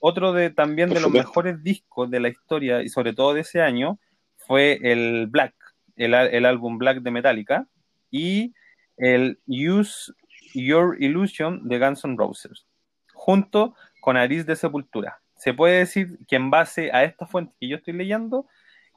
otro 0.00 0.32
de 0.32 0.48
también 0.48 0.88
de 0.88 1.00
los 1.00 1.10
mejores 1.10 1.62
discos 1.62 2.10
de 2.10 2.18
la 2.18 2.30
historia 2.30 2.80
y 2.80 2.88
sobre 2.88 3.12
todo 3.12 3.34
de 3.34 3.42
ese 3.42 3.60
año 3.60 3.98
fue 4.38 4.78
el 4.82 5.26
Black, 5.26 5.54
el, 5.96 6.14
el 6.14 6.46
álbum 6.46 6.78
Black 6.78 7.02
de 7.02 7.10
Metallica 7.10 7.66
y 8.10 8.54
el 8.96 9.38
Use 9.46 10.14
Your 10.54 10.96
Illusion 10.98 11.68
de 11.68 11.78
Guns 11.78 12.06
N' 12.06 12.16
Roses, 12.16 12.66
junto 13.12 13.74
con 14.00 14.16
Aris 14.16 14.46
de 14.46 14.56
Sepultura. 14.56 15.20
Se 15.36 15.52
puede 15.52 15.80
decir 15.80 16.18
que 16.26 16.36
en 16.36 16.50
base 16.50 16.90
a 16.90 17.04
esta 17.04 17.26
fuente 17.26 17.54
que 17.60 17.68
yo 17.68 17.76
estoy 17.76 17.92
leyendo, 17.92 18.46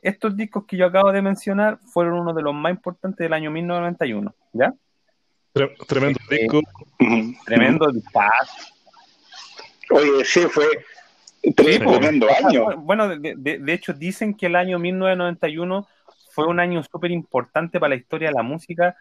estos 0.05 0.37
discos 0.37 0.65
que 0.65 0.77
yo 0.77 0.85
acabo 0.85 1.11
de 1.11 1.21
mencionar 1.21 1.79
fueron 1.79 2.19
uno 2.19 2.33
de 2.33 2.43
los 2.43 2.53
más 2.53 2.71
importantes 2.71 3.17
del 3.17 3.33
año 3.33 3.49
1991, 3.49 4.35
¿ya? 4.53 4.73
Tremendo 5.87 6.19
disco. 6.29 6.61
Tremendo 7.45 7.91
dispazo. 7.91 8.53
Oye, 9.89 10.23
sí, 10.23 10.41
fue 10.41 10.65
tremendo 11.55 12.27
año. 12.29 12.77
Bueno, 12.77 13.07
de, 13.17 13.73
hecho 13.73 13.93
dicen 13.93 14.35
que 14.35 14.45
el 14.45 14.55
año 14.55 14.77
1991 14.77 15.87
fue 16.29 16.45
un 16.45 16.59
año 16.59 16.83
súper 16.83 17.11
importante 17.11 17.79
para 17.79 17.89
la 17.89 17.95
historia 17.95 18.29
de 18.29 18.35
la 18.35 18.43
música. 18.43 18.95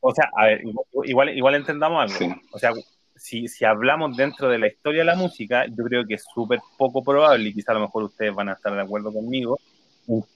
O 0.00 0.12
sea, 0.12 0.30
a 0.36 0.46
ver, 0.46 0.62
igual, 1.04 1.30
igual 1.30 1.54
entendamos 1.54 2.12
algo. 2.12 2.34
O 2.50 2.58
sea, 2.58 2.72
si, 3.16 3.48
si 3.48 3.64
hablamos 3.64 4.16
dentro 4.16 4.48
de 4.48 4.58
la 4.58 4.66
historia 4.66 5.00
de 5.00 5.06
la 5.06 5.14
música, 5.14 5.64
yo 5.66 5.84
creo 5.84 6.04
que 6.04 6.14
es 6.14 6.24
súper 6.34 6.58
poco 6.76 7.02
probable, 7.02 7.48
y 7.48 7.54
quizá 7.54 7.72
a 7.72 7.76
lo 7.76 7.82
mejor 7.82 8.02
ustedes 8.04 8.34
van 8.34 8.48
a 8.48 8.54
estar 8.54 8.74
de 8.74 8.82
acuerdo 8.82 9.12
conmigo, 9.12 9.58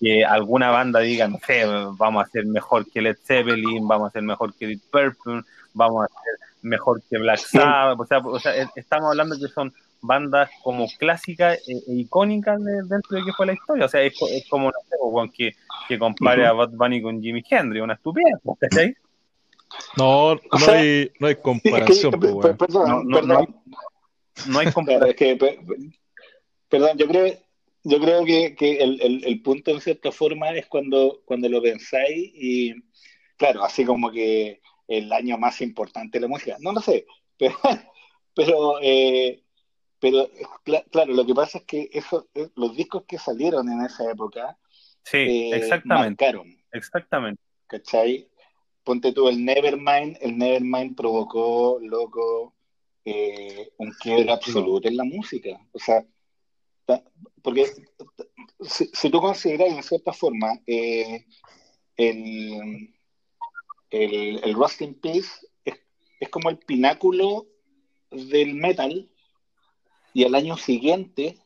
que 0.00 0.24
alguna 0.24 0.70
banda 0.70 1.00
diga, 1.00 1.28
no 1.28 1.38
sé, 1.44 1.64
vamos 1.98 2.24
a 2.24 2.30
ser 2.30 2.46
mejor 2.46 2.90
que 2.90 3.00
Led 3.00 3.16
Zeppelin, 3.24 3.86
vamos 3.86 4.08
a 4.08 4.12
ser 4.12 4.22
mejor 4.22 4.54
que 4.54 4.66
Deep 4.66 4.82
Purple, 4.90 5.42
vamos 5.74 6.04
a 6.04 6.08
ser 6.08 6.34
mejor 6.62 7.02
que 7.08 7.18
Black 7.18 7.40
Sabbath, 7.40 8.00
o 8.00 8.06
sea, 8.06 8.18
o 8.18 8.38
sea 8.38 8.70
estamos 8.74 9.10
hablando 9.10 9.36
que 9.38 9.52
son 9.52 9.72
bandas 10.00 10.50
como 10.62 10.86
clásicas 10.98 11.58
e, 11.68 11.72
e 11.72 11.94
icónicas 11.94 12.62
dentro 12.62 13.18
de 13.18 13.24
que 13.24 13.32
fue 13.32 13.46
la 13.46 13.54
historia, 13.54 13.86
o 13.86 13.88
sea, 13.88 14.02
es, 14.02 14.14
como, 14.48 14.70
no 14.70 15.26
sé, 15.26 15.32
que, 15.36 15.52
que 15.88 15.98
compare 15.98 16.46
a 16.46 16.52
Bad 16.52 16.70
Bunny 16.70 17.02
con 17.02 17.20
Jimi 17.20 17.42
Hendrix, 17.48 17.82
una 17.82 17.94
estupidez, 17.94 18.34
¿cachai? 18.60 18.94
No, 19.96 20.34
no, 20.34 20.40
hay, 20.68 21.10
no 21.18 21.26
hay 21.26 21.36
comparación. 21.36 22.12
perdón, 22.20 23.08
no, 23.08 23.22
no, 23.22 23.38
hay, 23.38 23.46
no 24.46 24.58
hay 24.60 24.66
comparación. 24.72 25.38
perdón, 26.68 26.96
yo 26.96 27.08
creo 27.08 27.45
yo 27.88 28.00
creo 28.00 28.24
que, 28.24 28.56
que 28.56 28.78
el, 28.78 29.00
el, 29.00 29.24
el, 29.24 29.42
punto 29.42 29.70
en 29.70 29.80
cierta 29.80 30.10
forma 30.10 30.50
es 30.50 30.66
cuando, 30.66 31.22
cuando 31.24 31.48
lo 31.48 31.62
pensáis 31.62 32.32
y, 32.34 32.74
claro, 33.36 33.62
así 33.62 33.84
como 33.84 34.10
que 34.10 34.60
el 34.88 35.12
año 35.12 35.38
más 35.38 35.60
importante 35.60 36.18
de 36.18 36.22
la 36.22 36.28
música, 36.28 36.56
no 36.58 36.72
lo 36.72 36.80
sé, 36.80 37.06
pero, 37.38 37.54
pero, 38.34 38.78
eh, 38.82 39.40
pero 40.00 40.28
claro, 40.90 41.14
lo 41.14 41.24
que 41.24 41.34
pasa 41.34 41.58
es 41.58 41.64
que 41.64 41.88
eso, 41.92 42.28
eh, 42.34 42.48
los 42.56 42.74
discos 42.74 43.04
que 43.06 43.18
salieron 43.18 43.68
en 43.68 43.80
esa 43.82 44.10
época, 44.10 44.58
sí, 45.04 45.18
eh, 45.18 45.50
exactamente, 45.56 46.24
marcaron. 46.24 46.56
Exactamente. 46.72 47.40
¿Cachai? 47.68 48.28
Ponte 48.82 49.12
tú 49.12 49.28
el 49.28 49.44
Nevermind, 49.44 50.18
el 50.20 50.36
Nevermind 50.36 50.96
provocó, 50.96 51.78
loco, 51.80 52.52
un 53.04 53.92
quiebre 54.00 54.32
absoluto 54.32 54.88
en 54.88 54.96
la 54.96 55.04
música. 55.04 55.60
O 55.72 55.78
sea, 55.78 56.04
porque 57.46 57.64
si, 58.60 59.08
tú 59.08 59.20
consideras 59.20 59.68
en 59.68 59.82
cierta 59.84 60.12
forma 60.12 60.60
eh, 60.66 61.24
el, 61.96 62.92
el, 63.88 64.40
el, 64.42 64.54
Rust 64.54 64.82
in 64.82 64.94
Peace 64.94 65.46
es, 65.64 66.28
como 66.28 66.50
el 66.50 66.58
pináculo 66.58 67.46
del 68.10 68.54
metal 68.54 69.08
y 70.12 70.24
al 70.24 70.34
año 70.34 70.56
siguiente 70.56 71.38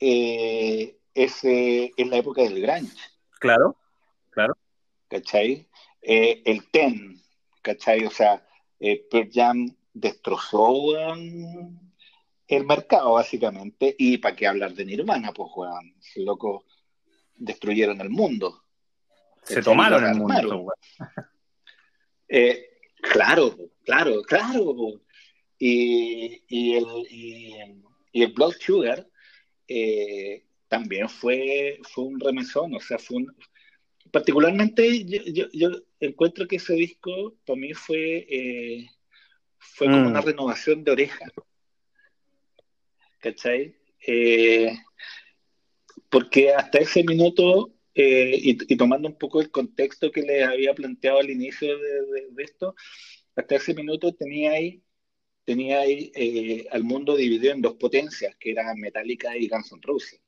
eh, 0.00 0.98
es, 1.14 1.42
eh, 1.44 1.92
es, 1.96 2.06
la 2.08 2.18
época 2.18 2.42
del 2.42 2.60
grunge. 2.60 2.94
Claro, 3.40 3.74
claro. 4.32 4.54
¿Cachai? 5.08 5.66
el 6.02 6.70
Ten, 6.70 7.22
¿cachai? 7.62 8.04
O 8.04 8.10
sea, 8.10 8.46
Pearl 8.78 9.30
Jam 9.32 9.74
destrozó 9.94 10.92
el 12.56 12.66
mercado, 12.66 13.12
básicamente. 13.14 13.94
Y 13.98 14.18
para 14.18 14.36
qué 14.36 14.46
hablar 14.46 14.74
de 14.74 14.84
Nirvana, 14.84 15.32
pues, 15.32 15.50
Juan, 15.50 15.94
loco, 16.16 16.64
destruyeron 17.36 18.00
el 18.00 18.10
mundo. 18.10 18.64
Se 19.42 19.62
tomaron 19.62 20.04
el 20.04 20.14
mundo. 20.14 20.72
Eh, 22.34 22.78
claro, 23.02 23.54
claro, 23.84 24.22
claro. 24.22 25.02
Y, 25.58 26.42
y, 26.48 26.74
el, 26.76 26.86
y, 27.10 27.54
el 28.12 28.32
Blood 28.32 28.54
Sugar 28.58 29.06
eh, 29.68 30.46
también 30.66 31.10
fue, 31.10 31.78
fue 31.82 32.04
un 32.04 32.18
remesón, 32.18 32.74
o 32.74 32.80
sea, 32.80 32.98
fue 32.98 33.18
un, 33.18 33.36
particularmente 34.10 35.04
yo, 35.04 35.46
yo, 35.52 35.70
encuentro 36.00 36.46
que 36.46 36.56
ese 36.56 36.74
disco 36.74 37.34
para 37.44 37.58
mí 37.58 37.74
fue, 37.74 38.26
eh, 38.28 38.86
fue 39.58 39.88
como 39.88 40.04
mm. 40.04 40.06
una 40.06 40.20
renovación 40.20 40.84
de 40.84 40.92
oreja. 40.92 41.24
¿Cachai? 43.22 43.76
Eh, 44.06 44.76
porque 46.10 46.52
hasta 46.52 46.78
ese 46.78 47.04
minuto, 47.04 47.72
eh, 47.94 48.36
y, 48.42 48.76
tomando 48.76 49.08
un 49.08 49.16
poco 49.16 49.40
el 49.40 49.50
contexto 49.50 50.10
que 50.10 50.22
les 50.22 50.46
había 50.46 50.74
planteado 50.74 51.20
al 51.20 51.30
inicio 51.30 51.78
de, 51.78 52.42
esto, 52.42 52.74
hasta 53.36 53.56
ese 53.56 53.74
minuto 53.74 54.12
tenía 54.14 54.52
ahí 54.52 54.82
tenía 55.44 55.80
ahí 55.80 56.12
eh, 56.14 56.66
al 56.70 56.84
mundo 56.84 57.16
dividido 57.16 57.52
en 57.52 57.62
dos 57.62 57.74
potencias, 57.74 58.36
que 58.36 58.52
eran 58.52 58.78
Metallica 58.78 59.36
y 59.36 59.48
Guns 59.48 59.72
N' 59.72 59.80
Roses. 59.82 60.20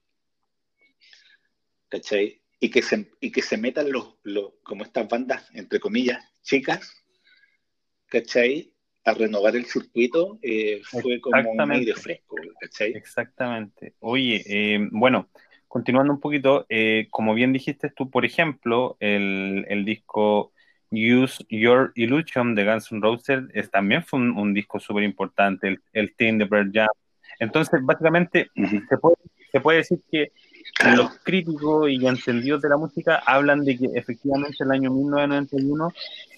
¿Cachai? 1.89 2.43
Y 2.59 2.71
que 2.71 2.83
se, 2.83 3.11
y 3.21 3.31
que 3.31 3.43
se 3.43 3.57
metan 3.57 3.93
los, 3.93 4.17
los, 4.25 4.55
como 4.65 4.83
estas 4.83 5.09
bandas, 5.09 5.49
entre 5.55 5.79
comillas, 5.79 6.25
chicas, 6.43 6.93
¿cachai? 8.07 8.74
A 9.05 9.13
renovar 9.13 9.55
el 9.55 9.67
circuito 9.67 10.39
eh, 10.43 10.81
fue 10.85 11.21
como 11.21 11.51
un 11.51 11.73
aire 11.73 11.95
fresco, 11.95 12.37
¿cachai? 12.61 12.93
Exactamente. 12.93 13.95
Oye, 14.01 14.43
eh, 14.47 14.89
bueno, 14.91 15.29
continuando 15.69 16.13
un 16.13 16.21
poquito, 16.21 16.65
eh, 16.69 17.09
como 17.11 17.35
bien 17.35 17.53
dijiste 17.53 17.91
tú, 17.91 18.11
por 18.11 18.25
ejemplo, 18.25 18.97
el, 19.01 19.67
el 19.69 19.85
disco 19.85 20.53
Use 20.91 21.45
Your 21.49 21.93
Illusion 21.97 22.55
de 22.55 22.65
Guns 22.65 22.93
N' 22.93 23.01
Roses 23.03 23.45
es, 23.53 23.71
también 23.71 24.05
fue 24.05 24.21
un, 24.21 24.55
disco 24.55 24.81
súper 24.81 25.03
importante, 25.03 25.69
el, 25.69 25.81
el 25.93 26.15
Team 26.15 26.39
de 26.39 26.45
Bird 26.45 26.71
Jam. 26.73 26.89
Entonces, 27.41 27.81
básicamente, 27.83 28.49
se, 28.89 28.97
puede, 28.99 29.17
se 29.51 29.61
puede 29.61 29.79
decir 29.79 30.01
que 30.11 30.33
los 30.97 31.19
críticos 31.19 31.91
y 31.91 32.07
entendidos 32.07 32.63
de 32.63 32.69
la 32.69 32.77
música 32.77 33.23
hablan 33.27 33.65
de 33.65 33.77
que 33.77 33.87
efectivamente 33.95 34.57
el 34.61 34.71
año 34.71 34.91
1991 34.91 35.93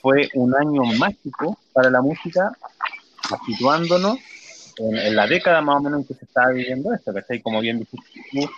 fue 0.06 0.28
un 0.34 0.54
año 0.54 0.84
mágico 1.00 1.58
para 1.72 1.90
la 1.90 2.00
música, 2.00 2.52
situándonos 3.44 4.16
en, 4.76 5.16
la 5.16 5.26
década 5.26 5.60
más 5.60 5.78
o 5.78 5.80
menos 5.80 6.00
en 6.02 6.06
que 6.06 6.14
se 6.14 6.26
estaba 6.26 6.52
viviendo 6.52 6.94
esto, 6.94 7.12
¿cachai? 7.12 7.42
Como 7.42 7.58
bien 7.58 7.80
dijiste 7.80 8.48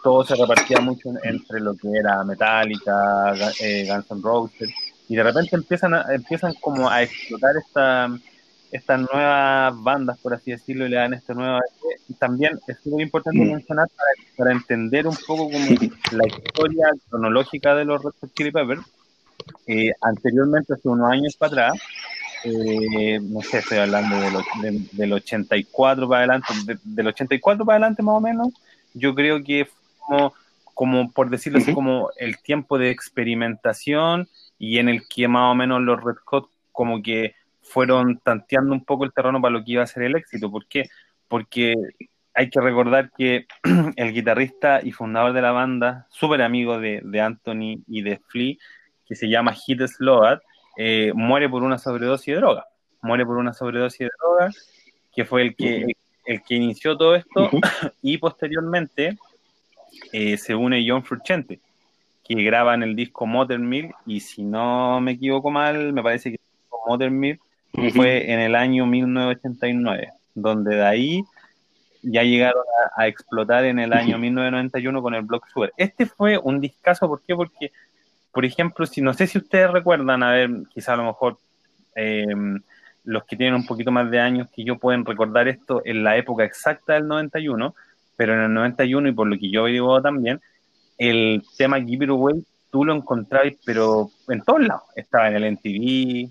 todo 0.00 0.24
se 0.24 0.36
repartía 0.36 0.78
mucho 0.78 1.08
entre 1.24 1.58
lo 1.58 1.74
que 1.74 1.88
era 1.90 2.22
Metallica, 2.22 3.34
eh, 3.58 3.84
Guns 3.88 4.12
N' 4.12 4.22
Roses, 4.22 4.70
y 5.08 5.16
de 5.16 5.24
repente 5.24 5.56
empiezan, 5.56 5.92
empiezan 6.08 6.54
como 6.60 6.88
a 6.88 7.02
explotar 7.02 7.56
esta 7.56 8.08
estas 8.70 9.00
nuevas 9.00 9.82
bandas, 9.82 10.18
por 10.18 10.34
así 10.34 10.52
decirlo, 10.52 10.86
y 10.86 10.90
le 10.90 10.96
dan 10.96 11.14
este 11.14 11.34
nuevo... 11.34 11.58
También 12.18 12.58
es 12.66 12.84
muy 12.86 13.02
importante 13.02 13.40
mm. 13.40 13.52
mencionar 13.52 13.88
para, 14.36 14.52
entender 14.52 15.06
un 15.06 15.16
poco 15.26 15.50
como 15.50 15.66
la 16.12 16.26
historia 16.26 16.90
cronológica 17.08 17.74
de 17.74 17.84
los 17.84 18.02
Red 18.02 18.12
Hot 18.20 18.34
Chili 18.34 18.50
Peppers. 18.52 18.82
Eh, 19.66 19.92
anteriormente, 20.00 20.74
hace 20.74 20.88
unos 20.88 21.10
años 21.10 21.36
para 21.36 21.68
atrás, 21.68 21.82
eh, 22.44 23.18
no 23.20 23.40
sé, 23.42 23.58
estoy 23.58 23.78
hablando 23.78 24.16
del 24.92 25.12
84 25.12 26.08
para 26.08 26.18
adelante, 26.20 26.78
del 26.84 27.06
84 27.08 27.64
para 27.64 27.76
adelante 27.76 28.02
más 28.02 28.16
o 28.16 28.20
menos, 28.20 28.48
yo 28.94 29.14
creo 29.14 29.42
que 29.42 29.68
como, 29.98 30.32
como 30.74 31.10
por 31.12 31.30
decirlo 31.30 31.58
así, 31.58 31.72
como 31.72 32.10
el 32.16 32.38
tiempo 32.38 32.78
de 32.78 32.90
experimentación 32.90 34.28
y 34.58 34.78
en 34.78 34.88
el 34.88 35.06
que 35.08 35.28
más 35.28 35.52
o 35.52 35.54
menos 35.54 35.82
los 35.82 36.02
Red 36.02 36.16
Hot 36.24 36.48
como 36.72 37.02
que 37.02 37.34
fueron 37.62 38.18
tanteando 38.18 38.72
un 38.72 38.84
poco 38.84 39.04
el 39.04 39.12
terreno 39.12 39.40
para 39.40 39.52
lo 39.52 39.64
que 39.64 39.72
iba 39.72 39.82
a 39.82 39.86
ser 39.86 40.04
el 40.04 40.16
éxito. 40.16 40.50
¿Por 40.50 40.66
qué? 40.66 40.88
Porque 41.28 41.74
hay 42.34 42.50
que 42.50 42.60
recordar 42.60 43.10
que 43.16 43.46
el 43.96 44.12
guitarrista 44.12 44.80
y 44.82 44.92
fundador 44.92 45.32
de 45.32 45.42
la 45.42 45.52
banda, 45.52 46.06
súper 46.10 46.42
amigo 46.42 46.78
de, 46.78 47.20
Anthony 47.20 47.82
y 47.88 48.02
de 48.02 48.20
Flea, 48.28 48.56
que 49.06 49.14
se 49.14 49.28
llama 49.28 49.52
Hit 49.52 49.80
Sloat, 49.86 50.40
eh, 50.76 51.12
muere 51.14 51.48
por 51.48 51.62
una 51.62 51.78
sobredosis 51.78 52.34
de 52.34 52.40
droga. 52.40 52.66
Muere 53.02 53.24
por 53.24 53.36
una 53.36 53.52
sobredosis 53.52 54.00
de 54.00 54.10
droga, 54.18 54.50
que 55.14 55.24
fue 55.24 55.42
el 55.42 55.56
que, 55.56 55.86
el, 56.26 56.42
que 56.42 56.54
inició 56.54 56.96
todo 56.96 57.14
esto, 57.14 57.50
y 58.02 58.18
posteriormente 58.18 59.16
eh, 60.12 60.36
se 60.36 60.54
une 60.54 60.84
John 60.86 61.04
Frusciante, 61.04 61.60
que 62.24 62.42
graba 62.42 62.74
en 62.74 62.82
el 62.82 62.96
disco 62.96 63.26
Modern 63.26 63.68
Mill, 63.68 63.92
y 64.04 64.20
si 64.20 64.42
no 64.42 65.00
me 65.00 65.12
equivoco 65.12 65.50
mal, 65.50 65.92
me 65.92 66.02
parece 66.02 66.32
que 66.32 66.40
Modern 66.86 67.18
Mill 67.18 67.40
fue 67.94 68.30
en 68.30 68.40
el 68.40 68.54
año 68.54 68.86
1989, 68.86 70.12
donde 70.34 70.76
de 70.76 70.84
ahí 70.84 71.24
ya 72.02 72.22
llegaron 72.22 72.62
a, 72.96 73.08
explotar 73.08 73.64
en 73.64 73.78
el 73.78 73.92
año 73.92 74.18
1991 74.18 75.02
con 75.02 75.14
el 75.14 75.22
Block 75.22 75.46
Sugar. 75.48 75.72
Este 75.76 76.06
fue 76.06 76.38
un 76.38 76.60
discazo, 76.60 77.08
¿por 77.08 77.20
qué? 77.22 77.34
Porque, 77.34 77.72
por 78.36 78.44
ejemplo, 78.44 78.84
si 78.84 79.00
no 79.00 79.14
sé 79.14 79.26
si 79.26 79.38
ustedes 79.38 79.70
recuerdan, 79.70 80.22
a 80.22 80.32
ver, 80.32 80.50
quizá 80.68 80.92
a 80.92 80.96
lo 80.96 81.04
mejor 81.04 81.38
em, 81.94 82.60
los 83.02 83.24
que 83.24 83.34
tienen 83.34 83.54
un 83.54 83.64
poquito 83.64 83.90
más 83.90 84.10
de 84.10 84.20
años 84.20 84.48
que 84.54 84.62
yo 84.62 84.78
pueden 84.78 85.06
recordar 85.06 85.48
esto 85.48 85.80
en 85.86 86.04
la 86.04 86.18
época 86.18 86.44
exacta 86.44 86.92
del 86.92 87.08
91, 87.08 87.74
pero 88.14 88.34
en 88.34 88.40
el 88.40 88.52
91 88.52 89.08
y 89.08 89.12
por 89.12 89.26
lo 89.26 89.38
que 89.38 89.50
yo 89.50 89.64
vivo 89.64 90.02
también, 90.02 90.42
el 90.98 91.42
tema 91.56 91.80
Give 91.80 92.04
It 92.04 92.10
Away 92.10 92.44
tú 92.70 92.84
lo 92.84 92.94
encontrabas, 92.94 93.54
pero 93.64 94.10
en 94.28 94.42
todos 94.42 94.66
lados. 94.66 94.82
Estaba 94.94 95.28
en 95.28 95.36
el 95.36 95.52
MTV, 95.52 96.30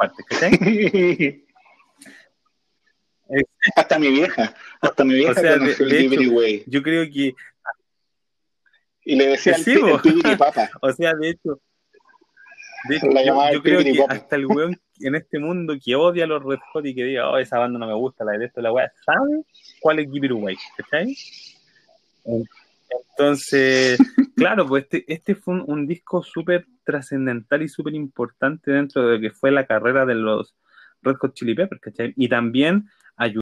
hasta 3.76 3.98
mi 4.00 4.08
vieja, 4.08 4.52
hasta 4.80 5.04
mi 5.04 5.14
vieja 5.14 5.40
Yo 6.66 6.82
creo 6.82 7.04
que. 7.04 7.36
Y 9.04 9.16
le 9.16 9.28
decía 9.28 9.54
sí, 9.54 9.74
papa. 10.38 10.70
O 10.82 10.92
sea, 10.92 11.14
de 11.14 11.30
hecho. 11.30 11.60
De 12.88 12.96
hecho 12.96 13.06
yo, 13.52 13.62
creo 13.62 13.80
que 13.80 14.04
hasta 14.08 14.36
el 14.36 14.46
weón 14.46 14.76
en 15.00 15.14
este 15.14 15.38
mundo 15.38 15.74
que 15.82 15.94
odia 15.94 16.24
a 16.24 16.26
los 16.26 16.42
Red 16.42 16.58
Hot 16.72 16.84
y 16.86 16.94
que 16.94 17.04
diga, 17.04 17.30
oh, 17.30 17.38
esa 17.38 17.58
banda 17.58 17.78
no 17.78 17.86
me 17.86 17.94
gusta, 17.94 18.24
la 18.24 18.32
de 18.32 18.46
esto, 18.46 18.60
la 18.60 18.72
weá, 18.72 18.90
¿sabe 19.04 19.44
cuál 19.80 20.00
es 20.00 20.10
Give 20.10 20.26
It 20.26 20.32
Away? 20.32 20.56
¿Cachai? 20.76 21.16
Entonces, 23.10 23.98
claro, 24.36 24.66
pues 24.66 24.84
este, 24.84 25.04
este 25.12 25.34
fue 25.34 25.62
un, 25.62 25.86
disco 25.86 26.22
súper 26.22 26.66
trascendental 26.84 27.62
y 27.62 27.68
súper 27.68 27.94
importante 27.94 28.70
dentro 28.70 29.06
de 29.06 29.14
lo 29.14 29.20
que 29.20 29.30
fue 29.30 29.50
la 29.50 29.66
carrera 29.66 30.04
de 30.04 30.14
los 30.14 30.54
Red 31.02 31.16
Hot 31.16 31.34
Chili 31.34 31.54
Peppers, 31.54 31.80
¿cachai? 31.80 32.12
Y 32.16 32.28
también 32.28 32.88